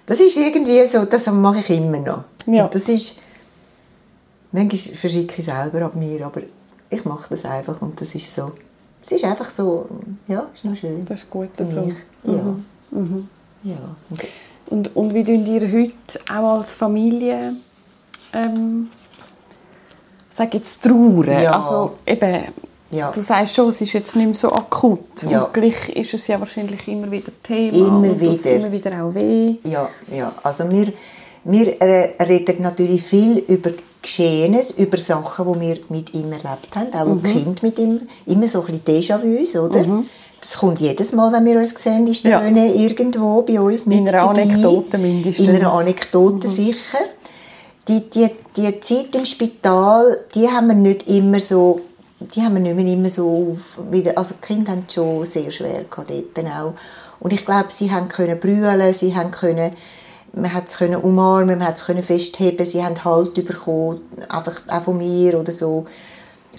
Das 0.05 0.21
ist 0.21 0.37
irgendwie 0.37 0.85
so, 0.85 1.03
das 1.03 1.27
mache 1.27 1.59
ich 1.59 1.69
immer 1.71 1.97
noch. 1.99 2.23
Ja. 2.45 2.63
Und 2.65 2.75
das 2.75 2.87
ist, 2.87 3.17
manchmal 4.51 4.95
verschicke 4.95 5.35
ich 5.39 5.45
selber 5.45 5.81
ab 5.85 5.95
mir, 5.95 6.25
aber 6.25 6.41
ich 6.89 7.05
mache 7.05 7.27
das 7.29 7.45
einfach 7.45 7.81
und 7.81 7.99
das 7.99 8.15
ist 8.15 8.33
so, 8.33 8.51
es 9.03 9.11
ist 9.11 9.23
einfach 9.23 9.49
so, 9.49 9.87
ja, 10.27 10.45
ist 10.53 10.65
noch 10.65 10.75
schön. 10.75 11.05
Das 11.05 11.19
ist 11.19 11.29
gut 11.29 11.49
für 11.55 11.65
so. 11.65 11.91
Ja. 12.23 12.33
Ja. 13.63 13.75
Und 14.09 14.19
Und, 14.69 14.95
und 14.95 15.13
wie 15.13 15.23
tun 15.23 15.45
ihr 15.45 15.61
heute 15.71 16.19
auch 16.29 16.59
als 16.59 16.73
Familie, 16.73 17.53
ähm, 18.33 18.89
sag 20.29 20.53
jetzt, 20.53 20.83
trauern? 20.83 21.41
Ja. 21.41 21.51
Also 21.53 21.93
eben, 22.05 22.45
Ja. 22.91 23.11
du 23.11 23.21
sagst 23.21 23.55
schon, 23.55 23.69
es 23.69 23.81
ist 23.81 23.93
jetzt 23.93 24.15
nicht 24.15 24.25
mehr 24.25 24.35
so 24.35 24.51
akut. 24.51 25.23
Ja. 25.29 25.43
Und 25.43 25.53
gleich 25.53 25.89
ist 25.89 26.13
es 26.13 26.27
ja 26.27 26.39
wahrscheinlich 26.39 26.87
immer 26.87 27.09
wieder 27.09 27.31
Thema. 27.43 27.77
Immer 27.77 28.11
und 28.11 28.19
wieder. 28.19 28.51
immer 28.51 28.71
wieder 28.71 29.03
auch 29.03 29.13
weh. 29.13 29.55
Ja, 29.63 29.89
ja. 30.13 30.33
Also 30.43 30.69
wir, 30.71 30.91
wir 31.45 31.67
reden 31.79 32.61
natürlich 32.61 33.03
viel 33.03 33.39
über 33.39 33.71
Geschehenes, 34.07 34.71
über 34.71 34.97
Sachen, 34.97 35.53
die 35.53 35.59
wir 35.59 35.79
mit 35.89 36.13
ihm 36.13 36.31
erlebt 36.31 36.75
haben, 36.75 36.93
auch 36.93 37.15
mhm. 37.15 37.23
Kind 37.23 37.61
mit 37.61 37.77
ihm, 37.77 38.01
immer 38.25 38.47
so 38.47 38.61
ein 38.61 38.79
bisschen 38.79 39.19
Déjà-vus, 39.19 39.59
oder? 39.59 39.83
Mhm. 39.83 40.05
Das 40.39 40.57
kommt 40.59 40.79
jedes 40.79 41.11
Mal, 41.11 41.33
wenn 41.33 41.43
wir 41.43 41.57
uns 41.57 41.71
sehen, 41.71 42.07
ist 42.07 42.23
der 42.23 42.31
ja. 42.31 42.39
René 42.39 42.73
irgendwo 42.73 43.41
bei 43.41 43.59
uns 43.59 43.85
mit 43.85 43.97
In 43.97 44.07
einer 44.07 44.19
dabei. 44.19 44.43
Anekdote 44.43 44.97
mindestens. 44.97 45.47
In 45.49 45.55
einer 45.55 45.73
Anekdote 45.73 46.47
mhm. 46.47 46.51
sicher. 46.51 46.99
Die, 47.89 48.09
die, 48.09 48.29
die 48.55 48.79
Zeit 48.79 49.13
im 49.13 49.25
Spital, 49.25 50.19
die 50.33 50.47
haben 50.47 50.67
wir 50.67 50.75
nicht 50.75 51.07
immer 51.09 51.41
so, 51.41 51.81
die 52.33 52.41
haben 52.41 52.53
wir 52.53 52.61
nicht 52.61 52.75
mehr 52.75 52.93
immer 52.93 53.09
so 53.09 53.53
auf, 53.53 53.91
wieder, 53.91 54.17
also 54.17 54.35
die 54.35 54.45
Kinder 54.47 54.71
haben 54.71 54.83
es 54.87 54.93
schon 54.93 55.25
sehr 55.25 55.51
schwer 55.51 55.83
gehabt 55.83 56.09
dort 56.09 56.47
auch. 56.47 56.73
Und 57.19 57.33
ich 57.33 57.45
glaube, 57.45 57.67
sie 57.69 57.91
haben 57.91 58.07
können 58.07 58.39
brüllen, 58.39 58.93
sie 58.93 59.15
haben 59.15 59.31
können, 59.31 59.73
man 60.41 60.53
hat 60.53 60.67
es 60.67 60.77
können 60.77 61.01
umarmen, 61.01 61.57
man 61.57 61.67
hat 61.67 61.77
es 61.77 61.85
können 61.85 62.03
festheben, 62.03 62.65
sie 62.65 62.83
haben 62.83 63.03
Halt 63.03 63.33
bekommen, 63.33 64.01
einfach 64.29 64.61
auch 64.67 64.81
von 64.83 64.97
mir 64.97 65.39
oder 65.39 65.51
so. 65.51 65.85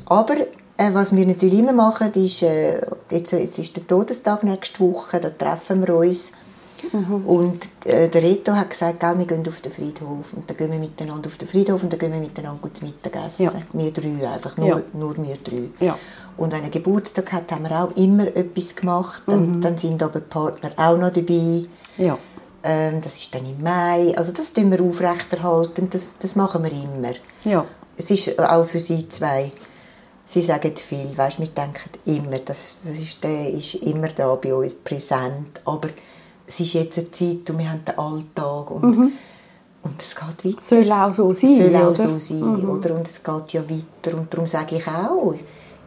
Aber 0.06 0.34
äh, 0.76 0.94
was 0.94 1.14
wir 1.14 1.26
natürlich 1.26 1.58
immer 1.58 1.72
machen, 1.72 2.12
ist, 2.14 2.42
äh, 2.42 2.80
jetzt, 3.10 3.32
jetzt 3.32 3.58
ist 3.58 3.76
der 3.76 3.86
Todestag 3.86 4.44
nächste 4.44 4.80
Woche, 4.80 5.20
da 5.20 5.30
treffen 5.30 5.86
wir 5.86 5.94
uns. 5.96 6.32
Mhm. 6.92 7.26
Und 7.26 7.68
äh, 7.84 8.08
der 8.08 8.22
Reto 8.22 8.52
hat 8.52 8.70
gesagt, 8.70 9.02
wir 9.02 9.26
gehen 9.26 9.46
auf 9.48 9.60
den 9.60 9.72
Friedhof. 9.72 10.32
Und 10.34 10.48
dann 10.48 10.56
gehen 10.56 10.70
wir 10.70 10.78
miteinander 10.78 11.28
auf 11.28 11.36
den 11.36 11.48
Friedhof 11.48 11.82
und 11.82 11.92
dann 11.92 11.98
gehen 11.98 12.12
wir 12.12 12.20
miteinander 12.20 12.60
gut 12.60 12.80
Mittagessen. 12.82 13.46
Ja. 13.46 13.52
Wir 13.72 13.90
drei, 13.90 14.28
einfach 14.28 14.56
nur, 14.56 14.68
ja. 14.68 14.82
nur 14.92 15.16
wir 15.16 15.36
drei. 15.42 15.68
Ja. 15.80 15.98
Und 16.36 16.52
wenn 16.52 16.62
er 16.62 16.70
Geburtstag 16.70 17.32
hat, 17.32 17.50
haben 17.50 17.68
wir 17.68 17.82
auch 17.82 17.96
immer 17.96 18.28
etwas 18.28 18.76
gemacht. 18.76 19.22
Dann, 19.26 19.56
mhm. 19.56 19.60
dann 19.60 19.76
sind 19.76 20.02
aber 20.02 20.20
die 20.20 20.28
Partner 20.28 20.70
auch 20.76 20.96
noch 20.96 21.10
dabei. 21.10 21.64
Ja. 21.96 22.16
Ähm, 22.68 23.00
das 23.02 23.16
ist 23.16 23.34
dann 23.34 23.46
im 23.46 23.62
Mai. 23.62 24.14
Also 24.16 24.32
das 24.32 24.52
tun 24.52 24.70
wir 24.70 24.82
aufrechterhalten. 24.82 25.88
Das, 25.90 26.10
das 26.18 26.36
machen 26.36 26.62
wir 26.62 26.72
immer. 26.72 27.14
Ja. 27.44 27.64
Es 27.96 28.10
ist 28.10 28.38
auch 28.38 28.64
für 28.66 28.78
sie 28.78 29.08
zwei 29.08 29.50
sie 30.28 30.42
sagen 30.42 30.76
viel, 30.76 31.16
weißt, 31.16 31.40
wir 31.40 31.48
denken 31.48 31.90
immer, 32.04 32.38
das, 32.38 32.78
das 32.84 32.98
ist, 32.98 33.24
der 33.24 33.50
ist 33.50 33.74
immer 33.76 34.08
da 34.08 34.34
bei 34.34 34.54
uns 34.54 34.74
präsent, 34.74 35.60
aber 35.64 35.88
es 36.46 36.60
ist 36.60 36.74
jetzt 36.74 36.98
eine 36.98 37.10
Zeit 37.10 37.48
und 37.50 37.58
wir 37.58 37.70
haben 37.70 37.84
den 37.84 37.98
Alltag 37.98 38.70
und, 38.70 38.96
mhm. 38.96 39.12
und 39.82 40.02
es 40.02 40.14
geht 40.14 40.44
weiter. 40.44 40.62
Soll 40.62 40.92
auch 40.92 41.14
so 41.14 41.32
sein, 41.32 41.56
Soll 41.56 41.76
auch 41.76 41.90
oder? 41.90 41.96
so 41.96 42.18
sein, 42.18 42.40
mhm. 42.40 42.70
oder? 42.70 42.94
Und 42.94 43.06
es 43.06 43.22
geht 43.22 43.52
ja 43.52 43.62
weiter 43.62 44.18
und 44.18 44.32
darum 44.32 44.46
sage 44.46 44.76
ich 44.76 44.86
auch, 44.86 45.34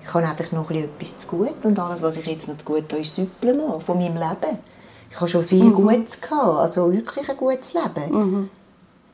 ich 0.03 0.13
habe 0.13 0.25
einfach 0.25 0.51
noch 0.51 0.71
etwas 0.71 1.17
zu 1.19 1.27
gut 1.27 1.63
und 1.63 1.77
alles, 1.77 2.01
was 2.01 2.17
ich 2.17 2.25
jetzt 2.25 2.47
noch 2.47 2.57
zu 2.57 2.65
gut 2.65 2.91
habe, 2.91 3.01
ist 3.01 3.13
Süppeln 3.15 3.61
von 3.79 3.97
meinem 3.97 4.15
Leben. 4.15 4.57
Ich 5.11 5.17
habe 5.17 5.27
schon 5.27 5.43
viel 5.43 5.65
mhm. 5.65 5.73
Gutes 5.73 6.21
gehabt, 6.21 6.59
also 6.59 6.91
wirklich 6.91 7.29
ein 7.29 7.37
gutes 7.37 7.73
Leben. 7.73 8.11
Mhm. 8.11 8.49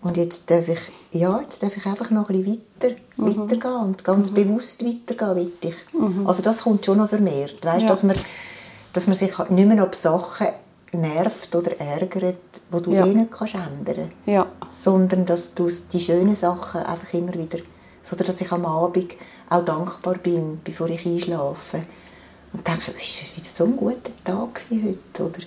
Und 0.01 0.15
jetzt 0.15 0.49
darf 0.49 0.67
ich, 0.67 0.79
ja, 1.11 1.41
jetzt 1.41 1.63
darf 1.63 1.75
ich 1.75 1.85
einfach 1.85 2.11
noch 2.11 2.29
ein 2.29 2.43
bisschen 2.43 2.61
weiter, 2.81 2.95
mhm. 3.17 3.49
weitergehen 3.49 3.75
und 3.83 4.03
ganz 4.03 4.31
mhm. 4.31 4.35
bewusst 4.35 4.85
weitergehen, 4.85 5.51
ich. 5.59 5.75
Mhm. 5.93 6.27
Also 6.27 6.43
das 6.43 6.61
kommt 6.61 6.85
schon 6.85 6.99
noch 6.99 7.09
vermehrt, 7.09 7.65
weißt, 7.65 7.81
ja. 7.81 7.89
dass, 7.89 8.03
man, 8.03 8.15
dass 8.93 9.07
man 9.07 9.15
sich 9.15 9.37
halt 9.37 9.49
nicht 9.51 9.67
mehr 9.67 9.83
auf 9.83 9.95
Sachen 9.95 10.47
nervt 10.93 11.55
oder 11.55 11.79
ärgert, 11.79 12.37
wo 12.69 12.79
du 12.79 12.93
ja. 12.93 13.05
eh 13.05 13.13
nicht 13.13 13.31
kannst 13.31 13.55
ändern 13.55 14.11
ja. 14.25 14.47
sondern 14.69 15.25
dass 15.25 15.53
du 15.53 15.69
die 15.91 15.99
schönen 15.99 16.35
Sachen 16.35 16.81
einfach 16.81 17.13
immer 17.13 17.33
wieder, 17.33 17.59
so 18.01 18.15
dass 18.15 18.39
ich 18.39 18.51
am 18.51 18.65
Abend 18.65 19.13
auch 19.49 19.65
dankbar 19.65 20.15
bin, 20.15 20.59
bevor 20.63 20.89
ich 20.89 21.05
einschlafe 21.05 21.83
und 22.53 22.65
denke, 22.65 22.93
es 22.95 23.21
war 23.21 23.37
wieder 23.37 23.49
so 23.53 23.63
ein 23.65 23.75
guter 23.75 24.11
Tag 24.23 24.61
heute, 24.71 25.23
oder 25.23 25.43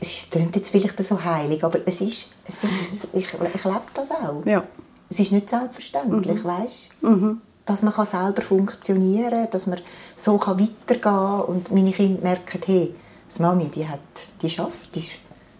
es 0.00 0.30
klingt 0.30 0.54
jetzt 0.56 0.70
vielleicht 0.70 1.02
so 1.04 1.22
heilig, 1.22 1.64
aber 1.64 1.80
es 1.86 2.00
ist, 2.00 2.34
es 2.46 2.64
ist 2.64 3.08
ich, 3.12 3.26
ich 3.34 3.64
lebe 3.64 3.82
das 3.94 4.10
auch. 4.10 4.44
Ja. 4.44 4.64
Es 5.10 5.18
ist 5.18 5.32
nicht 5.32 5.50
selbstverständlich, 5.50 6.42
mhm. 6.42 6.48
weißt 6.48 6.90
mhm. 7.02 7.40
dass 7.66 7.82
man 7.82 7.92
selber 8.06 8.42
funktionieren 8.42 9.30
kann, 9.30 9.50
dass 9.50 9.66
man 9.66 9.80
so 10.16 10.38
kann 10.38 10.58
weitergehen 10.58 11.00
kann 11.00 11.40
und 11.42 11.70
meine 11.70 11.92
Kinder 11.92 12.22
merken, 12.22 12.60
hey, 12.64 12.94
das 13.28 13.38
Mami, 13.40 13.66
die, 13.66 13.86
hat, 13.86 14.00
die 14.40 14.48
schafft, 14.48 14.94
die, 14.94 15.04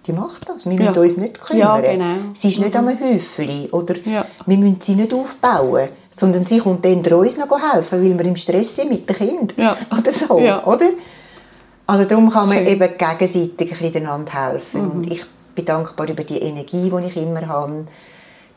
die 0.06 0.12
macht 0.12 0.48
das. 0.48 0.66
Wir 0.66 0.74
ja. 0.74 0.90
müssen 0.90 1.02
uns 1.02 1.16
nicht 1.16 1.40
kümmern. 1.40 1.60
Ja, 1.60 1.80
genau. 1.80 2.14
Sie 2.34 2.48
ist 2.48 2.58
nicht 2.58 2.74
mhm. 2.74 2.88
am 2.88 3.00
Häufchen 3.00 3.70
oder 3.70 3.96
ja. 4.06 4.26
wir 4.46 4.56
müssen 4.58 4.80
sie 4.80 4.94
nicht 4.94 5.12
aufbauen, 5.12 5.88
sondern 6.10 6.44
sie 6.44 6.58
kommt 6.58 6.84
dann 6.84 7.04
uns 7.12 7.36
noch 7.38 7.72
helfen, 7.72 8.02
weil 8.02 8.18
wir 8.18 8.24
im 8.26 8.36
Stress 8.36 8.76
sind 8.76 8.90
mit 8.90 9.08
den 9.08 9.16
Kindern. 9.16 9.48
Ja. 9.56 9.76
Oder 9.98 10.12
so, 10.12 10.34
oder? 10.34 10.90
Also 11.86 12.04
darum 12.04 12.30
kann 12.30 12.48
man 12.48 12.58
Schön. 12.58 12.68
eben 12.68 12.88
gegenseitig 12.96 13.72
ein 13.72 13.92
bisschen 13.92 14.32
helfen. 14.32 14.84
Mhm. 14.84 14.90
Und 14.90 15.12
ich 15.12 15.24
bin 15.54 15.64
dankbar 15.64 16.08
über 16.08 16.24
die 16.24 16.38
Energie, 16.38 16.90
die 16.90 17.06
ich 17.06 17.16
immer 17.16 17.46
habe. 17.46 17.86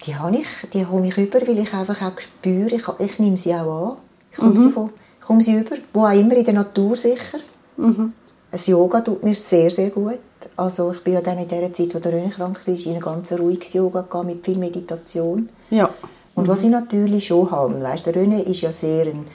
Die 0.05 0.15
habe 0.15 0.35
ich, 0.35 0.47
die 0.73 0.85
hole 0.85 1.07
ich 1.07 1.17
über, 1.17 1.41
weil 1.41 1.57
ich 1.57 1.73
einfach 1.73 2.01
auch 2.01 2.19
spüre, 2.19 2.75
ich, 2.75 2.83
ich 2.99 3.19
nehme 3.19 3.38
sie 3.38 3.53
auch 3.55 3.91
an. 3.91 3.97
Ich 4.31 4.38
komme, 4.38 4.51
mhm. 4.51 4.57
sie, 4.57 4.69
von, 4.69 4.89
ich 5.19 5.25
komme 5.25 5.41
sie 5.41 5.55
über, 5.55 5.75
wo 5.93 6.05
auch 6.05 6.11
immer, 6.11 6.35
in 6.35 6.45
der 6.45 6.53
Natur 6.53 6.95
sicher. 6.95 7.39
Mhm. 7.77 8.13
Das 8.51 8.67
Yoga 8.67 9.01
tut 9.01 9.23
mir 9.23 9.35
sehr, 9.35 9.71
sehr 9.71 9.89
gut. 9.89 10.19
Also 10.55 10.91
ich 10.91 11.03
bin 11.03 11.13
ja 11.13 11.21
dann 11.21 11.39
in 11.39 11.47
der 11.47 11.73
Zeit, 11.73 11.93
wo 11.93 11.99
der 11.99 12.13
Röhn 12.13 12.29
krank 12.29 12.59
war, 12.65 12.73
in 12.73 12.95
ein 12.95 13.01
ganz 13.01 13.31
ruhiges 13.33 13.73
Yoga 13.73 14.01
gegangen, 14.01 14.27
mit 14.27 14.45
viel 14.45 14.57
Meditation. 14.57 15.49
Ja. 15.71 15.89
Und 16.35 16.47
was 16.47 16.61
mhm. 16.61 16.65
ich 16.65 16.71
natürlich 16.71 17.27
schon 17.27 17.49
habe, 17.49 17.81
weißt, 17.81 18.05
der 18.05 18.15
René 18.15 18.43
ist 18.43 18.61
ja 18.61 18.71
sehr 18.71 19.07
ein 19.07 19.25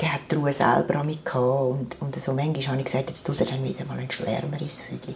der 0.00 0.12
hat 0.14 0.20
die 0.30 0.34
Ruhe 0.34 0.52
selber 0.52 0.96
an 0.96 1.06
mich 1.06 1.24
gehabt. 1.24 1.70
Und, 1.70 1.96
und 2.00 2.14
so 2.20 2.32
manchmal 2.32 2.66
habe 2.68 2.78
ich 2.78 2.84
gesagt, 2.84 3.08
jetzt 3.08 3.26
tut 3.26 3.40
er 3.40 3.46
dann 3.46 3.62
wieder 3.64 3.84
mal 3.84 3.98
ein 3.98 4.10
Schwärmer 4.10 4.60
ins 4.60 4.82
Füdli. 4.82 5.14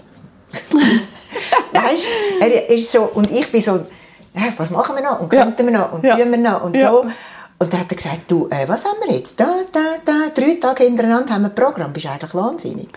weißt 1.72 2.06
du, 2.40 2.44
er 2.44 2.68
ist 2.70 2.90
so, 2.90 3.02
und 3.02 3.30
ich 3.30 3.50
bin 3.50 3.61
so, 3.61 3.87
was 4.56 4.70
machen 4.70 4.96
wir 4.96 5.02
noch 5.02 5.20
und 5.20 5.28
könnten 5.28 5.66
wir 5.66 5.72
noch 5.72 5.92
und 5.92 6.04
ja. 6.04 6.16
tun 6.16 6.30
wir 6.30 6.38
noch 6.38 6.64
und 6.64 6.74
ja. 6.74 6.90
so. 6.90 7.06
Und 7.59 7.72
dann 7.72 7.80
hat 7.80 7.90
er 7.90 7.96
gesagt, 7.96 8.30
du, 8.30 8.48
äh, 8.50 8.66
was 8.66 8.85
haben 8.87 8.96
wir 9.04 9.14
jetzt? 9.14 9.38
Da, 9.38 9.46
da, 9.70 9.80
da, 10.04 10.28
drei 10.35 10.54
Tage 10.54 10.85
hintereinander 10.85 11.35
haben 11.35 11.42
wir 11.42 11.50
ein 11.50 11.54
Programm, 11.54 11.92
bist 11.92 12.06
eigentlich 12.06 12.35
wahnsinnig. 12.35 12.88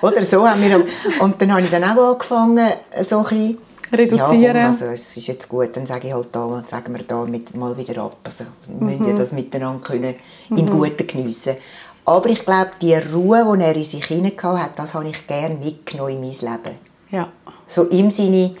Oder 0.00 0.24
so 0.24 0.48
haben 0.48 0.62
wir, 0.62 0.86
und 1.20 1.40
dann 1.40 1.52
habe 1.52 1.60
ich 1.60 1.70
dann 1.70 1.84
auch 1.84 2.12
angefangen, 2.12 2.72
so 3.02 3.18
ein 3.18 3.22
bisschen, 3.24 3.58
reduzieren. 3.92 4.56
Ja, 4.56 4.66
also 4.68 4.86
es 4.86 5.16
ist 5.16 5.26
jetzt 5.26 5.48
gut, 5.48 5.76
dann 5.76 5.86
sage 5.86 6.08
ich 6.08 6.14
halt 6.14 6.28
da, 6.32 6.62
sagen 6.66 6.94
wir 6.94 7.02
da 7.04 7.24
mit, 7.24 7.54
mal 7.56 7.76
wieder 7.76 8.02
ab. 8.02 8.18
Also 8.24 8.44
wir 8.66 8.74
mhm. 8.74 8.86
müssen 8.86 9.08
ja 9.08 9.16
das 9.16 9.32
miteinander 9.32 9.82
können, 9.82 10.14
im 10.50 10.56
mhm. 10.56 10.70
Guten 10.70 11.06
geniessen. 11.06 11.56
Aber 12.04 12.28
ich 12.28 12.44
glaube, 12.44 12.70
die 12.80 12.94
Ruhe, 12.94 13.56
die 13.56 13.62
er 13.62 13.76
in 13.76 13.84
sich 13.84 14.04
hinein 14.06 14.32
hat, 14.42 14.78
das 14.78 14.94
habe 14.94 15.08
ich 15.08 15.26
gerne 15.26 15.54
mitgenommen 15.56 16.12
in 16.12 16.20
mein 16.20 16.30
Leben. 16.30 16.78
Ja. 17.10 17.28
So 17.66 17.84
im 17.84 18.10
Sinne, 18.10 18.56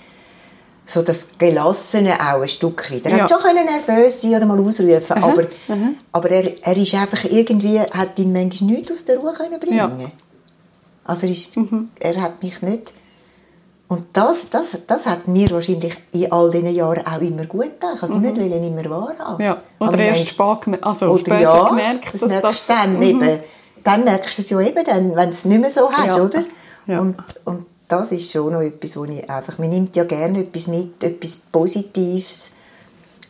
so 0.84 1.02
das 1.02 1.38
Gelassene 1.38 2.14
auch 2.14 2.42
ein 2.42 2.48
Stück 2.48 2.90
weit. 2.90 3.04
Er 3.06 3.16
ja. 3.16 3.22
hat 3.22 3.30
schon 3.30 3.54
nervös 3.54 4.20
sein 4.20 4.34
oder 4.34 4.46
mal 4.46 4.60
ausrufen, 4.60 5.16
mhm. 5.16 5.24
aber, 5.24 5.42
mhm. 5.68 5.96
aber 6.12 6.30
er, 6.30 6.64
er 6.64 6.76
ist 6.76 6.94
einfach 6.94 7.24
irgendwie, 7.24 7.80
hat 7.80 8.18
ihn 8.18 8.32
manchmal 8.32 8.72
nichts 8.72 8.92
aus 8.92 9.04
der 9.04 9.18
Ruhe 9.18 9.32
können 9.32 9.58
bringen. 9.58 9.76
Ja. 9.76 10.10
Also 11.04 11.26
ist, 11.26 11.56
mhm. 11.56 11.90
er 11.98 12.20
hat 12.20 12.42
mich 12.42 12.60
nicht 12.62 12.92
und 13.90 14.04
das, 14.12 14.48
das, 14.48 14.78
das 14.86 15.04
hat 15.04 15.26
mir 15.26 15.50
wahrscheinlich 15.50 15.96
in 16.12 16.30
all 16.30 16.48
diesen 16.52 16.72
Jahren 16.72 17.04
auch 17.04 17.20
immer 17.20 17.44
gut 17.44 17.72
getan. 17.72 17.96
Ich 17.96 18.02
wollte 18.02 18.14
mhm. 18.14 18.22
nicht 18.22 18.54
immer 18.54 18.88
wahrhaben. 18.88 19.44
Ja. 19.44 19.60
Oder 19.80 19.88
Aber 19.88 19.98
erst 19.98 20.28
spät, 20.28 20.80
also 20.80 21.06
oder 21.06 21.18
später 21.18 21.40
ja, 21.40 21.68
gemerkt, 21.68 22.14
das 22.14 22.20
dass 22.20 22.30
merkst 22.30 22.44
das... 22.44 22.66
Dann, 22.68 22.94
mhm. 22.94 23.02
eben, 23.02 23.40
dann 23.82 24.04
merkst 24.04 24.38
du 24.38 24.42
es 24.42 24.50
ja 24.50 24.60
eben, 24.60 24.84
dann, 24.84 25.16
wenn 25.16 25.24
du 25.24 25.30
es 25.30 25.44
nicht 25.44 25.60
mehr 25.60 25.70
so 25.70 25.90
hast, 25.90 26.16
ja. 26.16 26.22
oder? 26.22 26.44
Ja. 26.86 27.00
Und, 27.00 27.16
und 27.44 27.66
das 27.88 28.12
ist 28.12 28.30
schon 28.30 28.52
noch 28.52 28.60
etwas, 28.60 28.96
wo 28.96 29.02
ich 29.06 29.28
einfach... 29.28 29.58
Man 29.58 29.70
nimmt 29.70 29.96
ja 29.96 30.04
gerne 30.04 30.38
etwas 30.38 30.68
mit, 30.68 31.02
etwas 31.02 31.34
Positives 31.50 32.52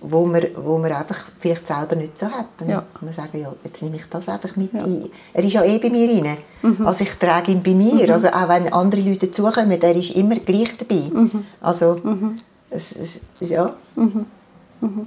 wo 0.01 0.25
man, 0.25 0.43
wo 0.57 0.79
man 0.79 0.93
einfach 0.93 1.27
vielleicht 1.39 1.67
selber 1.67 1.97
nicht 1.97 2.17
so 2.17 2.27
hat. 2.27 2.47
Dann 2.59 2.71
ja. 2.71 2.79
kann 2.79 3.05
man 3.05 3.13
sagen, 3.13 3.39
ja, 3.41 3.53
jetzt 3.65 3.83
nehme 3.83 3.97
ich 3.97 4.07
das 4.09 4.29
einfach 4.29 4.57
mit 4.57 4.73
ja. 4.73 4.83
ein. 4.85 5.11
Er 5.35 5.45
ist 5.45 5.53
ja 5.53 5.65
eh 5.65 5.79
bei 5.79 5.91
mir 5.91 6.09
rein. 6.09 6.39
Mhm. 6.63 6.87
Also 6.87 7.05
ich 7.05 7.15
trage 7.15 7.53
ihn 7.53 7.63
bei 7.63 7.75
mir. 7.75 8.07
Mhm. 8.07 8.13
Also 8.13 8.29
auch 8.29 8.49
wenn 8.49 8.73
andere 8.73 9.03
Leute 9.03 9.27
dazukommen, 9.27 9.81
er 9.81 9.97
ist 9.97 10.11
immer 10.13 10.37
gleich 10.37 10.77
dabei. 10.79 11.03
Mhm. 11.13 11.45
Also, 11.61 12.01
mhm. 12.03 12.37
Es, 12.71 12.93
es, 12.93 13.51
ja. 13.51 13.75
Mhm. 13.97 14.27
Mhm. 14.81 15.07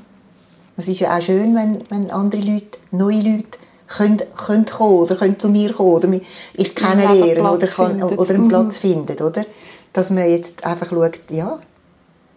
Es 0.77 0.87
ist 0.87 0.99
ja 0.99 1.17
auch 1.17 1.21
schön, 1.21 1.55
wenn, 1.55 1.79
wenn 1.89 2.11
andere 2.11 2.41
Leute, 2.41 2.77
neue 2.91 3.21
Leute, 3.21 3.57
können, 3.87 4.21
können 4.35 4.65
kommen 4.65 4.99
oder 4.99 5.15
können 5.15 5.37
zu 5.37 5.49
mir 5.49 5.71
kommen 5.73 5.91
oder 5.91 6.07
mich, 6.07 6.23
ich 6.55 6.73
kennenlernen 6.73 7.45
oder, 7.45 7.67
kann, 7.67 8.01
oder 8.01 8.33
einen 8.33 8.47
Platz 8.47 8.79
finden, 8.79 9.21
oder? 9.21 9.45
Dass 9.91 10.09
man 10.09 10.27
jetzt 10.27 10.63
einfach 10.63 10.89
schaut, 10.89 11.19
ja, 11.29 11.59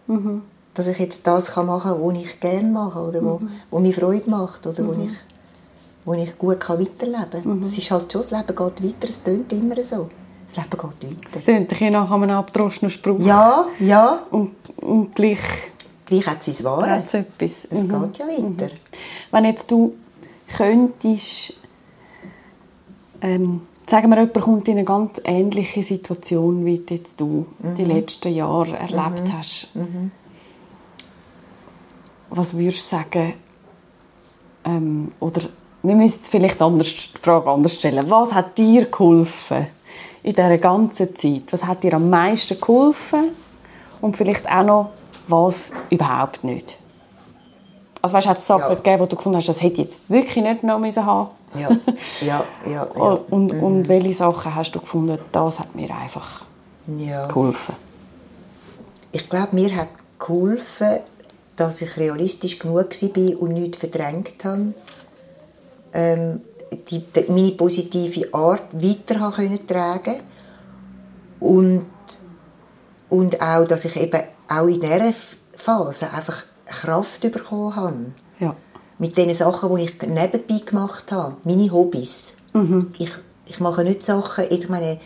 mhm 0.05 0.43
dass 0.77 0.87
ich 0.87 0.99
jetzt 0.99 1.25
das 1.25 1.55
machen 1.55 1.91
kann, 1.91 2.01
was 2.01 2.21
ich 2.21 2.39
gerne 2.39 2.69
mache 2.69 2.99
oder 2.99 3.23
wo, 3.23 3.39
mhm. 3.39 3.49
wo 3.71 3.79
mir 3.79 3.93
Freude 3.93 4.29
macht 4.29 4.67
oder 4.67 4.83
mhm. 4.83 4.87
wo, 4.87 4.93
ich, 4.93 5.11
wo 6.05 6.13
ich 6.13 6.37
gut 6.37 6.59
kann 6.59 6.79
weiterleben 6.79 7.43
kann. 7.43 7.57
Mhm. 7.57 7.63
Das 7.63 7.75
ist 7.75 7.89
halt 7.89 8.11
schon, 8.11 8.21
das 8.21 8.31
Leben 8.31 8.47
geht 8.47 8.83
weiter, 8.83 9.09
es 9.09 9.23
tönt 9.23 9.51
immer 9.51 9.83
so. 9.83 10.09
Das 10.45 10.55
Leben 10.55 10.69
geht 10.69 10.81
weiter. 10.81 11.37
Es 11.37 11.43
tönt 11.43 11.81
ein 11.81 11.91
nach 11.93 12.11
einem 12.11 12.29
abgedroschenen 12.29 12.91
Spruch. 12.91 13.19
Ja, 13.19 13.65
ja. 13.79 14.23
Und, 14.29 14.51
und 14.77 15.15
gleich... 15.15 15.39
Gleich 16.05 16.27
hat 16.27 16.47
es 16.47 16.63
Wahre. 16.63 16.91
Hat's 16.91 17.15
etwas. 17.15 17.67
Es 17.69 17.83
mhm. 17.83 18.03
geht 18.03 18.19
ja 18.19 18.27
weiter. 18.27 18.73
Mhm. 18.73 18.79
Wenn 19.31 19.45
jetzt 19.45 19.71
du 19.71 19.95
könntest... 20.55 21.53
Ähm, 23.19 23.61
sagen 23.89 24.09
wir, 24.09 24.19
jemand 24.19 24.41
kommt 24.41 24.67
in 24.67 24.77
eine 24.77 24.85
ganz 24.85 25.19
ähnliche 25.23 25.81
Situation, 25.81 26.63
wie 26.65 26.83
jetzt 26.87 27.19
du 27.19 27.47
die 27.75 27.83
mhm. 27.83 27.91
letzten 27.91 28.31
Jahre 28.31 28.77
erlebt 28.77 29.23
hast 29.33 29.69
was 32.29 32.57
würdest 32.57 32.91
du 32.91 32.97
sagen, 32.97 33.33
ähm, 34.65 35.11
oder 35.19 35.41
wir 35.83 35.95
müssen 35.95 36.19
vielleicht 36.23 36.61
anders, 36.61 36.87
die 36.87 37.17
Frage 37.21 37.49
anders 37.49 37.75
stellen. 37.75 38.09
Was 38.09 38.33
hat 38.33 38.57
dir 38.57 38.85
geholfen 38.85 39.67
in 40.23 40.33
dieser 40.33 40.57
ganzen 40.57 41.15
Zeit? 41.15 41.43
Was 41.51 41.63
hat 41.65 41.83
dir 41.83 41.93
am 41.93 42.09
meisten 42.09 42.59
geholfen? 42.59 43.29
Und 44.01 44.17
vielleicht 44.17 44.49
auch 44.49 44.63
noch, 44.63 44.89
was 45.27 45.71
überhaupt 45.89 46.43
nicht? 46.43 46.77
Also 48.01 48.15
weißt, 48.15 48.27
hat 48.27 48.37
es 48.39 48.47
Sachen 48.47 48.69
ja. 48.69 48.75
gegeben, 48.75 48.99
wo 49.01 49.05
du 49.05 49.15
gefunden 49.15 49.37
hast, 49.37 49.49
das 49.49 49.61
hätte 49.61 49.73
ich 49.73 49.87
jetzt 49.87 50.09
wirklich 50.09 50.43
nicht 50.43 50.63
noch 50.63 50.79
müssen 50.79 51.05
haben 51.05 51.29
ja, 51.55 51.69
ja, 52.21 52.45
ja. 52.65 52.87
ja. 52.95 53.11
Und, 53.29 53.53
mhm. 53.53 53.63
und 53.63 53.87
welche 53.87 54.13
Sachen 54.13 54.53
hast 54.53 54.71
du 54.71 54.79
gefunden, 54.79 55.17
das 55.31 55.59
hat 55.59 55.75
mir 55.75 55.89
einfach 55.95 56.43
ja. 56.97 57.27
geholfen? 57.27 57.75
Ich 59.11 59.29
glaube, 59.29 59.55
mir 59.55 59.75
hat 59.75 59.89
geholfen, 60.19 60.99
dass 61.57 61.81
ich 61.81 61.97
realistisch 61.97 62.59
genug 62.59 62.89
war 62.91 63.41
und 63.41 63.53
nichts 63.53 63.79
verdrängt 63.79 64.45
habe. 64.45 64.73
Ähm, 65.93 66.41
die, 66.89 66.99
die, 66.99 67.31
meine 67.31 67.51
positive 67.51 68.33
Art 68.33 68.73
weiter 68.73 69.31
können 69.35 69.67
tragen 69.67 70.21
und, 71.39 71.85
und 73.09 73.41
auch, 73.41 73.65
dass 73.65 73.85
ich 73.85 73.95
eben 73.95 74.21
auch 74.47 74.67
in 74.67 74.81
dieser 74.81 75.13
Phase 75.53 76.11
einfach 76.11 76.43
Kraft 76.65 77.21
bekommen 77.21 77.75
habe. 77.75 78.05
Ja. 78.39 78.55
Mit 78.99 79.17
den 79.17 79.33
Sachen, 79.33 79.75
die 79.75 79.83
ich 79.83 80.01
nebenbei 80.01 80.59
gemacht 80.65 81.11
habe. 81.11 81.37
Meine 81.43 81.71
Hobbys. 81.71 82.35
Mhm. 82.53 82.91
Ich, 82.97 83.11
ich 83.45 83.59
mache 83.59 83.83
nicht 83.83 84.03
Sachen, 84.03 84.45
ich 84.49 84.69
meine, 84.69 84.99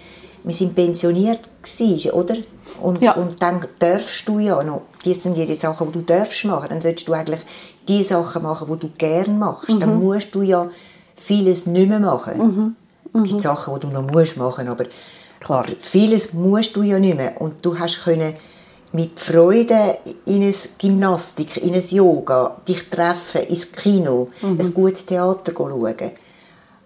wir 0.44 0.54
sind 0.54 0.76
pensioniert 0.76 1.42
gewesen, 1.62 2.12
oder? 2.12 2.36
Und, 2.82 3.02
ja. 3.02 3.14
und 3.14 3.42
dann 3.42 3.66
darfst 3.80 4.28
du 4.28 4.39
ja 4.39 4.64
noch, 4.64 4.84
die 5.06 5.14
sind 5.14 5.38
ja 5.38 5.46
die 5.46 5.56
Sachen, 5.56 5.92
die 5.92 6.00
du 6.00 6.02
darfst 6.02 6.46
machen, 6.46 6.68
dann 6.70 6.82
solltest 6.82 7.08
du 7.08 7.14
eigentlich 7.14 7.42
die 7.88 8.04
Sachen 8.04 8.44
machen, 8.44 8.68
die 8.72 8.80
du 8.80 8.89
gerne 8.98 9.34
machst. 9.34 9.70
Mhm. 9.70 9.80
Dann 9.80 10.00
musst 10.00 10.34
du 10.34 10.42
ja 10.42 10.70
vieles 11.16 11.66
nicht 11.66 11.89
mehr 11.89 12.00
machen. 12.00 12.38
Mhm. 12.38 12.76
Es 13.14 13.24
gibt 13.24 13.34
mhm. 13.34 13.39
Sachen, 13.39 13.74
die 13.76 13.80
du 13.82 13.88
noch 13.88 14.04
musst 14.04 14.38
machen, 14.38 14.68
aber, 14.68 14.86
Klar. 15.39 15.66
vieles 15.80 16.34
musst 16.34 16.76
du 16.76 16.84
ja 16.84 17.00
nicht 17.00 17.18
mehr. 17.18 17.39
Und 17.42 17.58
du 17.64 17.78
hast 17.78 18.04
können 18.04 18.34
mit 18.94 19.20
Freude 19.20 19.98
in 20.26 20.44
eine 20.44 20.54
Gymnastik, 20.78 21.58
in 21.58 21.74
ein 21.74 21.84
Yoga, 21.89 22.58
dich 22.68 22.89
treffen, 22.89 23.42
ins 23.42 23.72
Kino, 23.72 24.30
mhm. 24.42 24.60
ein 24.60 24.74
gutes 24.74 25.06
Theater 25.06 25.54
schauen. 25.56 26.12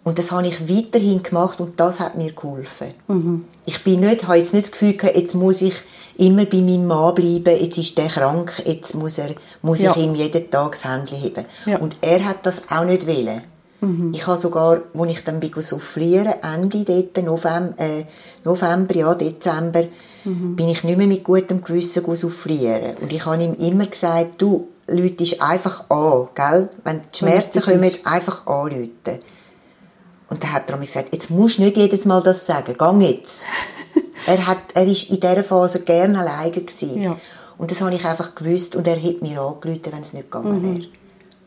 Und 0.06 0.20
das 0.20 0.32
habe 0.32 0.48
ich 0.48 0.70
weiterhin 0.70 1.24
gemacht 1.24 1.60
und 1.60 1.80
das 1.80 2.00
hat 2.00 2.16
mir 2.16 2.32
geholfen. 2.32 2.94
Mhm. 3.08 3.46
Ich 3.66 3.84
bin 3.84 4.02
nicht, 4.02 4.28
habe 4.28 4.38
jetzt 4.38 4.54
nicht 4.54 4.66
das 4.66 4.72
Gefühl 4.72 4.94
gehabt, 4.94 5.18
jetzt 5.18 5.34
muss 5.34 5.64
ich 5.64 5.74
immer 6.16 6.46
bei 6.46 6.62
meinem 6.62 6.86
Mann 6.86 7.16
bleiben, 7.16 7.60
jetzt 7.60 7.80
ist 7.80 7.98
der 7.98 8.08
krank, 8.08 8.62
jetzt 8.66 8.94
muss, 8.94 9.18
er, 9.18 9.34
muss 9.64 9.82
ja. 9.82 9.92
ich 9.92 10.04
ihm 10.04 10.14
jeden 10.14 10.52
Tag 10.52 10.74
das 10.74 10.86
Handy 10.86 11.16
heben. 11.16 11.46
Ja. 11.66 11.80
Und 11.80 11.98
er 12.02 12.24
hat 12.24 12.46
das 12.46 12.70
auch 12.70 12.86
nicht 12.86 13.08
wollen. 13.08 13.42
Mhm. 13.82 14.12
Ich 14.14 14.28
habe 14.28 14.38
sogar, 14.38 14.82
als 14.96 15.12
ich 15.12 15.24
dann 15.24 15.42
soufflieren 15.58 16.36
Ende 16.42 16.84
dort, 16.84 17.26
November, 17.26 17.74
äh, 17.80 18.06
November, 18.44 18.96
ja, 18.96 19.16
Dezember, 19.16 19.86
mhm. 20.24 20.56
bin 20.56 20.70
ich 20.70 20.84
nicht 20.84 20.98
mehr 20.98 21.08
mit 21.08 21.24
gutem 21.24 21.64
Gewissen 21.64 22.04
soufflieren. 22.16 22.96
Und 23.02 23.12
ich 23.12 23.26
habe 23.26 23.44
ihm 23.44 23.56
immer 23.56 23.88
gesagt, 23.88 24.40
du, 24.40 24.68
Leute 24.88 25.42
einfach 25.42 25.90
an, 25.90 26.28
gell? 26.36 26.70
Wenn 26.84 27.02
die 27.12 27.18
Schmerzen 27.18 27.60
kommen, 27.60 27.92
einfach 28.04 28.46
anrufen. 28.46 29.20
Und 30.30 30.44
dann 30.44 30.54
hat 30.54 30.70
er 30.70 30.78
mir 30.78 30.86
gesagt, 30.86 31.14
jetzt 31.14 31.30
musst 31.30 31.58
du 31.58 31.64
nicht 31.64 31.78
jedes 31.78 32.06
Mal 32.06 32.22
das 32.22 32.46
sagen, 32.46 32.76
geh 32.78 33.06
jetzt. 33.06 33.46
er 34.26 34.48
hat, 34.48 34.58
er 34.74 34.86
ist 34.86 35.10
in 35.10 35.20
dieser 35.20 35.44
Phase 35.44 35.82
gerne 35.82 36.20
alleine 36.20 36.52
gewesen. 36.52 37.02
Ja. 37.02 37.18
Und 37.58 37.72
das 37.72 37.82
habe 37.82 37.94
ich 37.94 38.06
einfach 38.06 38.36
gewusst 38.36 38.76
und 38.76 38.86
er 38.88 38.96
hätte 38.96 39.24
mir 39.24 39.40
angerufen, 39.42 39.92
wenn 39.92 40.02
es 40.02 40.14
nicht 40.14 40.32
gegangen 40.32 40.62
mhm. 40.62 40.80
wäre. 40.80 40.88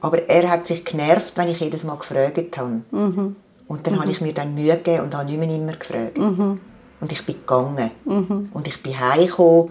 Aber 0.01 0.29
er 0.29 0.51
hat 0.51 0.67
sich 0.67 0.85
genervt, 0.85 1.33
wenn 1.37 1.49
ich 1.49 1.61
jedes 1.61 1.85
Mal 1.85 1.97
gefragt 1.97 2.57
habe. 2.57 2.83
Mhm. 2.91 3.37
Und 3.67 3.87
dann 3.87 3.95
mhm. 3.95 4.01
habe 4.01 4.11
ich 4.11 4.21
mir 4.21 4.33
dann 4.33 4.55
Mühe 4.55 4.77
gegeben 4.77 5.05
und 5.05 5.15
habe 5.15 5.27
nicht 5.27 5.39
mehr 5.39 5.55
immer 5.55 5.73
gefragt. 5.73 6.17
Mhm. 6.17 6.61
Und 7.01 7.13
ich 7.13 7.27
bin 7.27 7.37
gegangen. 7.37 7.91
Mhm. 8.05 8.49
Und 8.53 8.67
ich 8.67 8.83
bin 8.83 8.99
heimgekommen 8.99 9.71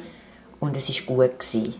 und 0.59 0.75
es 0.77 0.89
war 0.89 1.15
gut. 1.15 1.31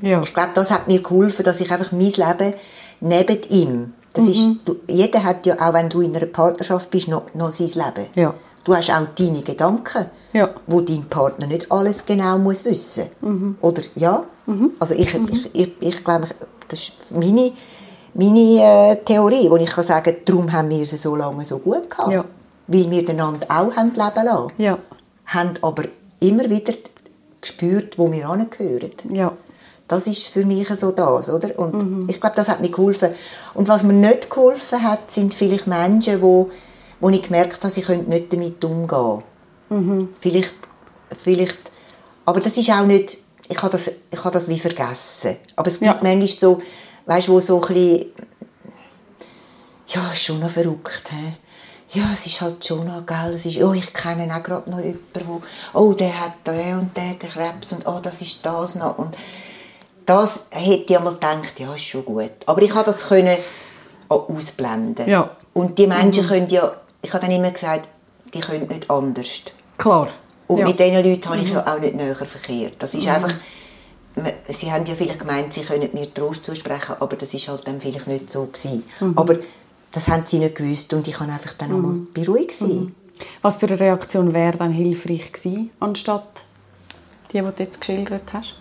Ja. 0.02 0.22
Ich 0.22 0.34
glaube, 0.34 0.52
das 0.56 0.72
hat 0.72 0.88
mir 0.88 1.02
geholfen, 1.02 1.44
dass 1.44 1.60
ich 1.60 1.72
einfach 1.72 1.92
mein 1.92 2.12
Leben 2.12 2.54
neben 3.00 3.44
ihm, 3.50 3.94
das 4.18 4.26
mhm. 4.26 4.32
ist, 4.32 4.60
du, 4.66 4.76
jeder 4.88 5.24
hat 5.24 5.46
ja, 5.46 5.56
auch 5.60 5.74
wenn 5.74 5.90
du 5.90 6.02
in 6.02 6.16
einer 6.16 6.26
Partnerschaft 6.26 6.90
bist, 6.90 7.08
noch, 7.08 7.34
noch 7.34 7.52
sein 7.52 7.68
Leben. 7.68 8.10
Ja. 8.16 8.34
Du 8.64 8.76
hast 8.76 8.90
auch 8.90 9.08
deine 9.16 9.42
Gedanken, 9.42 10.08
ja. 10.34 10.50
wo 10.68 10.82
dein 10.82 11.06
Partner 11.06 11.48
nicht 11.48 11.72
alles 11.72 12.06
genau 12.06 12.38
muss 12.38 12.66
wissen. 12.66 13.06
Mhm. 13.22 13.58
Oder 13.62 13.84
ja? 13.96 14.24
Mhm. 14.46 14.72
Also 14.80 14.96
ich, 14.96 15.18
mhm. 15.18 15.30
ich, 15.32 15.50
ich, 15.54 15.74
ich 15.80 16.04
glaube, 16.04 16.28
das 16.68 16.80
ist 16.80 16.94
meine, 17.12 17.54
meine 18.14 18.40
äh, 18.40 18.96
Theorie, 19.06 19.50
wo 19.50 19.56
ich 19.56 19.70
kann 19.70 19.84
sagen, 19.84 20.18
darum 20.26 20.52
haben 20.52 20.70
wir 20.70 20.82
es 20.82 21.02
so 21.02 21.16
lange 21.16 21.46
so 21.46 21.60
gut 21.60 21.90
gehabt. 21.90 22.12
Ja. 22.12 22.26
Weil 22.68 22.92
wir 22.92 23.10
einander 23.10 23.48
auch 23.50 23.74
haben 23.76 23.94
leben 23.94 24.26
lassen. 24.26 24.52
Ja 24.58 24.78
haben 25.28 25.52
aber 25.62 25.84
immer 26.20 26.50
wieder 26.50 26.74
gespürt, 27.42 27.98
wo 27.98 28.12
wir 28.12 28.28
angehören. 28.28 28.92
Ja. 29.12 29.34
Das 29.88 30.06
ist 30.08 30.28
für 30.28 30.46
mich 30.46 30.68
so 30.68 30.92
das, 30.92 31.30
oder? 31.30 31.58
Und 31.58 31.74
mhm. 31.74 32.10
ich 32.10 32.20
glaube, 32.20 32.36
das 32.36 32.50
hat 32.50 32.60
mir 32.60 32.70
geholfen. 32.70 33.12
Und 33.54 33.68
was 33.68 33.84
mir 33.84 33.94
nicht 33.94 34.30
geholfen 34.30 34.84
hat, 34.84 35.10
sind 35.12 35.34
vielleicht 35.34 35.68
Menschen, 35.68 36.22
wo, 36.22 36.52
wo 37.00 37.10
ich 37.10 37.22
gemerkt 37.22 37.64
habe, 37.64 37.70
sie 37.70 37.82
können 37.82 38.10
nicht 38.10 38.34
damit 38.34 38.64
umgehen. 38.64 39.24
Mhm. 39.70 40.10
Vielleicht, 40.20 40.56
vielleicht, 41.24 41.60
aber 42.26 42.42
das 42.42 42.58
ist 42.58 42.70
auch 42.70 42.86
nicht, 42.86 43.18
ich 43.48 43.62
habe 43.62 43.72
das, 43.72 43.90
ich 44.12 44.24
habe 44.24 44.34
das 44.34 44.50
wie 44.50 44.60
vergessen. 44.60 45.38
Aber 45.56 45.68
es 45.70 45.80
gibt 45.80 45.92
ja. 45.92 46.00
manchmal 46.02 46.28
so, 46.28 46.62
weißt, 47.06 47.30
wo 47.30 47.40
so 47.40 47.62
ein 47.62 47.74
bisschen, 47.74 48.06
ja, 49.88 50.12
ist 50.12 50.24
schon 50.24 50.40
noch 50.42 50.50
verrückt, 50.50 51.04
he? 51.10 51.38
ja, 51.98 52.12
es 52.12 52.26
ist 52.26 52.42
halt 52.42 52.66
schon 52.66 52.86
noch, 52.86 53.06
gell, 53.06 53.34
es 53.34 53.46
ist, 53.46 53.62
oh, 53.62 53.74
ich 53.74 53.94
kenne 53.94 54.34
auch 54.34 54.44
gerade 54.44 54.70
noch 54.70 54.80
jemanden, 54.80 55.22
wo, 55.26 55.42
oh, 55.74 55.94
der 55.94 56.20
hat 56.20 56.34
der 56.46 56.80
und 56.80 56.96
der 56.96 57.16
Krebs 57.16 57.72
und 57.72 57.88
oh, 57.88 58.00
das 58.02 58.22
ist 58.22 58.46
das 58.46 58.76
noch 58.76 58.98
und 58.98 59.16
das 60.08 60.46
hätte 60.52 60.86
ich 60.94 60.98
einmal 60.98 61.14
gedacht, 61.14 61.60
ja, 61.60 61.76
ist 61.76 61.84
schon 61.84 62.06
gut. 62.06 62.32
Aber 62.46 62.62
ich 62.62 62.72
konnte 62.72 62.88
das 62.88 63.08
können 63.08 63.38
ausblenden. 64.08 65.08
Ja. 65.08 65.36
Und 65.54 65.78
die 65.78 65.86
Menschen 65.86 66.24
mhm. 66.24 66.30
können 66.30 66.50
ja, 66.50 66.72
ich 67.02 67.14
habe 67.14 67.26
dann 67.26 67.36
immer 67.36 67.52
gesagt, 67.52 67.90
die 68.34 68.40
können 68.40 68.68
nicht 68.68 68.90
anders. 68.90 69.28
Klar. 69.78 70.08
Und 70.48 70.60
ja. 70.60 70.66
mit 70.66 70.80
diesen 70.80 71.04
Leuten 71.04 71.26
habe 71.26 71.38
ich 71.38 71.50
mhm. 71.50 71.56
ja 71.56 71.76
auch 71.76 71.80
nicht 71.80 71.96
näher 71.96 72.16
verkehrt. 72.16 72.76
Das 72.80 72.94
ist 72.94 73.04
mhm. 73.04 73.10
einfach, 73.10 73.34
sie 74.48 74.72
haben 74.72 74.86
ja 74.86 74.96
vielleicht 74.96 75.20
gemeint, 75.20 75.54
sie 75.54 75.64
können 75.64 75.90
mir 75.92 76.14
Trost 76.14 76.46
zusprechen, 76.46 76.96
aber 77.00 77.18
das 77.18 77.34
ist 77.34 77.50
halt 77.50 77.68
dann 77.68 77.82
vielleicht 77.82 78.08
nicht 78.08 78.32
so 78.32 78.46
gewesen. 78.46 78.84
Mhm. 79.02 79.18
Aber 79.18 79.36
das 79.92 80.08
haben 80.08 80.26
sie 80.26 80.40
nicht 80.40 80.56
gewusst 80.56 80.94
und 80.94 81.06
ich 81.06 81.16
kann 81.16 81.30
einfach 81.30 81.54
dann 81.54 81.72
mhm. 81.72 81.76
einmal 81.76 81.96
beruhigt 82.14 82.54
sein. 82.54 82.70
Mhm. 82.70 82.96
Was 83.42 83.58
für 83.58 83.68
eine 83.68 83.80
Reaktion 83.80 84.34
wäre 84.34 84.58
dann 84.58 84.72
hilfreich 84.72 85.34
gewesen, 85.34 85.72
anstatt 85.82 86.44
die, 87.34 87.42
die 87.42 87.44
du 87.44 87.54
jetzt 87.58 87.82
geschildert 87.82 88.32
hast? 88.32 88.56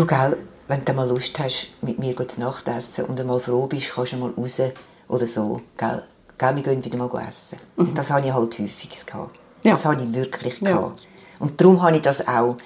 Du, 0.00 0.06
gell, 0.06 0.34
wenn 0.66 0.82
du 0.82 0.94
mal 0.94 1.06
Lust 1.06 1.38
hast, 1.38 1.66
mit 1.82 1.98
mir 1.98 2.16
zu 2.26 2.40
Nacht 2.40 2.66
essen 2.68 3.04
und 3.04 3.20
einmal 3.20 3.38
froh 3.38 3.66
bist, 3.66 3.90
kannst 3.94 4.12
du 4.12 4.16
mal 4.16 4.30
raus 4.30 4.62
oder 5.08 5.26
so, 5.26 5.60
gell, 5.76 6.02
gell 6.38 6.56
wir 6.56 6.62
gehen 6.62 6.82
wieder 6.82 6.96
mal 6.96 7.10
essen. 7.28 7.58
Mhm. 7.76 7.92
Das 7.94 8.10
habe 8.10 8.26
ich 8.26 8.32
halt 8.32 8.58
häufig 8.58 9.04
gehabt. 9.04 9.38
Ja. 9.62 9.72
Das 9.72 9.84
habe 9.84 10.02
ich 10.02 10.14
wirklich 10.14 10.58
gehabt. 10.60 11.00
Ja. 11.00 11.06
Und 11.38 11.60
darum 11.60 11.82
habe 11.82 11.96
ich 11.96 12.02
das 12.02 12.26
auch 12.26 12.56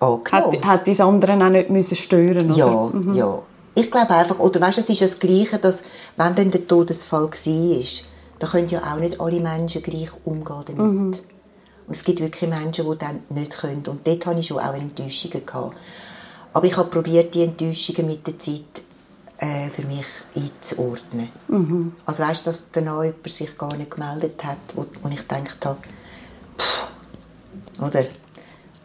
angenommen. 0.00 0.56
Hat, 0.56 0.64
hat 0.64 0.88
das 0.88 0.98
anderen 0.98 1.40
auch 1.40 1.50
nicht 1.50 1.70
müssen 1.70 1.94
stören 1.94 2.52
Ja, 2.52 2.90
mhm. 2.92 3.14
ja 3.14 3.38
ich 3.76 3.88
glaube 3.88 4.10
einfach, 4.10 4.40
oder 4.40 4.60
weißt, 4.60 4.78
es 4.78 4.90
ist 4.90 5.02
das 5.02 5.20
Gleiche, 5.20 5.58
dass, 5.58 5.84
wenn 6.16 6.34
dann 6.34 6.50
der 6.50 6.66
Todesfall 6.66 7.30
war, 7.30 7.84
da 8.40 8.46
können 8.48 8.66
ja 8.66 8.80
auch 8.92 8.98
nicht 8.98 9.20
alle 9.20 9.38
Menschen 9.38 9.84
gleich 9.84 10.10
umgehen 10.24 10.64
damit. 10.66 10.78
Mhm. 10.78 11.14
Und 11.86 11.96
es 11.96 12.02
gibt 12.02 12.20
wirklich 12.20 12.50
Menschen, 12.50 12.90
die 12.90 12.98
dann 12.98 13.20
nicht 13.28 13.56
können. 13.56 13.84
Und 13.86 14.04
dort 14.04 14.26
hatte 14.26 14.40
ich 14.40 14.48
schon 14.48 14.58
auch 14.58 14.74
Enttäuschungen. 14.74 15.46
Gehabt. 15.46 15.76
Aber 16.54 16.66
ich 16.66 16.76
habe 16.76 16.88
probiert, 16.88 17.34
die 17.34 17.42
Enttäuschungen 17.42 18.06
mit 18.06 18.26
der 18.26 18.38
Zeit 18.38 18.62
äh, 19.38 19.68
für 19.68 19.82
mich 19.82 20.06
einzuordnen. 20.34 21.28
Mhm. 21.48 21.92
Also 22.06 22.22
weißt 22.22 22.46
dass 22.46 22.70
danach 22.70 23.02
jemand 23.02 23.28
sich 23.28 23.58
gar 23.58 23.76
nicht 23.76 23.90
gemeldet 23.90 24.42
hat, 24.44 24.58
wo, 24.74 24.86
wo 25.02 25.08
ich 25.08 25.18
gedacht 25.18 25.66
habe, 25.66 25.78
pff, 26.56 26.88
oder? 27.80 28.04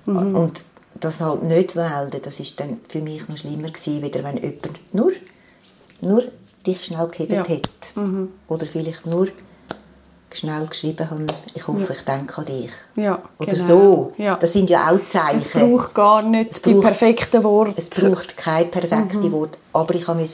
Mhm. 0.05 0.36
Und 0.36 0.61
das 0.99 1.22
halt 1.22 1.43
nicht 1.43 1.76
melden, 1.76 2.22
das 2.22 2.39
ist 2.39 2.59
dann 2.59 2.80
für 2.88 3.01
mich 3.01 3.30
noch 3.30 3.38
schlimmer 3.38 3.70
gewesen, 3.70 4.01
wieder 4.01 4.24
wenn 4.24 4.38
jemand 4.38 4.80
nur, 4.91 5.11
nur 6.01 6.24
dich 6.65 6.84
schnell 6.84 7.07
gehebt 7.07 7.32
ja. 7.32 7.47
hat. 7.47 7.95
Mhm. 7.95 8.30
Oder 8.47 8.65
vielleicht 8.65 9.05
nur 9.05 9.28
schnell 10.39 10.65
geschrieben 10.67 11.09
haben, 11.09 11.27
ich 11.53 11.67
hoffe, 11.67 11.93
ich 11.93 12.01
denke 12.01 12.37
an 12.37 12.45
dich. 12.45 12.71
Ja, 12.95 13.21
Oder 13.37 13.51
genau. 13.51 13.65
so. 13.65 14.13
Ja. 14.17 14.35
Das 14.35 14.53
sind 14.53 14.69
ja 14.69 14.89
auch 14.89 14.99
Zeichen. 15.07 15.37
Es 15.37 15.49
braucht 15.49 15.93
gar 15.93 16.21
nicht 16.21 16.51
es 16.51 16.61
die 16.61 16.73
braucht, 16.73 16.87
perfekten 16.87 17.43
Worte. 17.43 17.73
Es 17.77 17.89
braucht 17.89 18.37
keine 18.37 18.65
perfekten 18.65 19.27
mhm. 19.27 19.31
Worte. 19.31 19.57
Aber 19.73 19.93
ich 19.95 20.07
habe 20.07 20.25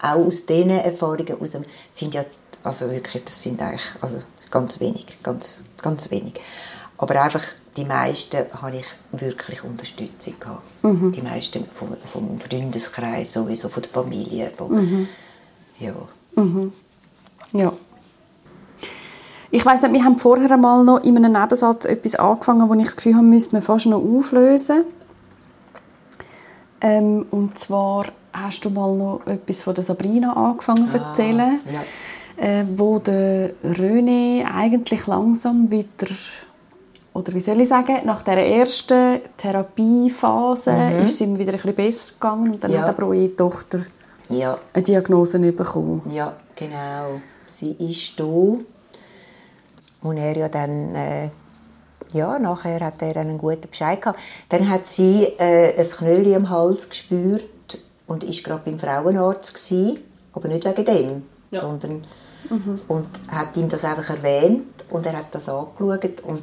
auch 0.00 0.26
aus 0.26 0.46
diesen 0.46 0.70
Erfahrungen, 0.70 1.40
aus 1.40 1.52
dem, 1.52 1.64
sind 1.92 2.14
ja, 2.14 2.24
also 2.64 2.90
wirklich, 2.90 3.24
das 3.24 3.42
sind 3.42 3.62
eigentlich 3.62 3.82
also 4.00 4.18
ganz 4.50 4.80
wenig, 4.80 5.06
ganz, 5.22 5.62
ganz 5.80 6.10
wenig. 6.10 6.34
Aber 6.98 7.22
einfach 7.22 7.44
die 7.76 7.84
meisten 7.84 8.38
habe 8.60 8.76
ich 8.76 8.86
wirklich 9.12 9.62
Unterstützung 9.62 10.34
gehabt. 10.40 10.62
Die 10.82 11.22
meisten 11.22 11.64
vom, 11.70 11.96
vom 12.12 12.38
Freundeskreis, 12.38 13.32
sowieso 13.32 13.68
von 13.68 13.82
der 13.82 13.92
Familie. 13.92 14.50
Von, 14.56 15.08
Ja. 15.78 15.94
Ja. 17.52 17.72
Ich 19.50 19.64
weiss 19.64 19.82
nicht, 19.82 19.92
wir 19.94 20.04
haben 20.04 20.18
vorher 20.18 20.50
einmal 20.50 20.84
noch 20.84 21.02
in 21.02 21.16
einem 21.16 21.32
Nebensatz 21.32 21.86
etwas 21.86 22.16
angefangen, 22.16 22.68
wo 22.68 22.74
ich 22.74 22.84
das 22.84 22.96
Gefühl 22.96 23.14
habe, 23.14 23.24
müsste 23.24 23.54
man 23.54 23.62
fast 23.62 23.86
noch 23.86 24.02
auflösen. 24.02 24.84
Ähm, 26.80 27.26
und 27.30 27.58
zwar 27.58 28.06
hast 28.32 28.64
du 28.64 28.70
mal 28.70 28.94
noch 28.94 29.20
etwas 29.26 29.62
von 29.62 29.74
der 29.74 29.82
Sabrina 29.84 30.32
angefangen 30.34 30.88
zu 30.88 30.98
erzählen, 30.98 31.60
ja. 31.72 32.44
äh, 32.44 32.64
wo 32.76 32.98
der 32.98 33.52
René 33.64 34.44
eigentlich 34.44 35.06
langsam 35.06 35.70
wieder, 35.70 36.06
oder 37.14 37.32
wie 37.32 37.40
soll 37.40 37.60
ich 37.62 37.68
sagen, 37.68 37.96
nach 38.04 38.22
der 38.22 38.36
ersten 38.46 39.20
Therapiephase 39.36 40.70
ist 41.02 41.14
es 41.14 41.20
ihm 41.22 41.36
wieder 41.38 41.52
ein 41.52 41.56
bisschen 41.58 41.74
besser 41.74 42.12
gegangen 42.12 42.52
und 42.52 42.62
dann 42.62 42.70
Ja. 42.70 42.82
hat 42.82 42.90
aber 42.90 43.08
auch 43.08 43.12
ihre 43.12 43.34
Tochter 43.34 43.80
Ja, 44.28 44.56
eine 44.72 44.84
Diagnose 44.84 45.38
bekommen. 45.40 46.02
ja, 46.12 46.34
genau. 46.54 47.20
Sie 47.46 47.72
ist 47.72 48.20
da. 48.20 48.24
Und 50.02 50.16
er 50.16 50.36
ja 50.36 50.48
dann, 50.48 50.94
äh, 50.94 51.30
ja, 52.12 52.38
nachher 52.38 52.80
hat 52.80 53.02
er 53.02 53.14
dann 53.14 53.28
einen 53.28 53.38
guten 53.38 53.68
Bescheid 53.68 54.00
gehabt. 54.00 54.18
Dann 54.48 54.68
hat 54.68 54.86
sie 54.86 55.24
äh, 55.38 55.78
ein 55.78 55.88
Knöllchen 55.90 56.34
am 56.36 56.50
Hals 56.50 56.88
gespürt 56.88 57.44
und 58.06 58.24
ist 58.24 58.44
gerade 58.44 58.62
beim 58.64 58.78
Frauenarzt 58.78 59.54
gsi, 59.54 60.00
aber 60.32 60.48
nicht 60.48 60.64
wegen 60.64 60.84
dem, 60.84 61.22
Ja. 61.50 61.60
sondern 61.62 62.04
und 62.86 63.08
hat 63.30 63.56
ihm 63.56 63.68
das 63.68 63.84
einfach 63.84 64.08
erwähnt 64.10 64.84
und 64.90 65.04
er 65.04 65.18
hat 65.18 65.26
das 65.34 65.48
angeschaut 65.48 66.20
und, 66.22 66.42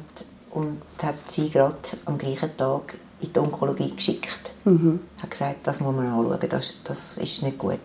und 0.50 0.80
hat 1.02 1.14
sie 1.26 1.50
gerade 1.50 1.74
am 2.04 2.18
gleichen 2.18 2.54
Tag 2.56 2.94
in 3.20 3.32
die 3.32 3.38
Onkologie 3.40 3.92
geschickt. 3.96 4.52
Hat 5.18 5.30
gesagt, 5.30 5.66
das 5.66 5.80
muss 5.80 5.96
man 5.96 6.06
anschauen, 6.06 6.48
das, 6.48 6.74
das 6.84 7.18
ist 7.18 7.42
nicht 7.42 7.58
gut. 7.58 7.78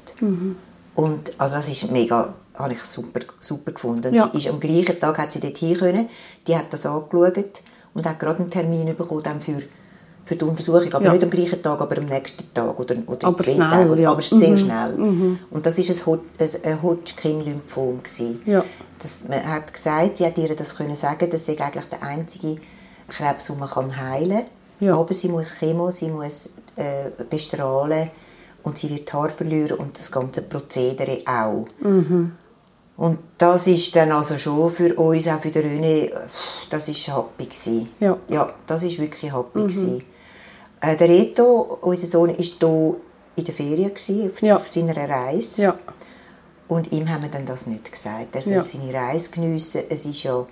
Und 0.93 1.31
also 1.39 1.55
das 1.55 1.69
ist 1.69 1.89
mega, 1.89 2.33
habe 2.55 2.73
ich 2.73 2.83
super, 2.83 3.19
super 3.39 3.71
gefunden. 3.71 4.07
Und 4.07 4.13
Ja. 4.15 4.29
Sie 4.31 4.37
ist 4.39 4.47
am 4.47 4.59
gleichen 4.59 4.99
Tag 4.99 5.17
hat 5.17 5.31
sie 5.31 5.39
dort 5.39 5.57
hin 5.57 5.77
können, 5.77 6.09
die 6.47 6.55
hat 6.55 6.71
das 6.71 6.85
angeschaut 6.85 7.61
und 7.93 8.05
hat 8.05 8.19
gerade 8.19 8.39
einen 8.39 8.49
Termin 8.51 8.95
bekommen 8.95 9.23
dann 9.23 9.39
für, 9.39 9.61
für 10.25 10.35
die 10.35 10.45
Untersuchung, 10.45 10.93
aber 10.93 11.05
Ja. 11.05 11.11
nicht 11.13 11.23
am 11.23 11.29
gleichen 11.29 11.61
Tag, 11.61 11.81
aber 11.81 11.97
am 11.97 12.05
nächsten 12.05 12.53
Tag 12.53 12.79
oder, 12.79 12.95
oder 13.07 13.27
Aber 13.27 13.37
zwei 13.43 13.53
schnell, 13.53 13.69
Tagen, 13.69 13.97
ja. 13.97 14.11
aber 14.11 14.21
sehr 14.21 14.49
Mhm. 14.49 14.57
schnell. 14.57 15.37
Und 15.49 15.65
das 15.65 15.77
ist 15.79 15.89
ein, 15.89 16.05
Hod- 16.05 16.19
ein- 16.63 16.81
Hodgkin-Lymphom. 16.81 18.01
Ja. 18.45 18.63
Das, 18.99 19.23
man 19.27 19.43
hat 19.47 19.73
gesagt, 19.73 20.17
sie 20.17 20.25
hat 20.25 20.37
ihr 20.37 20.55
das 20.55 20.75
können 20.75 20.95
sagen, 20.95 21.29
das 21.29 21.45
sei 21.45 21.57
eigentlich 21.59 21.85
der 21.85 22.03
einzige 22.03 22.57
Krebs, 23.07 23.47
den 23.47 23.59
man 23.59 23.69
kann 23.69 23.97
heilen 23.97 24.29
kann. 24.79 24.87
Ja. 24.87 24.97
Aber 24.97 25.13
sie 25.13 25.27
muss 25.29 25.51
Chemo, 25.59 25.91
sie 25.91 26.07
muss 26.09 26.55
äh, 26.75 27.09
bestrahlen 27.29 28.09
und 28.63 28.77
sie 28.77 28.89
wird 28.89 29.11
Haar 29.13 29.29
verlieren 29.29 29.77
und 29.77 29.97
das 29.97 30.11
ganze 30.11 30.43
Prozedere 30.43 31.19
auch. 31.25 31.65
Mhm. 31.79 32.33
Und 32.97 33.19
das 33.37 33.67
ist 33.67 33.95
dann 33.95 34.11
also 34.11 34.37
schon 34.37 34.69
für 34.69 34.93
uns, 34.95 35.27
auch 35.27 35.39
für 35.41 35.49
den 35.49 35.81
René, 35.81 36.11
das 36.69 36.87
ist 36.87 37.07
happy 37.07 37.45
gewesen. 37.45 37.89
Ja. 37.99 38.11
Mhm. 38.13 38.19
ja, 38.33 38.53
das 38.67 38.83
ist 38.83 38.99
wirklich 38.99 39.33
happy 39.33 39.59
gewesen. 39.61 40.03
Äh, 40.81 40.95
der 40.97 41.09
Reto, 41.09 41.79
unser 41.81 42.07
Sohn, 42.07 42.29
war 42.29 42.35
hier 42.37 42.97
in 43.35 43.43
der 43.45 43.53
Ferien 43.53 43.89
gewesen, 43.89 44.29
auf, 44.31 44.41
Ja. 44.41 44.55
auf 44.57 44.67
seiner 44.67 44.95
Reise. 45.09 45.61
Ja. 45.63 45.75
Und 46.67 46.91
ihm 46.91 47.09
haben 47.09 47.23
wir 47.23 47.29
dann 47.29 47.45
das 47.45 47.67
nicht 47.67 47.91
gesagt. 47.91 48.27
Er 48.35 48.41
soll 48.41 48.53
Ja. 48.53 48.63
seine 48.63 48.93
Reise 48.93 49.31
geniessen. 49.31 49.81
Es 49.89 50.05
ist 50.05 50.23
ja, 50.23 50.45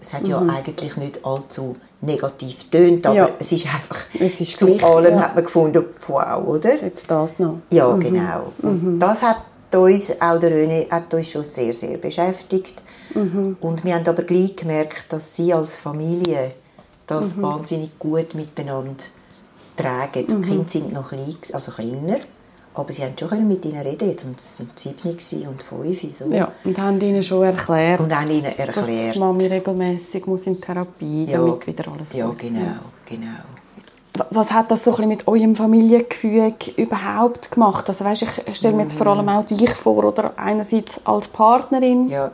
es 0.00 0.12
hat 0.12 0.22
Mhm. 0.24 0.28
ja 0.30 0.38
eigentlich 0.40 0.96
nicht 0.96 1.24
allzu 1.24 1.76
negativ 2.00 2.68
tönt, 2.70 3.06
aber 3.06 3.16
Ja. 3.16 3.28
es 3.38 3.52
ist 3.52 3.66
einfach 3.66 4.04
Es 4.18 4.40
ist 4.40 4.56
zu 4.58 4.66
allem 4.84 5.14
ja. 5.14 5.20
hat 5.22 5.34
man 5.34 5.44
gefunden, 5.44 5.84
wow, 6.08 6.46
oder? 6.46 6.82
Jetzt 6.82 7.10
das 7.10 7.38
noch. 7.38 7.58
Ja, 7.70 7.90
genau. 7.96 8.52
Und 8.60 8.98
das 9.00 9.22
hat 9.22 9.38
uns, 9.74 10.20
auch 10.20 10.38
der 10.38 10.50
René, 10.50 10.90
hat 10.90 11.12
uns 11.14 11.30
schon 11.30 11.44
sehr, 11.44 11.74
sehr 11.74 11.98
beschäftigt. 11.98 12.80
Und 13.14 13.84
wir 13.84 13.94
haben 13.94 14.08
aber 14.08 14.22
gleich 14.22 14.56
gemerkt, 14.56 15.06
dass 15.12 15.36
sie 15.36 15.52
als 15.52 15.76
Familie 15.78 16.52
das 17.06 17.40
wahnsinnig 17.40 17.98
gut 17.98 18.34
miteinander 18.34 19.04
tragen. 19.76 20.26
Die 20.26 20.48
Kinder 20.48 20.68
sind 20.68 20.92
noch 20.92 21.10
klein, 21.10 21.36
also 21.52 21.70
kleiner, 21.70 22.18
aber 22.74 22.92
sie 22.92 23.02
haben 23.04 23.16
schon 23.18 23.28
können 23.28 23.46
mit 23.46 23.64
ihnen 23.64 23.82
reden. 23.82 24.08
Jetzt 24.08 24.26
sind 24.56 24.78
sie 24.78 24.94
sieben 25.18 25.48
und 25.48 25.62
fünf. 25.62 26.00
So. 26.16 26.26
Ja, 26.26 26.50
und 26.64 26.76
haben 26.78 27.00
ihnen 27.00 27.22
schon 27.22 27.44
erklärt, 27.44 28.00
Und 28.00 28.12
haben 28.14 28.30
ihnen 28.30 28.52
dass 28.72 28.88
erklärt. 28.88 29.16
Mami 29.16 29.46
regelmäßig 29.46 30.26
muss 30.26 30.46
in 30.46 30.60
Therapie, 30.60 31.26
damit 31.30 31.66
wieder 31.66 31.92
alles 31.92 32.12
Ja, 32.12 32.26
gut 32.26 32.38
genau, 32.38 32.60
genau. 33.06 33.28
Was 34.30 34.52
hat 34.52 34.70
das 34.70 34.84
so 34.84 34.90
ein 34.90 34.96
bisschen 34.96 35.08
mit 35.08 35.26
eurem 35.26 35.56
Familiengefüge 35.56 36.54
überhaupt 36.76 37.50
gemacht? 37.50 37.88
Also 37.88 38.04
weißt, 38.04 38.22
ich 38.46 38.56
stelle 38.56 38.74
mir 38.76 38.82
jetzt 38.82 38.96
vor 38.96 39.08
allem 39.08 39.28
auch 39.28 39.44
dich 39.44 39.70
vor, 39.70 40.04
oder 40.04 40.34
einerseits 40.38 41.04
als 41.04 41.26
Partnerin, 41.26 42.08
Ja. 42.08 42.30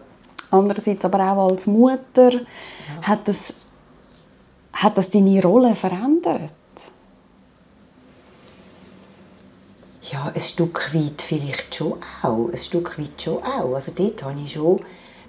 andererseits 0.51 1.05
aber 1.07 1.21
auch 1.21 1.49
als 1.49 1.67
Mutter. 1.67 2.33
Hat, 3.03 3.27
das, 3.27 3.55
hat 4.75 4.99
das 4.99 5.09
deine 5.09 5.43
Rolle 5.43 5.75
verändert? 5.75 6.53
Ja, 10.13 10.31
ein 10.35 10.41
Stück 10.41 10.93
weit 10.95 11.23
vielleicht 11.23 11.75
schon 11.75 11.95
auch. 12.23 12.51
Ein 12.51 12.57
Stück 12.59 12.99
weit 12.99 13.23
schon 13.23 13.39
auch. 13.39 13.75
Also 13.75 13.93
dort 13.97 14.23
habe 14.23 14.35
ich 14.45 14.53
schon, 14.53 14.81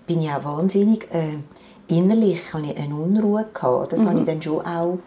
bin 0.07 0.21
ich 0.21 0.29
auch 0.31 0.43
wahnsinnig, 0.43 1.07
äh, 1.13 1.37
innerlich 1.87 2.41
ich 2.41 2.77
eine 2.77 2.95
Unruhe 2.95 3.45
gehabt. 3.53 3.93
Das 3.93 4.03
habe 4.03 4.19
ich 4.19 4.25
dann 4.25 4.41
schon 4.41 4.65
auch, 4.65 4.97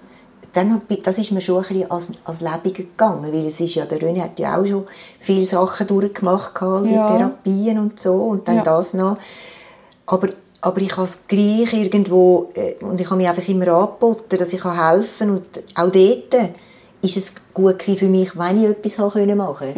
dann, 0.55 0.80
das 1.02 1.18
ist 1.18 1.32
mir 1.32 1.40
schon 1.40 1.62
ein 1.62 1.68
bisschen 1.68 1.90
als, 1.90 2.12
als 2.24 2.40
Lebiger 2.40 2.84
gegangen, 2.84 3.32
weil 3.32 3.46
es 3.46 3.61
ist 3.61 3.74
ja, 3.74 3.84
der 3.86 3.98
René 3.98 4.22
hat 4.22 4.38
ja 4.38 4.57
auch 4.59 4.64
schon 4.64 4.84
viele 5.18 5.44
Sachen 5.44 5.86
durchgemacht, 5.86 6.55
gehabt, 6.55 6.86
die 6.86 6.94
Ja. 6.94 7.07
Therapien 7.09 7.78
und 7.78 7.98
so, 7.98 8.14
und 8.14 8.46
dann 8.48 8.57
Ja. 8.57 8.62
das 8.62 8.94
noch. 8.94 9.16
Aber, 10.07 10.28
aber 10.61 10.80
ich 10.80 10.92
habe 10.96 11.05
es 11.05 11.26
gleich 11.26 11.72
irgendwo, 11.72 12.48
äh, 12.55 12.74
und 12.84 13.00
ich 13.00 13.07
habe 13.07 13.16
mich 13.16 13.28
einfach 13.28 13.46
immer 13.48 13.68
angeboten, 13.68 14.38
dass 14.38 14.52
ich 14.52 14.64
helfen 14.64 15.09
kann. 15.18 15.30
Und 15.30 15.46
auch 15.74 15.90
dort 15.90 16.50
ist 17.02 17.16
es 17.16 17.32
gut 17.52 17.82
für 17.82 18.07
mich, 18.07 18.38
wenn 18.38 18.62
ich 18.62 18.70
etwas 18.70 18.98
habe 18.98 19.11
können 19.11 19.36
machen 19.36 19.72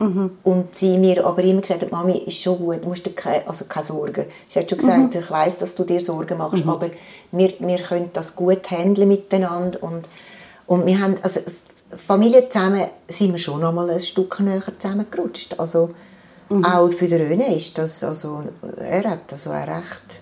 Ja. 0.00 0.30
Und 0.42 0.74
sie 0.74 0.98
mir 0.98 1.24
aber 1.24 1.42
immer 1.44 1.60
gesagt 1.60 1.82
hat, 1.82 1.92
Mami, 1.92 2.18
ist 2.18 2.40
schon 2.40 2.58
gut, 2.58 2.82
du 2.82 2.88
musst 2.88 3.06
dir 3.06 3.12
keine, 3.12 3.46
also 3.46 3.64
keine 3.66 3.84
Sorgen. 3.84 4.26
Sie 4.46 4.58
hat 4.58 4.68
schon 4.68 4.78
gesagt, 4.78 5.14
ich 5.14 5.30
weiß, 5.30 5.58
dass 5.58 5.74
du 5.74 5.84
dir 5.84 6.00
Sorgen 6.00 6.38
machst, 6.38 6.66
aber 6.66 6.90
wir, 7.32 7.54
wir 7.58 7.78
können 7.78 8.10
das 8.12 8.34
gut 8.34 8.70
handeln 8.70 9.08
miteinander. 9.08 9.82
Und, 9.82 10.08
und 10.66 10.86
wir 10.86 11.00
haben, 11.00 11.16
also 11.22 11.40
Familie 11.96 12.48
zusammen 12.48 12.86
sind 13.08 13.32
wir 13.32 13.38
schon 13.38 13.60
noch 13.60 13.72
mal 13.72 13.88
ein 13.88 14.00
Stück 14.00 14.40
näher 14.40 14.62
zusammengerutscht. 14.78 15.58
Also 15.58 15.90
auch 16.48 16.90
für 16.90 17.08
den 17.08 17.22
René 17.22 17.56
ist 17.56 17.78
das, 17.78 18.04
also 18.04 18.44
er 18.76 19.10
hat 19.10 19.32
also 19.32 19.50
auch 19.50 19.66
recht, 19.66 20.20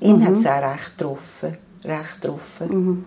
ihn 0.00 0.24
hat 0.24 0.34
es 0.34 0.46
auch 0.46 0.62
recht 0.62 0.96
getroffen, 0.96 1.58
recht 1.84 2.20
getroffen. 2.20 3.04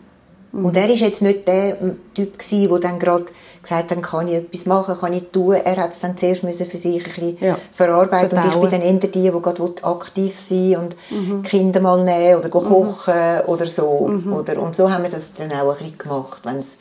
Und 0.52 0.78
er 0.78 0.90
ist 0.90 1.00
jetzt 1.00 1.22
nicht 1.24 1.48
der 1.48 1.78
Typ 2.14 2.38
gsi, 2.38 2.68
der 2.68 2.80
dann 2.80 3.00
gerade 3.00 3.26
gesagt 3.64 3.90
hat, 3.92 4.02
kann 4.04 4.28
ich 4.28 4.36
etwas 4.36 4.66
machen, 4.66 4.96
kann 4.96 5.14
ich 5.14 5.24
tun. 5.32 5.54
Er 5.56 5.78
hat 5.78 5.92
es 5.92 6.00
dann 6.02 6.16
zuerst 6.18 6.44
müssen 6.44 6.68
für 6.68 6.78
sich 6.78 6.98
ein 6.98 7.04
bisschen 7.04 7.38
Ja. 7.40 7.58
verarbeiten 7.72 8.38
und 8.38 8.46
ich 8.46 8.52
Verdauen. 8.52 8.70
bin 8.70 8.82
dann 8.82 8.82
eher 8.82 9.00
die, 9.00 9.08
die 9.08 9.30
gerade 9.32 9.74
aktiv 9.84 10.36
sein 10.36 10.76
und 10.78 10.96
die 11.10 11.42
Kinder 11.50 11.80
mal 11.80 12.04
nehmen 12.04 12.38
oder 12.40 12.50
go 12.50 12.60
kochen 12.62 13.42
oder 13.48 13.66
so. 13.66 14.12
Oder, 14.32 14.62
und 14.62 14.76
so 14.76 14.92
haben 14.92 15.04
wir 15.04 15.10
das 15.10 15.34
dann 15.34 15.52
auch 15.54 15.72
ein 15.72 15.78
bisschen 15.78 15.98
gemacht, 15.98 16.42
wenn's, 16.44 16.78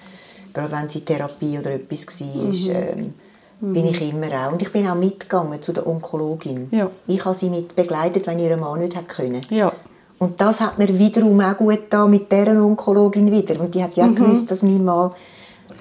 gerade 0.52 0.72
wenn 0.72 0.84
es 0.86 0.94
in 0.96 1.04
Therapie 1.04 1.58
oder 1.58 1.70
etwas 1.70 2.20
war, 2.20 2.74
ähm, 2.74 3.14
bin 3.60 3.86
ich 3.86 4.02
immer 4.12 4.26
auch. 4.26 4.52
Und 4.52 4.60
ich 4.60 4.72
bin 4.72 4.86
auch 4.88 4.96
mitgegangen 4.96 5.62
zu 5.62 5.72
der 5.72 5.86
Onkologin. 5.86 6.66
Ja. 6.72 6.90
Ich 7.06 7.24
habe 7.24 7.34
sie 7.34 7.48
mit 7.48 7.76
begleitet, 7.76 8.26
wenn 8.26 8.40
ihr 8.40 8.56
Mann 8.56 8.80
nicht 8.80 8.96
können. 9.08 9.40
Ja. 9.50 9.72
Und 10.18 10.40
das 10.40 10.60
hat 10.60 10.78
mir 10.78 10.88
wiederum 10.98 11.40
auch 11.40 11.56
gut 11.56 11.80
da 11.90 12.06
mit 12.06 12.30
dieser 12.30 12.60
Onkologin 12.64 13.30
wieder. 13.30 13.60
Und 13.60 13.74
die 13.74 13.82
hat 13.82 13.94
ja 13.96 14.06
gewusst, 14.08 14.50
dass 14.50 14.62
mein 14.64 14.84
Mann 14.84 15.12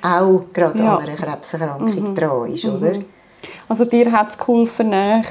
auch 0.01 0.43
gerade 0.53 0.79
Ja. 0.79 0.97
an 0.97 1.03
einer 1.07 1.15
Krebserkrankung 1.15 2.15
dran 2.15 2.49
ist, 2.49 2.65
oder? 2.65 2.93
Also 3.67 3.85
dir 3.85 4.11
hat 4.11 4.29
es 4.31 4.37
geholfen, 4.37 4.89
näher, 4.89 5.23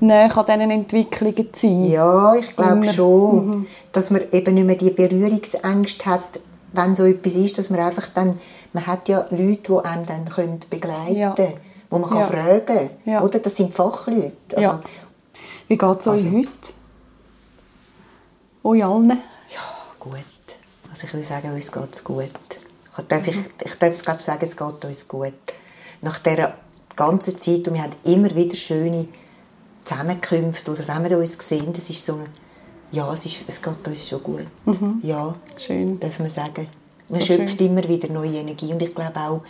näher 0.00 0.36
an 0.36 0.44
diesen 0.46 0.70
Entwicklungen 0.70 1.52
zu 1.54 1.66
sein? 1.66 1.84
Ja, 1.86 2.34
ich 2.34 2.54
glaube 2.54 2.84
schon, 2.86 3.66
dass 3.92 4.10
man 4.10 4.22
eben 4.32 4.54
nicht 4.54 4.66
mehr 4.66 4.76
die 4.76 4.90
Berührungsängste 4.90 6.04
hat, 6.06 6.40
wenn 6.72 6.94
so 6.94 7.04
etwas 7.04 7.34
ist, 7.36 7.56
dass 7.58 7.70
man 7.70 7.80
einfach 7.80 8.08
dann, 8.08 8.38
man 8.72 8.86
hat 8.86 9.08
ja 9.08 9.24
Leute, 9.30 9.72
die 9.72 9.84
einem 9.84 10.04
dann 10.06 10.28
können 10.28 10.60
begleiten 10.68 11.16
Ja. 11.16 11.32
können, 11.34 11.54
wo 11.90 11.98
man 11.98 12.10
kann 12.10 12.18
Ja. 12.20 12.26
fragen 12.26 12.90
Ja. 13.06 13.22
oder? 13.22 13.38
Das 13.38 13.56
sind 13.56 13.72
Fachleute. 13.72 14.32
Also, 14.56 14.60
Ja. 14.60 14.80
Wie 15.68 15.76
geht 15.78 15.98
es 16.00 16.06
euch 16.06 16.24
Also- 16.24 16.30
heute? 16.36 16.72
Euch 18.64 18.84
allen? 18.84 19.08
Ja, 19.10 19.16
gut. 20.00 20.12
Also 20.90 21.04
ich 21.06 21.12
würde 21.14 21.26
sagen, 21.26 21.52
uns 21.52 21.70
geht 21.72 21.88
es 21.94 22.04
gut. 22.04 22.28
Ich 22.98 23.04
darf, 23.06 23.26
ich, 23.26 23.36
ich 23.64 23.74
darf 23.78 23.90
es 23.92 24.02
glaube 24.02 24.22
sagen, 24.22 24.40
es 24.42 24.56
geht 24.56 24.84
uns 24.84 25.08
gut. 25.08 25.32
Nach 26.00 26.18
dieser 26.18 26.54
ganzen 26.96 27.38
Zeit, 27.38 27.66
und 27.68 27.74
wir 27.74 27.82
haben 27.82 27.92
immer 28.04 28.34
wieder 28.34 28.54
schöne 28.56 29.06
Zusammenkünfte, 29.84 30.70
oder 30.72 30.86
wenn 30.88 31.08
wir 31.10 31.18
uns 31.18 31.36
sehen, 31.46 31.72
das 31.72 31.88
ist 31.90 32.04
so 32.04 32.14
eine, 32.14 32.26
ja, 32.90 33.10
es, 33.12 33.24
ist, 33.26 33.48
es 33.48 33.60
geht 33.62 33.86
uns 33.86 34.08
schon 34.08 34.22
gut. 34.22 34.46
Mhm. 34.64 35.00
Ja, 35.02 35.34
Schön. 35.58 35.98
darf 36.00 36.18
man 36.18 36.28
sagen. 36.30 36.66
Man 37.08 37.20
So 37.20 37.26
schöpft 37.26 37.60
immer 37.60 37.86
wieder 37.88 38.08
neue 38.08 38.38
Energie 38.38 38.72
und 38.72 38.82
ich 38.82 38.94
glaube 38.94 39.18
auch, 39.18 39.40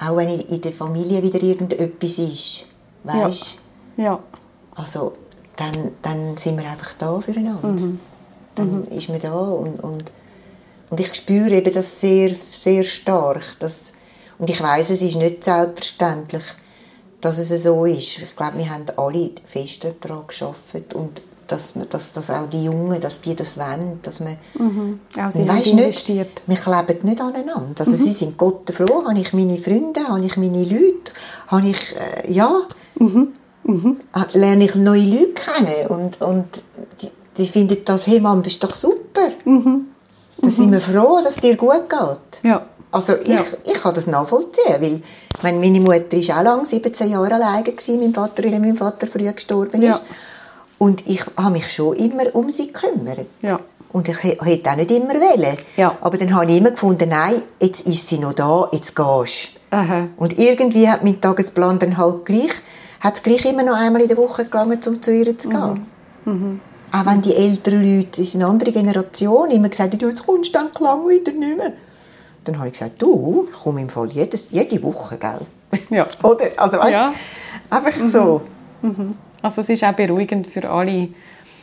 auch 0.00 0.16
wenn 0.16 0.40
in 0.40 0.60
der 0.60 0.72
Familie 0.72 1.22
wieder 1.22 1.40
irgendetwas 1.40 2.18
ist, 2.18 2.66
weißt 3.04 3.58
Ja. 3.96 4.18
also 4.74 5.12
dann, 5.56 5.92
dann 6.02 6.36
sind 6.36 6.58
wir 6.58 6.68
einfach 6.68 6.94
da 6.94 7.20
füreinander. 7.20 7.68
Mhm. 7.68 8.00
Dann 8.56 8.88
ist 8.88 9.08
man 9.08 9.20
da 9.20 9.32
und, 9.32 9.80
und, 9.82 10.10
und 10.94 11.00
ich 11.00 11.12
spüre 11.14 11.50
eben 11.50 11.72
das 11.74 12.00
sehr, 12.00 12.30
sehr 12.52 12.84
stark. 12.84 13.42
Dass, 13.58 13.92
und 14.38 14.48
ich 14.48 14.60
weiß, 14.62 14.90
es 14.90 15.02
ist 15.02 15.16
nicht 15.16 15.42
selbstverständlich, 15.42 16.44
dass 17.20 17.38
es 17.38 17.62
so 17.62 17.84
ist. 17.84 18.18
Ich 18.18 18.36
glaube, 18.36 18.58
wir 18.58 18.70
haben 18.70 18.84
alle 18.96 19.30
fest 19.44 19.84
daran 20.00 20.24
geschafft 20.26 20.94
und 20.94 21.20
dass, 21.48 21.74
man- 21.74 21.88
dass, 21.90 22.12
dass 22.12 22.30
auch 22.30 22.48
die 22.48 22.64
Jungen, 22.64 23.00
dass 23.00 23.20
die 23.20 23.34
das 23.34 23.56
wollen, 23.58 23.98
dass 24.02 24.20
man 24.20 24.36
und 25.16 25.48
haben 25.48 25.48
weisst 25.48 25.66
investiert. 25.78 26.42
Nicht, 26.46 26.66
wir 26.66 26.84
kleben 26.84 27.06
nicht 27.08 27.20
aneinander. 27.20 27.74
Also 27.80 27.92
sie 27.92 28.12
sind 28.12 28.38
Gott 28.38 28.70
froh, 28.70 29.04
habe 29.08 29.18
ich 29.18 29.32
meine 29.32 29.58
Freunde, 29.58 30.06
habe 30.08 30.24
ich 30.24 30.36
meine 30.36 30.62
Leute, 30.64 31.12
habe 31.48 31.66
ich, 31.68 31.94
äh, 31.96 32.32
ja, 32.32 32.52
Ah, 34.12 34.26
lerne 34.34 34.64
ich 34.66 34.74
neue 34.74 35.04
Leute 35.06 35.32
kennen 35.32 35.86
und, 35.88 36.20
und 36.20 36.46
die, 37.00 37.08
die 37.38 37.46
finden 37.46 37.78
das, 37.84 38.06
hey 38.06 38.20
Mom, 38.20 38.42
das 38.42 38.52
ist 38.54 38.62
doch 38.64 38.74
super. 38.74 39.30
Da 40.44 40.50
sind 40.50 40.72
wir 40.72 40.80
froh, 40.80 41.20
dass 41.22 41.34
es 41.36 41.40
dir 41.40 41.56
gut 41.56 41.88
geht. 41.88 42.42
Ja. 42.42 42.66
Also 42.90 43.14
ich, 43.14 43.28
Ja. 43.28 43.40
ich 43.64 43.74
kann 43.74 43.94
das 43.94 44.06
nachvollziehen, 44.06 44.76
weil 44.80 45.02
meine, 45.42 45.58
meine 45.58 45.80
Mutter 45.80 46.16
war 46.16 46.38
auch 46.38 46.44
lange 46.44 46.66
17 46.66 47.10
Jahre 47.10 47.34
alleine, 47.34 47.64
gewesen, 47.64 48.00
mein 48.00 48.14
Vater, 48.14 48.44
weil 48.44 48.58
mein 48.60 48.76
Vater 48.76 49.06
früh 49.06 49.30
gestorben 49.32 49.82
ist. 49.82 49.88
Ja. 49.88 50.00
Und 50.78 51.06
ich 51.06 51.24
habe 51.36 51.50
mich 51.52 51.72
schon 51.72 51.96
immer 51.96 52.34
um 52.34 52.50
sie 52.50 52.68
gekümmert. 52.72 53.26
Ja. 53.42 53.58
Und 53.92 54.08
ich 54.08 54.22
hätte 54.22 54.70
auch 54.70 54.76
nicht 54.76 54.90
immer 54.90 55.14
wollen. 55.14 55.56
Ja. 55.76 55.96
Aber 56.00 56.18
dann 56.18 56.34
habe 56.34 56.50
ich 56.50 56.58
immer 56.58 56.72
gefunden, 56.72 57.08
nein, 57.08 57.42
jetzt 57.60 57.86
ist 57.86 58.08
sie 58.08 58.18
noch 58.18 58.32
da, 58.32 58.68
jetzt 58.72 58.94
gehst 58.94 59.48
du. 59.70 59.76
Aha. 59.76 60.04
Und 60.16 60.38
irgendwie 60.38 60.88
hat 60.88 61.02
mein 61.02 61.20
Tagesplan 61.20 61.78
dann 61.78 61.96
halt 61.96 62.24
gleich, 62.24 62.50
hat 63.00 63.14
es 63.14 63.22
gleich 63.22 63.44
immer 63.44 63.62
noch 63.62 63.76
einmal 63.76 64.02
in 64.02 64.08
der 64.08 64.16
Woche 64.16 64.44
gegangen, 64.44 64.78
um 64.86 65.02
zu 65.02 65.12
ihr 65.12 65.36
zu 65.38 65.48
gehen. 65.48 65.86
Mhm. 66.24 66.60
Auch 66.94 67.06
wenn 67.06 67.22
die 67.22 67.34
älteren 67.34 67.82
Leute, 67.82 68.08
das 68.10 68.20
ist 68.20 68.34
eine 68.36 68.46
andere 68.46 68.70
Generation, 68.70 69.50
immer 69.50 69.68
gesagt 69.68 69.94
haben, 69.94 70.00
«Ja, 70.00 70.08
jetzt 70.08 70.24
kommst 70.24 70.54
du 70.54 70.58
dann 70.58 70.70
lang 70.80 71.08
wieder 71.08 71.32
nicht 71.32 71.56
mehr. 71.56 71.72
Dann 72.44 72.56
habe 72.58 72.68
ich 72.68 72.74
gesagt, 72.74 73.02
du, 73.02 73.48
ich 73.50 73.56
komme 73.58 73.80
im 73.80 73.88
Fall 73.88 74.10
jedes, 74.12 74.48
jede 74.50 74.80
Woche, 74.82 75.16
gell? 75.18 75.40
Ja. 75.90 76.06
Oder? 76.22 76.50
Also 76.56 76.78
weißt, 76.78 76.92
Ja. 76.92 77.12
einfach 77.70 77.92
so. 78.06 78.42
Also 79.42 79.60
es 79.62 79.68
ist 79.70 79.82
auch 79.82 79.92
beruhigend 79.92 80.46
für 80.46 80.70
alle 80.70 81.08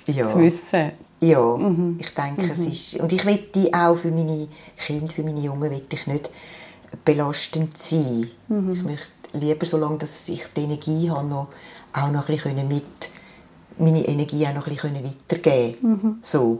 Ja. 0.07 0.25
zu 0.25 0.39
wissen. 0.39 0.91
Ja, 1.21 1.55
ich 1.99 2.13
denke, 2.15 2.51
es 2.51 2.59
ist... 2.59 2.99
Und 2.99 3.13
ich 3.13 3.23
möchte 3.23 3.69
auch 3.73 3.95
für 3.95 4.09
meine 4.11 4.47
Kinder, 4.75 5.13
für 5.13 5.23
meine 5.23 5.39
Jungen, 5.39 5.69
möchte 5.69 5.95
ich 5.95 6.07
nicht 6.07 6.29
belastend 7.05 7.77
sein. 7.77 8.27
Ich 8.73 8.83
möchte 8.83 9.11
lieber, 9.33 9.65
solange 9.65 9.99
dass 9.99 10.27
ich 10.27 10.43
die 10.57 10.63
Energie 10.63 11.09
habe, 11.09 11.27
noch, 11.27 11.47
auch 11.93 12.09
noch 12.11 12.27
ein 12.27 12.35
bisschen 12.35 12.67
mit 12.67 12.83
meine 13.81 14.05
Energie 14.07 14.45
auch 14.47 14.53
noch 14.53 14.67
ein 14.67 14.73
bisschen 14.73 15.03
weitergeben 15.03 16.19
So. 16.21 16.59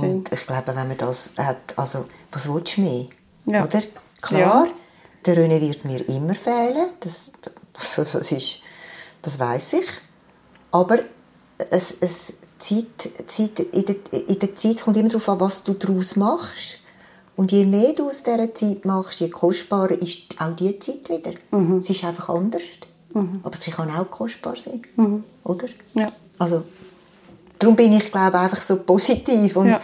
Und 0.00 0.32
ich 0.32 0.46
glaube, 0.46 0.68
wenn 0.74 0.88
man 0.88 0.96
das 0.96 1.30
hat, 1.36 1.76
also, 1.76 2.06
was 2.30 2.48
willst 2.48 2.76
du 2.78 2.80
mehr? 2.82 3.06
Ja. 3.46 3.64
Oder? 3.64 3.82
Klar, 4.20 4.40
Ja. 4.40 4.66
der 5.26 5.36
René 5.36 5.60
wird 5.60 5.84
mir 5.84 6.08
immer 6.08 6.34
fehlen, 6.34 6.90
das, 7.00 7.30
also 7.74 8.18
das, 8.18 8.32
ist, 8.32 8.58
das 9.20 9.38
weiß 9.38 9.74
ich. 9.74 9.86
Aber 10.70 11.00
es, 11.70 11.94
es 12.00 12.32
Zeit, 12.58 13.10
Zeit, 13.26 13.58
in, 13.60 13.84
der, 13.84 13.96
in 14.28 14.38
der 14.38 14.54
Zeit 14.54 14.82
kommt 14.82 14.96
immer 14.96 15.08
darauf 15.08 15.28
an, 15.28 15.40
was 15.40 15.64
du 15.64 15.74
daraus 15.74 16.16
machst. 16.16 16.78
Und 17.36 17.50
je 17.50 17.64
mehr 17.64 17.92
du 17.92 18.08
aus 18.08 18.22
dieser 18.22 18.54
Zeit 18.54 18.84
machst, 18.84 19.20
je 19.20 19.28
kostbarer 19.28 20.00
ist 20.00 20.34
auch 20.38 20.54
diese 20.54 20.78
Zeit 20.78 21.08
wieder. 21.08 21.32
Mhm. 21.50 21.82
Sie 21.82 21.92
ist 21.92 22.04
einfach 22.04 22.28
anders. 22.28 22.62
Aber 23.42 23.56
sie 23.56 23.70
kann 23.70 23.90
auch 23.90 24.10
kostbar 24.10 24.54
sein. 24.56 24.82
Oder? 25.44 25.66
Mhm. 25.66 26.00
Ja. 26.00 26.06
Also, 26.38 26.62
darum 27.58 27.76
bin 27.76 27.92
ich, 27.92 28.10
glaube 28.10 28.38
einfach 28.38 28.60
so 28.60 28.76
positiv. 28.76 29.56
Und, 29.56 29.68
Ja. 29.68 29.80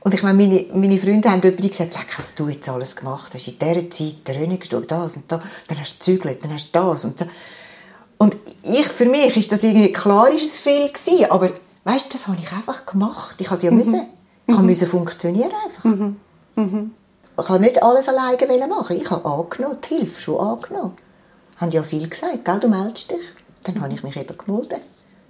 und 0.00 0.14
ich 0.14 0.22
meine, 0.22 0.36
meine, 0.38 0.66
meine 0.74 0.98
Freunde 0.98 1.30
haben 1.30 1.42
jemand 1.42 1.62
gesagt, 1.70 1.94
«Leck, 1.96 2.18
was 2.18 2.34
du 2.34 2.48
jetzt 2.48 2.68
alles 2.68 2.94
gemacht 2.94 3.32
hast. 3.34 3.48
In 3.48 3.58
dieser 3.58 3.90
Zeit, 3.90 4.36
René 4.36 4.58
gestorben, 4.58 4.86
das 4.86 5.16
und 5.16 5.30
das. 5.30 5.40
Dann 5.66 5.80
hast 5.80 5.94
du 5.94 6.12
gezügelt, 6.12 6.44
dann 6.44 6.52
hast 6.52 6.74
du 6.74 6.78
das 6.78 7.04
und 7.04 7.18
so. 7.18 7.24
Und 8.18 8.36
ich, 8.62 8.86
für 8.86 9.06
mich 9.06 9.36
ist 9.36 9.52
das 9.52 9.62
irgendwie, 9.62 9.92
klar 9.92 10.30
ist 10.32 10.42
es 10.44 10.58
viel 10.58 10.88
gewesen, 10.88 11.30
aber 11.30 11.50
weißt 11.84 12.06
du, 12.06 12.18
das 12.18 12.26
habe 12.26 12.36
ich 12.42 12.50
einfach 12.52 12.84
gemacht. 12.84 13.36
Ich 13.40 13.46
habe 13.46 13.56
es 13.56 13.62
ja 13.62 13.70
müssen. 13.70 14.06
Ich 14.46 14.54
habe 14.54 14.64
müssen 14.66 14.88
funktionieren 14.88 15.52
einfach. 15.64 15.84
Ich 17.40 17.48
habe 17.48 17.60
nicht 17.60 17.80
alles 17.82 18.08
alleine 18.08 18.40
wollen 18.48 18.68
machen. 18.68 18.96
Ich 18.96 19.08
habe 19.10 19.24
angenommen, 19.24 19.76
die 19.84 19.94
Hilfe 19.94 20.20
schon 20.20 20.40
angenommen. 20.40 20.96
Haben 21.58 21.70
ja 21.70 21.82
viel 21.82 22.08
gesagt, 22.08 22.44
gell, 22.44 22.60
du 22.60 22.68
meldest 22.68 23.10
dich. 23.10 23.18
Dann 23.64 23.80
habe 23.80 23.92
ich 23.92 24.02
mich 24.02 24.16
eben 24.16 24.38
gemeldet. 24.38 24.80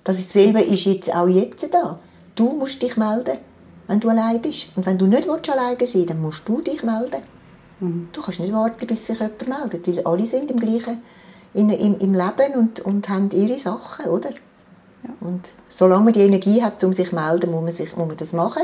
Das 0.05 0.19
ist 0.19 0.35
dasselbe 0.35 0.63
ist 0.63 0.85
jetzt 0.85 1.15
auch 1.15 1.27
jetzt 1.27 1.73
da. 1.73 1.99
Du 2.35 2.53
musst 2.53 2.81
dich 2.81 2.97
melden, 2.97 3.39
wenn 3.87 4.01
du 4.01 4.09
allein 4.09 4.41
bist. 4.41 4.69
Und 4.77 4.87
wenn 4.87 4.99
du 4.99 5.07
nicht 5.07 5.29
alleine 5.29 5.87
sein 5.87 6.07
dann 6.07 6.21
musst 6.21 6.49
du 6.49 6.61
dich 6.61 6.83
melden. 6.83 7.23
Du 8.13 8.23
kannst 8.23 8.41
nicht 8.41 8.53
warten, 8.53 8.87
bis 8.87 9.07
sich 9.07 9.19
jemand 9.19 9.49
meldet, 9.49 9.87
weil 9.87 10.07
alle 10.07 10.27
sind 10.27 10.51
im 10.51 10.59
gleichen 10.59 11.03
in, 11.55 11.71
im, 11.71 11.99
im 11.99 12.15
Leben 12.15 12.55
und, 12.55 12.81
und 12.81 13.09
haben 13.09 13.31
ihre 13.31 13.59
Sachen, 13.59 14.07
oder? 14.07 14.31
Und 15.21 15.53
solange 15.69 16.05
man 16.05 16.13
die 16.13 16.21
Energie 16.21 16.63
hat, 16.63 16.83
um 16.85 16.93
sich 16.93 17.11
zu 17.11 17.15
melden, 17.15 17.51
muss 17.51 17.63
man, 17.63 17.73
sich, 17.73 17.97
muss 17.97 18.09
man 18.09 18.17
das 18.17 18.33
machen. 18.33 18.63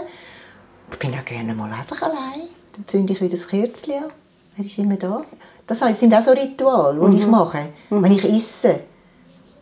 Ich 0.91 0.99
bin 0.99 1.13
ja 1.13 1.23
gerne 1.23 1.55
mal 1.55 1.73
einfach 1.73 2.03
allein. 2.03 2.49
Dann 2.75 2.87
zünde 2.87 3.13
ich 3.13 3.21
wieder 3.21 3.31
das 3.31 3.49
Kerzchen 3.49 4.05
an. 4.05 4.11
Er 4.57 4.65
ist 4.65 4.79
immer 4.79 4.97
da. 4.97 5.23
Das 5.67 5.79
sind 5.99 6.15
auch 6.15 6.23
so 6.23 6.33
Rituale, 6.33 7.11
die 7.11 7.19
ich 7.19 7.27
mache. 7.27 7.69
Wenn 7.91 8.13
ich 8.13 8.25
esse, 8.25 8.81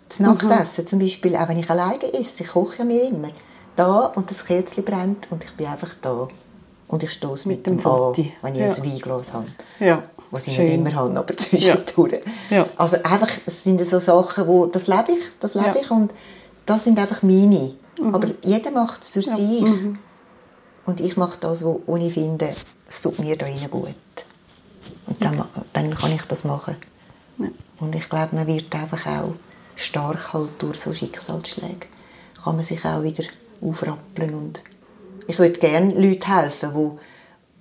das 0.09 0.20
Nachtessen 0.20 0.86
zum 0.86 0.98
Beispiel, 0.98 1.36
auch 1.36 1.48
wenn 1.48 1.59
ich 1.59 1.70
alleine 1.70 2.12
esse, 2.12 2.42
ich 2.42 2.48
koche 2.48 2.78
ja 2.78 2.84
mir 2.84 3.03
immer. 3.05 3.28
Da 3.76 4.07
und 4.14 4.30
das 4.30 4.44
Kerzchen 4.44 4.84
brennt 4.84 5.28
und 5.30 5.44
ich 5.44 5.53
bin 5.53 5.66
einfach 5.66 5.94
da. 6.03 6.28
Und 6.88 7.03
ich 7.03 7.12
stoße 7.12 7.48
mit, 7.48 7.66
Mit 7.66 7.80
dem 7.82 7.86
an, 7.86 8.12
wenn 8.42 8.55
ich 8.55 8.61
Ja. 8.61 8.66
ein 8.68 8.84
Weinglas 8.84 9.32
habe. 9.32 9.46
Ja. 9.80 10.03
Was 10.30 10.46
ich 10.46 10.55
Schön. 10.57 10.64
nicht 10.64 10.74
immer 10.74 10.94
habe, 10.94 11.18
aber 11.18 11.36
zwischendurch. 11.36 12.20
Ja. 12.50 12.66
Also 12.76 12.96
einfach, 13.03 13.30
es 13.46 13.64
sind 13.64 13.82
so 13.86 13.98
Sachen, 13.98 14.46
wo, 14.46 14.66
das 14.66 14.88
lebe 14.88 15.12
ich, 15.12 15.22
das 15.40 15.55
lebe 15.55 15.66
Ja. 15.68 15.72
Mhm. 15.72 15.78
ich 15.80 15.90
und 15.90 16.12
das 16.66 16.84
sind 16.84 16.98
einfach 16.98 17.22
meine. 17.22 17.72
Aber 18.12 18.28
jeder 18.44 18.70
macht 18.72 19.03
es 19.03 19.09
für 19.09 19.22
sich. 19.22 19.64
Und 20.84 21.00
ich 21.00 21.16
mache 21.16 21.38
das, 21.40 21.64
wo, 21.64 21.80
wo 21.86 21.96
ich 21.96 22.12
finde, 22.12 22.48
es 22.90 23.03
tut 23.03 23.18
mir 23.20 23.36
da 23.36 23.46
gut. 23.70 23.94
Dann, 25.20 25.44
dann 25.72 25.94
kann 25.94 26.12
ich 26.12 26.22
das 26.22 26.44
machen. 26.44 26.76
Ja. 27.38 27.48
Und 27.78 27.94
ich 27.94 28.08
glaube, 28.08 28.36
man 28.36 28.46
wird 28.46 28.74
einfach 28.74 29.06
auch 29.06 29.34
stark 29.76 30.32
halt 30.32 30.50
durch 30.58 30.80
so 30.80 30.92
Schicksalsschläge. 30.92 31.86
Kann 32.42 32.56
man 32.56 32.64
sich 32.64 32.84
auch 32.84 33.02
wieder 33.02 33.24
aufrappeln. 33.60 34.34
Und 34.34 34.62
ich 35.26 35.38
würde 35.38 35.58
gerne 35.58 35.92
Leuten 35.94 36.26
helfen, 36.26 36.74
wo, 36.74 36.98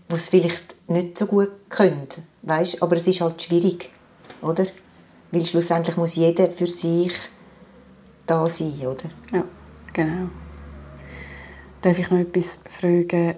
wo 0.09 0.15
es 0.15 0.27
vielleicht 0.27 0.75
nicht 0.87 1.17
so 1.17 1.25
gut 1.25 1.51
können. 1.69 2.07
Weißt? 2.43 2.81
Aber 2.81 2.95
es 2.97 3.07
ist 3.07 3.21
halt 3.21 3.41
schwierig. 3.41 3.89
Oder? 4.41 4.65
Weil 5.31 5.45
schlussendlich 5.45 5.97
muss 5.97 6.15
jeder 6.15 6.49
für 6.49 6.67
sich 6.67 7.13
da 8.25 8.45
sein, 8.45 8.73
oder? 8.81 9.09
Ja, 9.31 9.43
genau. 9.93 10.29
Darf 11.81 11.97
ich 11.97 12.09
noch 12.11 12.19
etwas 12.19 12.61
fragen, 12.69 13.35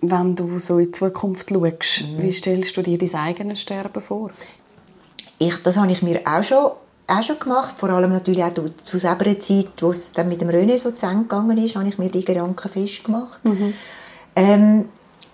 wenn 0.00 0.36
du 0.36 0.58
so 0.58 0.78
in 0.78 0.86
die 0.86 0.92
Zukunft 0.92 1.50
schaust, 1.50 2.04
wie 2.18 2.32
stellst 2.32 2.76
du 2.76 2.82
dir 2.82 2.98
dein 2.98 3.14
eigenes 3.14 3.60
Sterben 3.60 4.00
vor? 4.02 4.30
ich, 5.40 5.56
das 5.62 5.76
habe 5.76 5.92
ich 5.92 6.02
mir 6.02 6.20
auch 6.26 6.42
schon, 6.42 6.70
auch 7.06 7.22
schon 7.22 7.38
gemacht, 7.38 7.74
vor 7.78 7.90
allem 7.90 8.10
natürlich 8.12 8.42
auch 8.42 8.52
zu 8.84 8.98
selber 8.98 9.38
Zeit, 9.38 9.68
wo 9.80 9.90
es 9.90 10.10
dann 10.12 10.28
mit 10.28 10.40
dem 10.40 10.48
René 10.48 10.76
so 10.78 10.90
zusammengegangen 10.90 11.56
ist, 11.58 11.76
habe 11.76 11.88
ich 11.88 11.96
mir 11.98 12.10
die 12.10 12.24
Gedanken 12.24 12.68
festgemacht. 12.68 13.38
Ähm, 14.34 14.88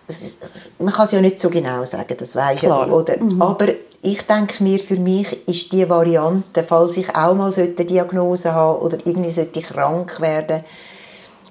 es, 0.07 0.21
ist- 0.23 0.43
es, 0.43 0.73
man 0.79 0.93
kann 0.93 1.07
es 1.07 1.13
ja 1.13 1.21
nicht 1.23 1.41
so 1.41 1.49
genau 1.49 1.85
sagen, 1.85 2.15
das 2.19 2.37
weiß 2.37 2.63
ich, 2.63 2.69
oder? 2.93 3.15
Aber 3.41 3.69
ich 4.03 4.21
denke 4.27 4.63
mir, 4.63 4.79
für 4.79 4.97
mich 4.97 5.49
ist 5.49 5.73
die 5.73 5.89
Variante, 5.89 6.63
falls 6.63 6.97
ich 6.99 7.09
auch 7.17 7.35
mal 7.35 7.51
eine 7.53 7.69
Diagnose 7.69 8.53
haben 8.53 8.81
oder 8.83 8.99
irgendwie 9.07 9.31
sollte 9.31 9.59
ich 9.61 9.67
krank 9.67 10.21
werden, 10.21 10.65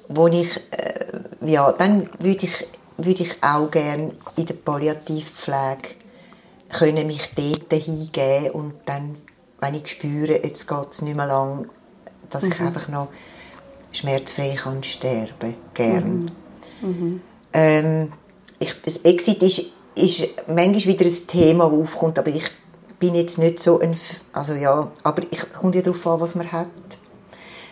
wo 0.09 0.27
ich, 0.27 0.55
äh, 0.69 1.49
ja, 1.49 1.71
dann 1.71 2.07
würde 2.19 2.45
ich, 2.45 2.67
würde 2.97 3.23
ich 3.23 3.41
auch 3.41 3.69
gerne 3.71 4.13
in 4.35 4.45
der 4.45 4.53
Palliativpflege 4.53 5.89
können 6.69 7.07
mich 7.07 7.29
dort 7.35 7.71
hingeben 7.71 8.51
und 8.51 8.73
dann, 8.85 9.15
wenn 9.59 9.75
ich 9.75 9.87
spüre, 9.87 10.43
jetzt 10.43 10.67
geht 10.67 10.89
es 10.89 11.01
nicht 11.01 11.15
mehr 11.15 11.27
lang, 11.27 11.67
dass 12.29 12.43
ich 12.43 12.59
einfach 12.59 12.89
noch 12.89 13.09
schmerzfrei 13.91 14.55
kann 14.55 14.81
sterben 14.83 15.55
gern. 15.73 16.31
Ähm, 17.53 18.11
ich, 18.59 18.73
das 18.81 18.97
Exit 18.97 19.43
ist, 19.43 19.73
ist 19.95 20.47
manchmal 20.47 20.95
wieder 20.95 21.05
ein 21.05 21.27
Thema, 21.27 21.69
das 21.69 21.79
aufkommt, 21.79 22.17
aber 22.17 22.29
ich 22.29 22.49
bin 22.97 23.13
jetzt 23.13 23.37
nicht 23.37 23.59
so 23.59 23.79
ein, 23.79 23.95
also 24.31 24.53
ja, 24.53 24.91
aber 25.03 25.21
ich 25.29 25.51
kommt 25.51 25.75
ja 25.75 25.81
darauf 25.81 26.07
an, 26.07 26.19
was 26.21 26.35
man 26.35 26.51
hat. 26.51 26.67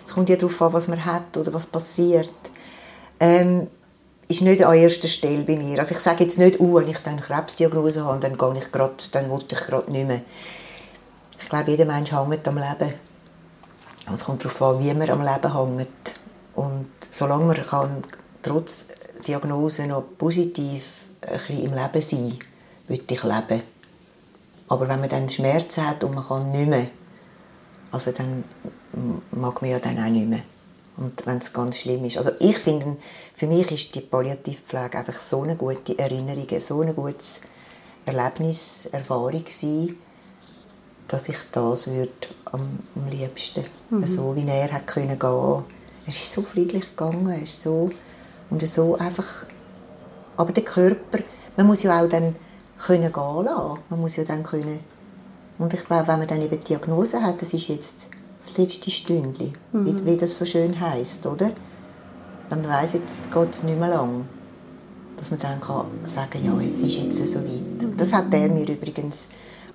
Es 0.06 0.14
kommt 0.14 0.30
ja 0.30 0.36
darauf 0.36 0.62
an, 0.62 0.74
was 0.74 0.88
man 0.88 1.04
hat 1.04 1.36
oder 1.38 1.54
was 1.54 1.66
passiert. 1.66 2.30
ähm, 3.20 3.68
ist 4.32 4.42
nicht 4.42 4.64
an 4.64 4.74
erster 4.74 5.08
Stelle 5.08 5.44
bei 5.44 5.56
mir. 5.56 5.80
Also 5.80 5.94
ich 5.94 6.00
sage 6.00 6.24
jetzt 6.24 6.40
nicht, 6.40 6.60
uh, 6.60 6.76
wenn 6.76 6.88
ich 6.88 7.00
dann 7.00 7.20
Krebsdiagnose 7.20 8.06
habe, 8.06 8.20
dann 8.20 8.38
gehe 8.38 8.58
ich 8.58 8.72
grad, 8.72 9.14
dann 9.14 9.30
will 9.30 9.44
ich 9.50 9.58
gerade 9.58 9.92
nicht 9.92 10.08
mehr. 10.08 10.22
Ich 11.42 11.50
glaube, 11.50 11.72
jeder 11.72 11.86
Mensch 11.86 12.12
hängt 12.12 12.48
am 12.48 12.58
Leben. 12.58 12.94
Es 14.14 14.24
kommt 14.26 14.44
darauf 14.44 14.62
an, 14.62 14.84
wie 14.84 14.94
man 14.94 15.10
am 15.10 15.22
Leben 15.22 15.78
hängt. 15.78 16.14
Und 16.56 16.92
solange 17.12 17.46
man 17.46 17.66
kann, 17.66 18.04
trotz 18.42 18.88
Diagnose 19.28 19.88
noch 19.88 20.04
positiv 20.18 21.10
ein 21.22 21.38
bisschen 21.38 21.66
im 21.66 21.74
Leben 21.74 22.02
sein 22.02 22.40
würde 22.88 23.14
ich 23.14 23.24
leben. 23.24 23.64
Aber 24.68 24.88
wenn 24.88 25.00
man 25.00 25.10
dann 25.10 25.30
Schmerzen 25.30 25.88
hat 25.88 26.04
und 26.04 26.16
man 26.16 26.26
kann 26.26 26.52
nicht 26.52 26.68
mehr, 26.68 26.88
also 27.92 28.12
dann 28.12 28.44
mag 29.32 29.62
man 29.62 29.72
ja 29.72 29.80
dann 29.80 30.00
auch 30.00 30.10
nicht 30.10 30.28
mehr. 30.28 30.42
Und 31.02 31.26
wenn 31.26 31.40
es 31.40 31.52
ganz 31.52 31.80
schlimm 31.80 32.06
ist. 32.06 32.18
Also 32.18 32.32
ich 32.40 32.58
finde, 32.60 32.96
für 33.34 33.48
mich 33.48 33.72
ist 33.72 33.96
die 33.96 34.02
Palliativpflege 34.02 35.00
einfach 35.00 35.20
so 35.20 35.42
eine 35.42 35.56
gute 35.56 35.98
Erinnerung, 35.98 36.48
so 36.60 36.82
ein 36.82 36.96
gutes 36.96 37.42
Erlebnis, 38.06 38.88
Erfahrung 38.92 39.44
gewesen, 39.44 39.98
dass 41.08 41.28
ich 41.28 41.38
das 41.52 41.88
würde 41.88 42.12
am, 42.46 42.80
am 42.96 43.10
liebsten, 43.10 43.64
mhm. 43.90 44.06
so 44.06 44.36
wie 44.36 44.48
er 44.48 44.72
hat 44.72 44.86
können 44.86 45.18
gehen. 45.18 45.64
Er 46.06 46.08
ist 46.08 46.32
so 46.32 46.44
friedlich 46.44 46.96
gegangen, 46.96 47.30
er 47.30 47.42
ist 47.42 47.62
so 47.62 47.90
und 48.52 48.68
so 48.68 48.96
einfach. 48.96 49.48
Aber 50.38 50.52
der 50.52 50.64
Körper, 50.64 51.20
man 51.58 51.66
muss 51.66 51.82
ja 51.82 52.00
auch 52.00 52.08
dann 52.08 52.36
können 52.78 53.12
gehen 53.12 53.46
lassen. 53.46 53.80
Man 53.90 54.02
muss 54.02 54.18
ja 54.18 54.24
dann 54.24 54.44
können. 54.44 54.80
Und 55.58 55.74
ich 55.74 55.84
glaube, 55.84 56.08
wenn 56.08 56.20
man 56.20 56.28
dann 56.28 56.42
eben 56.42 56.60
die 56.60 56.64
Diagnose 56.64 57.22
hat, 57.24 57.42
das 57.42 57.54
ist 57.54 57.68
jetzt 57.70 57.96
das 58.44 58.58
letzte 58.58 58.92
Stündchen, 58.92 59.54
mhm. 59.72 59.86
wie, 59.86 60.06
wie, 60.06 60.18
das 60.18 60.38
so 60.38 60.46
schön 60.46 60.80
heißt, 60.80 61.26
oder? 61.26 61.52
Wenn 62.50 62.62
man 62.62 62.70
weiß, 62.70 62.94
jetzt 62.94 63.32
geht 63.32 63.50
es 63.52 63.64
nicht 63.64 63.80
mehr 63.80 63.90
lang, 63.90 64.26
dass 65.18 65.32
man 65.32 65.40
dann 65.40 65.60
kann 65.60 65.86
sagen, 66.06 66.44
ja, 66.44 66.60
jetzt 66.60 66.82
ist 66.82 66.98
jetzt 66.98 67.26
so 67.28 67.40
weit. 67.40 67.82
Mhm. 67.82 67.98
Das 67.98 68.12
hat 68.14 68.34
er 68.34 68.50
mir 68.50 68.68
übrigens, 68.68 69.28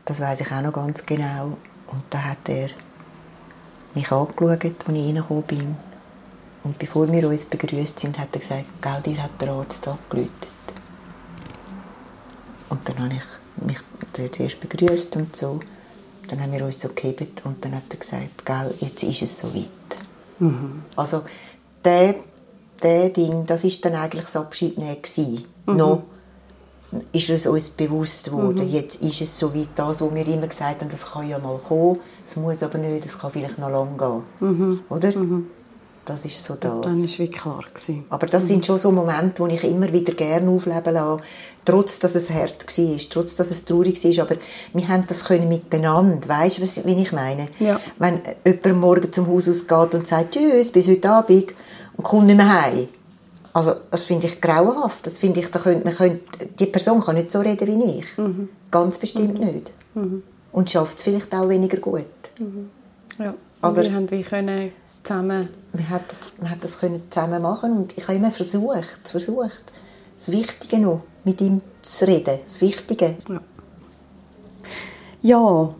das 0.04 0.20
weiß 0.20 0.40
ich 0.40 0.52
auch 0.52 0.62
noch 0.62 0.72
ganz 0.72 1.04
genau, 1.04 1.56
und 1.86 2.02
da 2.10 2.18
hat 2.18 2.48
er 2.48 2.70
mich 3.94 4.10
angeschaut, 4.10 4.42
als 4.42 4.64
ich 4.64 4.88
reingekommen 4.88 5.42
bin. 5.44 5.76
Und 6.64 6.78
bevor 6.78 7.10
wir 7.10 7.28
uns 7.28 7.44
begrüßt 7.44 8.00
sind, 8.00 8.18
hat 8.18 8.28
er 8.32 8.40
gesagt, 8.40 8.64
gell, 8.82 9.00
dir 9.04 9.22
hat 9.22 9.40
der 9.40 9.50
Arzt 9.50 9.86
abgelötet. 9.86 10.48
Und 12.68 12.80
dann 12.88 12.98
habe 12.98 13.14
ich 13.14 13.64
mich 13.64 13.78
zuerst 14.32 14.60
begrüßt 14.60 15.16
und 15.16 15.34
so. 15.36 15.60
Dann 16.29 16.41
haben 16.43 16.53
wir 16.53 16.64
uns 16.64 16.81
so 16.81 16.89
gehebt 16.89 17.45
und 17.45 17.64
dann 17.64 17.74
hat 17.74 17.85
er 17.91 17.97
gesagt, 17.97 18.45
gell, 18.45 18.74
jetzt 18.81 19.03
ist 19.03 19.22
es 19.22 19.39
so 19.39 19.55
weit. 19.55 19.70
Mhm. 20.39 20.85
Also 20.97 21.22
der, 21.85 22.16
der 22.83 23.11
Ding, 23.11 23.45
das 23.47 23.64
ist 23.64 23.85
dann 23.85 23.95
eigentlich 23.95 24.24
das 24.24 24.37
Abschiednehmen 24.37 24.97
Mhm. 25.66 25.77
Noch 25.77 26.03
ist 27.12 27.29
es 27.31 27.47
uns 27.47 27.70
bewusst 27.70 28.27
geworden, 28.27 28.64
mhm. 28.64 28.72
jetzt 28.72 29.03
ist 29.03 29.20
es 29.20 29.37
so 29.37 29.55
weit, 29.55 29.70
das, 29.74 30.01
was 30.01 30.14
wir 30.14 30.27
immer 30.29 30.47
gesagt 30.47 30.81
haben, 30.81 30.89
das 30.89 31.05
kann 31.12 31.29
ja 31.29 31.39
mal 31.39 31.59
kommen, 31.59 31.99
es 32.24 32.37
muss 32.37 32.62
aber 32.62 32.79
nicht, 32.79 33.05
es 33.05 33.18
kann 33.18 33.33
vielleicht 33.33 33.59
noch 33.59 33.68
lang 33.68 33.99
gehen. 33.99 34.22
Mhm. 34.41 34.81
Oder? 34.89 35.16
Mhm. 35.16 35.47
Das 36.05 36.24
ist 36.24 36.43
so 36.43 36.55
das. 36.55 36.81
Dann 36.83 37.03
ist 37.03 37.18
wie 37.18 37.29
klar 37.29 37.64
gewesen. 37.74 38.05
Aber 38.11 38.27
das 38.29 38.45
mhm. 38.45 38.49
sind 38.49 38.66
schon 38.66 38.79
so 38.79 38.93
Momente, 38.93 39.45
die 39.45 39.55
ich 39.55 39.64
immer 39.64 39.93
wieder 39.93 40.14
gerne 40.14 40.49
aufleben 40.49 40.95
lasse, 40.95 41.22
trotz 41.66 41.98
dass 41.98 42.14
es 42.14 42.30
hart 42.30 42.66
war, 42.66 42.98
trotz 43.10 43.36
dass 43.36 43.50
es 43.50 43.64
traurig 43.64 44.02
war, 44.02 44.24
aber 44.24 44.36
wir 44.72 44.88
haben 44.88 45.04
das 45.06 45.24
können 45.26 45.48
miteinander, 45.48 46.26
weißt 46.26 46.58
du, 46.58 46.84
wie 46.84 47.02
ich 47.02 47.12
meine? 47.12 47.48
Ja. 47.58 47.78
Wenn 47.98 48.22
jemand 48.46 48.80
morgen 48.80 49.12
zum 49.12 49.26
Haus 49.26 49.48
ausgeht 49.48 49.94
und 49.94 50.06
sagt 50.06 50.34
«Tschüss, 50.34 50.72
bis 50.72 50.88
heute 50.88 51.10
Abend» 51.10 51.52
und 51.96 52.04
kommt 52.04 52.26
nicht 52.26 52.36
mehr 52.36 52.62
heim. 52.62 52.88
Also 53.52 53.74
das 53.90 54.04
finde 54.04 54.26
ich 54.26 54.40
grauenhaft. 54.40 55.06
Das 55.06 55.18
finde 55.18 55.40
ich, 55.40 55.50
da 55.50 55.58
könnt, 55.58 55.82
man 55.84 55.94
könnt, 55.94 56.20
die 56.58 56.66
Person 56.66 57.00
kann 57.00 57.14
nicht 57.14 57.30
so 57.30 57.40
reden 57.40 57.66
wie 57.66 57.98
ich. 58.00 58.18
Mhm. 58.18 58.50
Ganz 58.70 58.98
bestimmt 58.98 59.40
mhm. 59.40 59.46
nicht. 59.46 59.72
Mhm. 59.94 60.22
Und 60.52 60.70
schafft 60.70 60.98
es 60.98 61.02
vielleicht 61.02 61.34
auch 61.34 61.48
weniger 61.48 61.78
gut. 61.78 62.04
Mhm. 62.38 62.68
Ja. 63.18 63.34
Aber 63.62 63.82
wir 63.82 63.94
haben 63.94 64.10
wie 64.10 64.22
können 64.22 64.72
zusammen... 65.02 65.48
Man 65.72 65.88
hat 65.88 66.02
das, 66.10 66.32
man 66.38 66.50
hat 66.50 66.62
das 66.62 66.78
können 66.78 67.00
zusammen 67.08 67.40
machen 67.40 67.72
und 67.72 67.96
ich 67.96 68.04
habe 68.04 68.18
immer 68.18 68.30
versucht, 68.30 69.00
versucht, 69.04 69.62
das 70.16 70.30
Wichtige 70.30 70.78
noch 70.78 71.02
mit 71.27 71.41
ihm 71.41 71.61
zu 71.83 72.07
reden, 72.07 72.39
das 72.43 72.61
Wichtige. 72.61 73.16
Ja. 73.29 73.41
ja. 75.22 75.74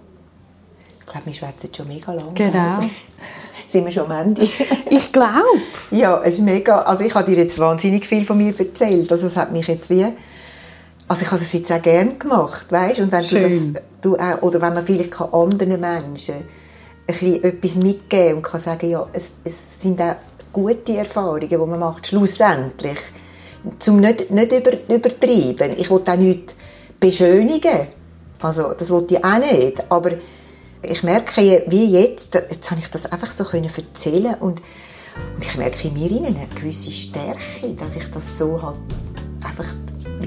Ich 1.01 1.07
glaube, 1.07 1.27
wir 1.27 1.33
schwätzen 1.33 1.61
jetzt 1.63 1.77
schon 1.77 1.89
mega 1.89 2.13
lange. 2.13 2.35
Genau. 2.35 2.79
Sind 3.69 3.85
wir 3.85 3.93
schon 3.93 4.11
am 4.11 4.27
Ende? 4.27 4.43
ich 4.91 5.13
glaube. 5.13 5.61
Ja, 5.91 6.21
es 6.23 6.35
ist 6.35 6.41
mega... 6.41 6.83
Also 6.83 7.05
ich 7.05 7.15
habe 7.15 7.31
dir 7.31 7.39
jetzt 7.39 7.59
wahnsinnig 7.59 8.07
viel 8.07 8.25
von 8.25 8.37
mir 8.37 8.55
erzählt. 8.59 9.11
Also 9.11 9.29
es 9.29 9.37
hat 9.37 9.53
mich 9.53 9.67
jetzt 9.69 9.89
wie... 9.89 10.05
Also 11.09 11.23
ich 11.23 11.31
habe 11.31 11.41
es 11.41 11.53
jetzt 11.53 11.71
auch 11.71 11.83
gerne 11.83 12.17
gemacht, 12.17 12.67
weißt? 12.71 13.01
Und 13.01 13.13
wenn 13.13 13.25
Schön. 13.25 13.41
du 13.41 13.73
das... 13.73 13.83
Du 14.03 14.17
auch, 14.17 14.43
oder 14.43 14.61
wenn 14.61 14.75
man 14.75 14.85
vielleicht 14.85 15.21
anderen 15.21 15.81
Menschen 15.81 16.35
ein 17.09 17.45
etwas 17.45 17.77
mitgeben 17.77 18.39
und 18.39 18.43
kann 18.43 18.61
sagen, 18.61 18.91
ja, 18.91 19.07
es, 19.13 19.35
es 19.45 19.81
sind 19.81 20.01
auch 20.01 20.17
gute 20.53 20.97
Erfahrungen, 20.97 21.49
die 21.49 21.57
man 21.57 21.79
macht, 21.79 22.09
schlussendlich. 22.09 22.99
Zum 23.79 24.01
nicht, 24.01 24.31
nicht 24.31 24.53
über, 24.53 24.73
übertreiben. 24.89 25.73
Ich 25.77 25.91
will 25.91 26.03
auch 26.07 26.17
nicht 26.17 26.55
beschönigen. 27.01 27.89
Also, 28.41 28.75
das 28.75 28.91
will 28.91 29.07
ich 29.11 29.25
auch 29.25 29.39
nicht. 29.39 29.91
Aber 29.91 30.11
ich 30.83 31.03
merke, 31.03 31.65
wie 31.67 31.87
jetzt, 31.87 32.35
jetzt 32.35 32.71
habe 32.71 32.81
ich 32.81 32.89
das 32.89 33.11
einfach 33.11 33.31
so 33.31 33.45
können 33.45 33.71
erzählen 33.75 34.35
und, 34.41 34.61
und 35.35 35.45
ich 35.45 35.57
merke 35.57 35.89
in 35.89 35.95
mir 35.95 36.11
eine 36.11 36.47
gewisse 36.55 36.91
Stärke, 36.91 37.75
dass 37.79 37.97
ich 37.97 38.11
das 38.11 38.39
so 38.39 38.61
halt 38.63 38.79
einfach, 39.43 39.67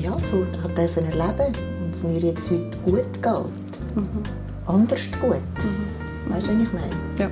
ja, 0.01 0.17
so 0.19 0.45
hat 0.63 0.77
dürfen 0.77 1.05
erleben 1.05 1.53
und 1.81 1.93
es 1.93 2.03
mir 2.03 2.19
jetzt 2.19 2.49
heute 2.49 2.77
gut 2.85 3.13
geht. 3.13 3.95
Mhm. 3.95 4.23
Anders 4.65 5.01
gut. 5.19 5.35
Mhm. 5.35 6.33
Weißt 6.33 6.47
du, 6.47 6.55
was 6.55 6.63
ich 6.63 6.73
meine? 6.73 6.89
Ja, 7.17 7.29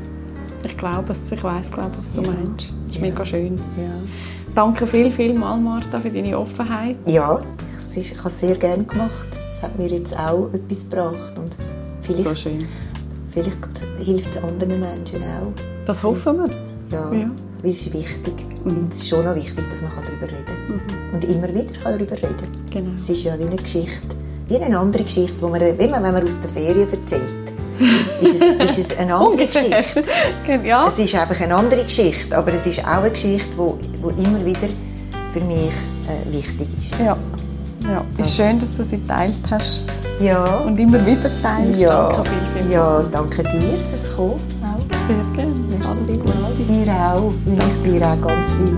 ich 0.63 0.77
glaube 0.77 1.11
es. 1.11 1.31
Ich 1.31 1.43
weiß, 1.43 1.71
glaube, 1.71 1.91
was 1.99 2.11
du 2.13 2.21
ja. 2.21 2.31
meinst. 2.31 2.65
Das 2.65 2.95
ist 2.95 2.95
ja. 2.95 3.01
mega 3.01 3.25
schön. 3.25 3.55
Ja. 3.77 3.91
Danke 4.57 4.87
viel, 4.87 5.11
viel 5.11 5.37
mal, 5.37 5.59
Martha, 5.59 5.99
für 5.99 6.09
deine 6.09 6.35
Offenheit. 6.35 6.95
Ja, 7.05 7.43
ich, 7.95 8.11
ich 8.11 8.17
habe 8.17 8.29
es 8.29 8.39
sehr 8.39 8.55
gerne 8.55 8.83
gemacht. 8.85 9.27
Es 9.51 9.61
hat 9.61 9.77
mir 9.77 9.87
jetzt 9.87 10.17
auch 10.17 10.51
etwas 10.51 10.89
gebracht. 10.89 11.37
Und 11.37 11.55
vielleicht, 12.01 12.27
so 12.27 12.33
schön. 12.33 12.67
Vielleicht 13.29 13.55
hilft 13.99 14.35
es 14.35 14.43
anderen 14.43 14.79
Menschen 14.79 15.21
auch. 15.21 15.53
Das 15.85 16.01
hoffen 16.01 16.37
wir. 16.37 16.55
Ja, 16.89 17.13
ja. 17.13 17.29
es 17.61 17.81
ist 17.81 17.93
wichtig. 17.93 18.33
Mhm. 18.63 18.87
Es 18.89 19.07
schon 19.07 19.25
noch 19.25 19.35
wichtig, 19.35 19.63
dass 19.69 19.83
man 19.83 19.91
darüber 20.03 20.25
reden 20.25 20.45
kann. 20.47 20.75
Mhm. 20.77 21.13
Und 21.13 21.23
immer 21.23 21.49
wieder 21.49 21.73
darüber 21.83 22.15
reden 22.15 22.37
kann. 22.37 22.65
Genau. 22.71 22.95
Es 22.95 23.07
ist 23.07 23.21
ja 23.21 23.37
wie 23.37 23.43
eine 23.43 23.57
Geschichte, 23.57 24.07
wie 24.47 24.57
eine 24.57 24.79
andere 24.79 25.03
Geschichte, 25.03 25.39
wo 25.39 25.49
man, 25.49 25.61
wenn 25.61 25.91
man, 25.91 26.01
wenn 26.01 26.13
man 26.13 26.23
aus 26.23 26.39
der 26.39 26.49
Ferien 26.49 26.91
erzählt 26.91 27.46
ist 28.21 28.41
es, 28.41 28.77
ist 28.77 28.91
es 28.91 28.97
eine 28.97 29.13
andere 29.13 29.45
Geschichte. 29.45 30.03
ja. 30.63 30.87
Es 30.87 30.99
ist 30.99 31.15
einfach 31.15 31.39
eine 31.39 31.55
andere 31.55 31.83
Geschichte, 31.83 32.37
aber 32.37 32.53
es 32.53 32.65
ist 32.65 32.79
auch 32.79 33.01
eine 33.03 33.11
Geschichte, 33.11 33.49
die 33.55 34.23
immer 34.23 34.45
wieder 34.45 34.67
für 35.33 35.41
mich 35.41 35.71
äh, 36.07 36.31
wichtig 36.33 36.67
ist. 36.79 36.99
Ja. 36.99 37.17
Ja, 37.83 38.03
es 38.17 38.27
ist 38.27 38.35
schön, 38.35 38.59
dass 38.59 38.71
du 38.73 38.83
sie 38.83 38.97
geteilt 38.97 39.39
hast. 39.49 39.83
Ja. 40.19 40.43
Und 40.57 40.77
immer 40.79 41.05
wieder 41.05 41.29
teilst. 41.41 41.79
Ja. 41.79 42.11
Danke 42.11 42.29
viel, 42.29 42.63
viel 42.63 42.71
Ja, 42.71 43.03
danke 43.11 43.43
dir 43.43 43.77
fürs 43.89 44.15
Kommen. 44.15 44.41
Auch. 44.61 45.07
Sehr 45.07 45.15
gerne. 45.35 45.53
Alles 45.87 46.19
Gute. 46.19 46.73
Dir 46.73 46.91
auch. 46.91 47.33
Ich 47.45 47.91
dir 47.91 48.05
auch 48.05 48.27
ganz 48.27 48.47
viel 48.51 48.77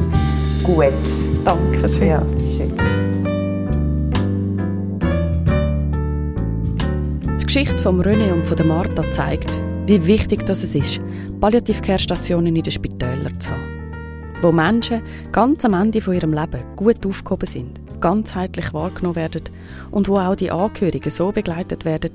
Gutes. 0.64 1.26
Danke 1.44 1.90
schön. 1.90 2.08
Ja, 2.08 2.22
schön. 2.58 2.99
Geschichte 7.52 7.80
von 7.80 8.00
René 8.00 8.32
und 8.32 8.46
von 8.46 8.68
Martha 8.68 9.10
zeigt, 9.10 9.60
wie 9.88 10.06
wichtig 10.06 10.46
das 10.46 10.64
ist, 10.64 11.02
Palliativcare-Stationen 11.42 12.56
in 12.56 12.62
den 12.62 12.70
Spitälern 12.70 13.40
zu 13.40 13.50
haben. 13.50 13.92
Wo 14.44 14.52
Menschen 14.52 15.02
ganz 15.32 15.66
am 15.66 15.74
Ende 15.74 16.00
von 16.00 16.14
ihrem 16.14 16.32
Leben 16.32 16.64
gut 16.76 17.04
aufgehoben 17.08 17.50
sind, 17.50 17.82
ganzheitlich 18.02 18.72
wahrgenommen 18.72 19.16
werden 19.16 19.46
und 19.90 20.08
wo 20.08 20.18
auch 20.18 20.36
die 20.36 20.52
Angehörigen 20.52 21.10
so 21.10 21.32
begleitet 21.32 21.86
werden, 21.86 22.12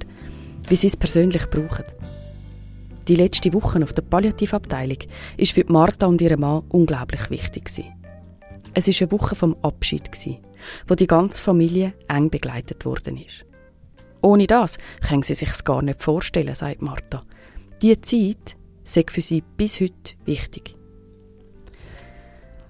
wie 0.69 0.77
sie 0.77 0.87
es 0.87 0.97
persönlich 0.97 1.51
brauchen. 1.51 1.85
Die 3.09 3.17
letzte 3.17 3.53
Woche 3.53 3.83
auf 3.83 3.93
der 3.93 4.03
Palliativabteilung 4.03 4.99
ist 5.37 5.51
für 5.51 5.65
Martha 5.67 6.07
und 6.07 6.23
ihren 6.23 6.39
Mann 6.39 6.63
unglaublich 6.69 7.29
wichtig 7.31 7.69
Es 8.73 8.87
ist 8.87 9.03
eine 9.03 9.11
Woche 9.11 9.35
vom 9.35 9.57
Abschied 9.63 10.09
wo 10.87 10.95
die 10.95 11.09
ganze 11.09 11.43
Familie 11.43 11.93
eng 12.07 12.31
begleitet 12.31 12.85
worden 12.85 13.17
ist. 13.17 13.45
Ohne 14.25 14.47
das 14.47 14.79
können 15.07 15.23
sie 15.23 15.35
sich 15.35 15.53
gar 15.65 15.83
nicht 15.83 16.03
vorstellen, 16.03 16.55
sagt 16.55 16.81
Martha. 16.81 17.25
Diese 17.83 18.01
Zeit 18.01 18.57
sei 18.83 19.05
für 19.07 19.21
sie 19.21 19.43
bis 19.59 19.81
heute 19.81 20.15
wichtig. 20.25 20.75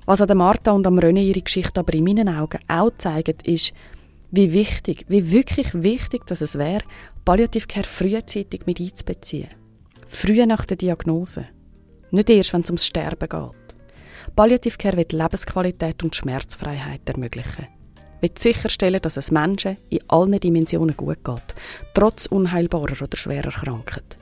Was 0.05 0.21
an 0.21 0.27
der 0.27 0.35
Martha 0.35 0.73
und 0.73 0.85
am 0.85 0.99
René 0.99 1.23
ihre 1.23 1.43
Geschichte 1.43 1.79
aber 1.79 1.95
in 1.95 2.03
meinen 2.03 2.29
Augen 2.29 2.59
auch 2.67 2.91
zeigt, 2.99 3.47
ist, 3.47 3.73
wie 4.33 4.53
wichtig, 4.53 5.05
wie 5.07 5.31
wirklich 5.31 5.69
wichtig 5.75 6.27
dass 6.27 6.41
es 6.41 6.59
wäre, 6.59 6.83
Palliativcare 7.25 7.87
frühzeitig 7.87 8.67
mit 8.67 8.81
einzubeziehen. 8.81 9.51
Früh 10.09 10.45
nach 10.47 10.65
der 10.65 10.77
Diagnose. 10.77 11.47
Nicht 12.11 12.31
erst, 12.31 12.53
wenn 12.53 12.63
es 12.63 12.71
ums 12.71 12.85
Sterben 12.85 13.29
geht. 13.29 14.35
Palliative 14.35 14.77
Care 14.77 14.97
wird 14.97 15.13
Lebensqualität 15.13 16.03
und 16.03 16.17
Schmerzfreiheit 16.17 17.09
ermöglichen. 17.09 17.69
Wird 18.25 18.39
sicherstellen, 18.39 19.03
dass 19.03 19.19
es 19.19 19.31
Menschen 19.31 19.77
in 19.91 19.99
allen 20.09 20.41
Dimensionen 20.41 20.97
gut 20.97 21.23
geht, 21.23 21.55
trotz 21.93 22.25
unheilbarer 22.25 23.03
oder 23.03 23.17
schwerer 23.19 23.51
Krankheit. 23.51 24.17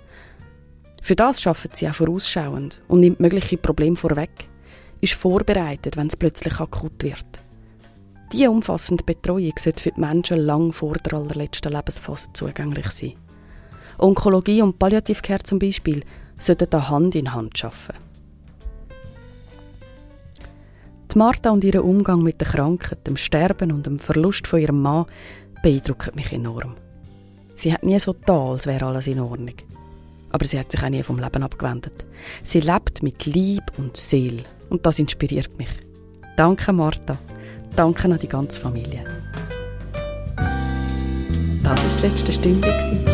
Für 1.01 1.15
das 1.15 1.41
schafft 1.41 1.77
sie 1.77 1.89
auch 1.89 1.95
vorausschauend 1.95 2.81
und 2.89 2.99
nimmt 2.99 3.21
mögliche 3.21 3.59
Probleme 3.59 3.95
vorweg, 3.95 4.49
ist 5.01 5.13
vorbereitet, 5.13 5.97
wenn 5.97 6.09
es 6.09 6.17
plötzlich 6.17 6.59
akut 6.59 7.01
wird. 7.05 7.41
Diese 8.33 8.51
umfassende 8.51 9.05
Betreuung 9.05 9.53
sollte 9.57 9.81
für 9.81 9.93
die 9.93 10.01
Menschen 10.01 10.39
lang 10.39 10.73
vor 10.73 10.95
der 10.95 11.15
allerletzten 11.15 11.73
Lebensphase 11.73 12.27
zugänglich 12.33 12.91
sein. 12.91 13.15
Onkologie 13.99 14.63
und 14.63 14.81
Palliativcare 14.81 15.45
zum 15.45 15.61
Beispiel 15.61 16.03
sollten 16.39 16.71
da 16.71 16.89
Hand 16.89 17.15
in 17.15 17.33
Hand 17.33 17.65
arbeiten. 17.65 18.12
Die 21.13 21.19
Martha 21.19 21.51
und 21.51 21.63
ihr 21.63 21.85
Umgang 21.85 22.23
mit 22.23 22.41
der 22.41 22.49
Krankheit, 22.49 23.07
dem 23.07 23.19
Sterben 23.19 23.71
und 23.71 23.85
dem 23.85 23.99
Verlust 23.99 24.47
von 24.47 24.61
ihrem 24.61 24.81
Mann 24.81 25.05
beeindruckt 25.63 26.17
mich 26.17 26.33
enorm. 26.33 26.75
Sie 27.55 27.71
hat 27.71 27.85
nie 27.85 27.99
so 27.99 28.15
da, 28.25 28.53
als 28.53 28.67
wäre 28.67 28.87
alles 28.87 29.09
in 29.09 29.21
Ordnung. 29.21 29.57
Aber 30.31 30.47
sie 30.47 30.59
hat 30.59 30.73
sich 30.73 30.83
auch 30.83 30.89
nie 30.89 31.03
vom 31.03 31.19
Leben 31.19 31.43
abgewendet. 31.43 32.07
Sie 32.43 32.61
lebt 32.61 33.03
mit 33.03 33.27
Lieb 33.27 33.65
und 33.77 33.95
Seele 33.95 34.45
und 34.71 34.87
das 34.87 34.99
inspiriert 35.01 35.59
mich. 35.59 35.69
Danke, 36.39 36.73
Martha. 36.73 37.19
Danke 37.77 38.05
an 38.05 38.17
die 38.17 38.29
ganze 38.29 38.59
Familie. 38.59 39.05
Das 40.37 41.65
war 41.65 41.75
das 41.75 42.01
letzte 42.01 42.33
Stündchen. 42.33 43.05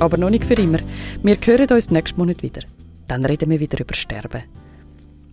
Aber 0.00 0.16
noch 0.16 0.30
nicht 0.30 0.46
für 0.46 0.54
immer. 0.54 0.78
Wir 1.22 1.36
hören 1.44 1.68
uns 1.68 1.90
nächsten 1.90 2.18
Monat 2.18 2.42
wieder. 2.42 2.62
Dann 3.06 3.26
reden 3.26 3.50
wir 3.50 3.60
wieder 3.60 3.80
über 3.80 3.94
Sterben. 3.94 4.44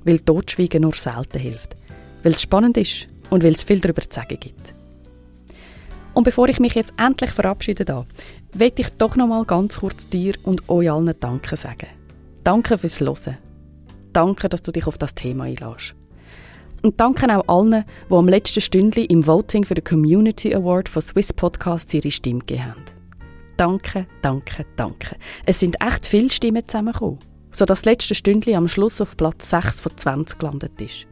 Weil 0.03 0.19
Totschweigen 0.19 0.81
nur 0.81 0.93
selten 0.93 1.39
hilft. 1.39 1.77
Weil 2.25 2.33
es 2.33 2.41
spannend 2.41 2.75
ist 2.75 3.07
und 3.29 3.43
weil 3.43 3.53
es 3.53 3.61
viel 3.61 3.79
darüber 3.79 4.01
zu 4.01 4.09
sagen 4.11 4.39
gibt. 4.39 4.73
Und 6.15 6.23
bevor 6.23 6.49
ich 6.49 6.59
mich 6.59 6.73
jetzt 6.73 6.95
endlich 6.97 7.29
verabschiede 7.29 7.85
da, 7.85 8.07
möchte 8.57 8.81
ich 8.81 8.89
doch 8.97 9.15
noch 9.15 9.27
mal 9.27 9.45
ganz 9.45 9.77
kurz 9.77 10.09
dir 10.09 10.33
und 10.41 10.67
euch 10.67 10.89
allen 10.89 11.13
Danke 11.19 11.55
sagen. 11.55 11.85
Danke 12.43 12.79
fürs 12.79 12.99
Hören. 12.99 13.37
Danke, 14.11 14.49
dass 14.49 14.63
du 14.63 14.71
dich 14.71 14.87
auf 14.87 14.97
das 14.97 15.13
Thema 15.13 15.43
einlässt. 15.43 15.93
Und 16.81 16.99
danke 16.99 17.27
auch 17.37 17.47
allen, 17.47 17.85
die 18.09 18.13
am 18.15 18.27
letzten 18.27 18.61
Stündli 18.61 19.05
im 19.05 19.27
Voting 19.27 19.63
für 19.63 19.75
den 19.75 19.83
Community 19.83 20.55
Award 20.55 20.89
von 20.89 21.03
Swiss 21.03 21.31
Podcasts 21.31 21.93
ihre 21.93 22.09
Stimme 22.09 22.39
gegeben 22.39 22.65
haben. 22.65 22.85
Danke, 23.57 24.07
danke, 24.23 24.65
danke. 24.77 25.15
Es 25.45 25.59
sind 25.59 25.77
echt 25.79 26.07
viele 26.07 26.31
Stimmen 26.31 26.67
zusammengekommen, 26.67 27.19
sodass 27.51 27.81
das 27.81 27.85
letzte 27.85 28.15
Stündli 28.15 28.55
am 28.55 28.67
Schluss 28.67 28.99
auf 28.99 29.15
Platz 29.15 29.51
6 29.51 29.81
von 29.81 29.95
20 29.95 30.39
gelandet 30.39 30.81
ist. 30.81 31.05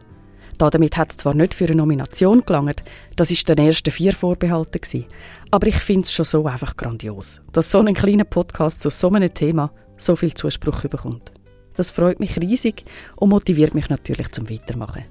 Damit 0.70 0.98
hat 0.98 1.12
es 1.12 1.18
zwar 1.18 1.34
nicht 1.34 1.54
für 1.54 1.66
eine 1.66 1.76
Nomination 1.76 2.44
gelangt, 2.46 2.84
das 3.16 3.32
ist 3.32 3.48
den 3.50 3.58
ersten 3.58 3.92
vier 3.92 4.14
vorbehalten 4.14 4.80
gewesen, 4.80 5.06
aber 5.52 5.68
ich 5.68 5.76
finde 5.76 6.04
es 6.04 6.14
schon 6.14 6.26
so 6.26 6.46
einfach 6.46 6.78
grandios, 6.78 7.42
dass 7.52 7.70
so 7.70 7.80
ein 7.80 7.94
kleiner 7.94 8.24
Podcast 8.24 8.82
zu 8.82 8.90
so 8.90 9.10
einem 9.10 9.34
Thema 9.34 9.72
so 9.98 10.16
viel 10.16 10.34
Zuspruch 10.34 10.82
bekommt. 10.82 11.34
Das 11.76 11.92
freut 11.92 12.20
mich 12.20 12.40
riesig 12.40 12.84
und 13.16 13.30
motiviert 13.30 13.74
mich 13.74 13.90
natürlich 13.90 14.32
zum 14.32 14.50
Weitermachen. 14.50 15.06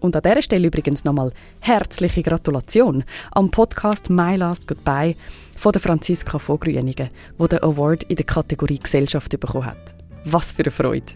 Und 0.00 0.14
an 0.14 0.22
dieser 0.22 0.42
Stelle 0.42 0.66
übrigens 0.66 1.04
nochmal 1.04 1.32
herzliche 1.60 2.22
Gratulation 2.22 3.04
am 3.32 3.50
Podcast 3.50 4.10
My 4.10 4.36
Last 4.36 4.68
Goodbye 4.68 5.16
von 5.56 5.72
der 5.72 5.80
Franziska 5.80 6.38
von 6.38 6.60
Grüningen, 6.60 7.10
wo 7.38 7.46
den 7.46 7.62
Award 7.62 8.04
in 8.04 8.16
der 8.16 8.26
Kategorie 8.26 8.78
Gesellschaft 8.78 9.30
bekommen 9.38 9.66
hat. 9.66 9.94
Was 10.24 10.52
für 10.52 10.62
eine 10.62 10.70
Freude! 10.70 11.12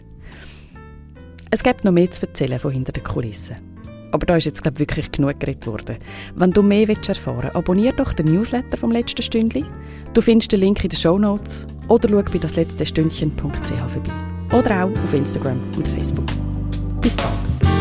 Es 1.51 1.63
gibt 1.63 1.83
noch 1.83 1.91
mehr 1.91 2.09
zu 2.09 2.21
erzählen 2.21 2.59
von 2.59 2.71
hinter 2.71 2.93
den 2.93 3.03
Kulissen. 3.03 3.70
Aber 4.11 4.25
da 4.25 4.35
ist 4.37 4.45
jetzt 4.45 4.61
glaub, 4.61 4.79
wirklich 4.79 5.11
genug 5.11 5.39
geredet 5.39 5.65
worden. 5.67 5.97
Wenn 6.35 6.51
du 6.51 6.61
mehr 6.61 6.87
willst 6.87 7.09
erfahren 7.09 7.49
abonniere 7.53 7.95
doch 7.95 8.13
den 8.13 8.27
Newsletter 8.27 8.77
vom 8.77 8.91
letzten 8.91 9.21
Stündli. 9.21 9.65
Du 10.13 10.21
findest 10.21 10.51
den 10.51 10.59
Link 10.59 10.83
in 10.83 10.89
den 10.89 10.97
Show 10.97 11.17
Notes 11.17 11.65
oder 11.87 12.09
schau 12.09 12.21
bei 12.31 12.37
dasletztestündchen.ch 12.37 13.41
vorbei. 13.87 14.57
Oder 14.57 14.83
auch 14.85 14.91
auf 14.91 15.13
Instagram 15.13 15.59
und 15.77 15.87
Facebook. 15.87 16.25
Bis 17.01 17.15
bald. 17.15 17.80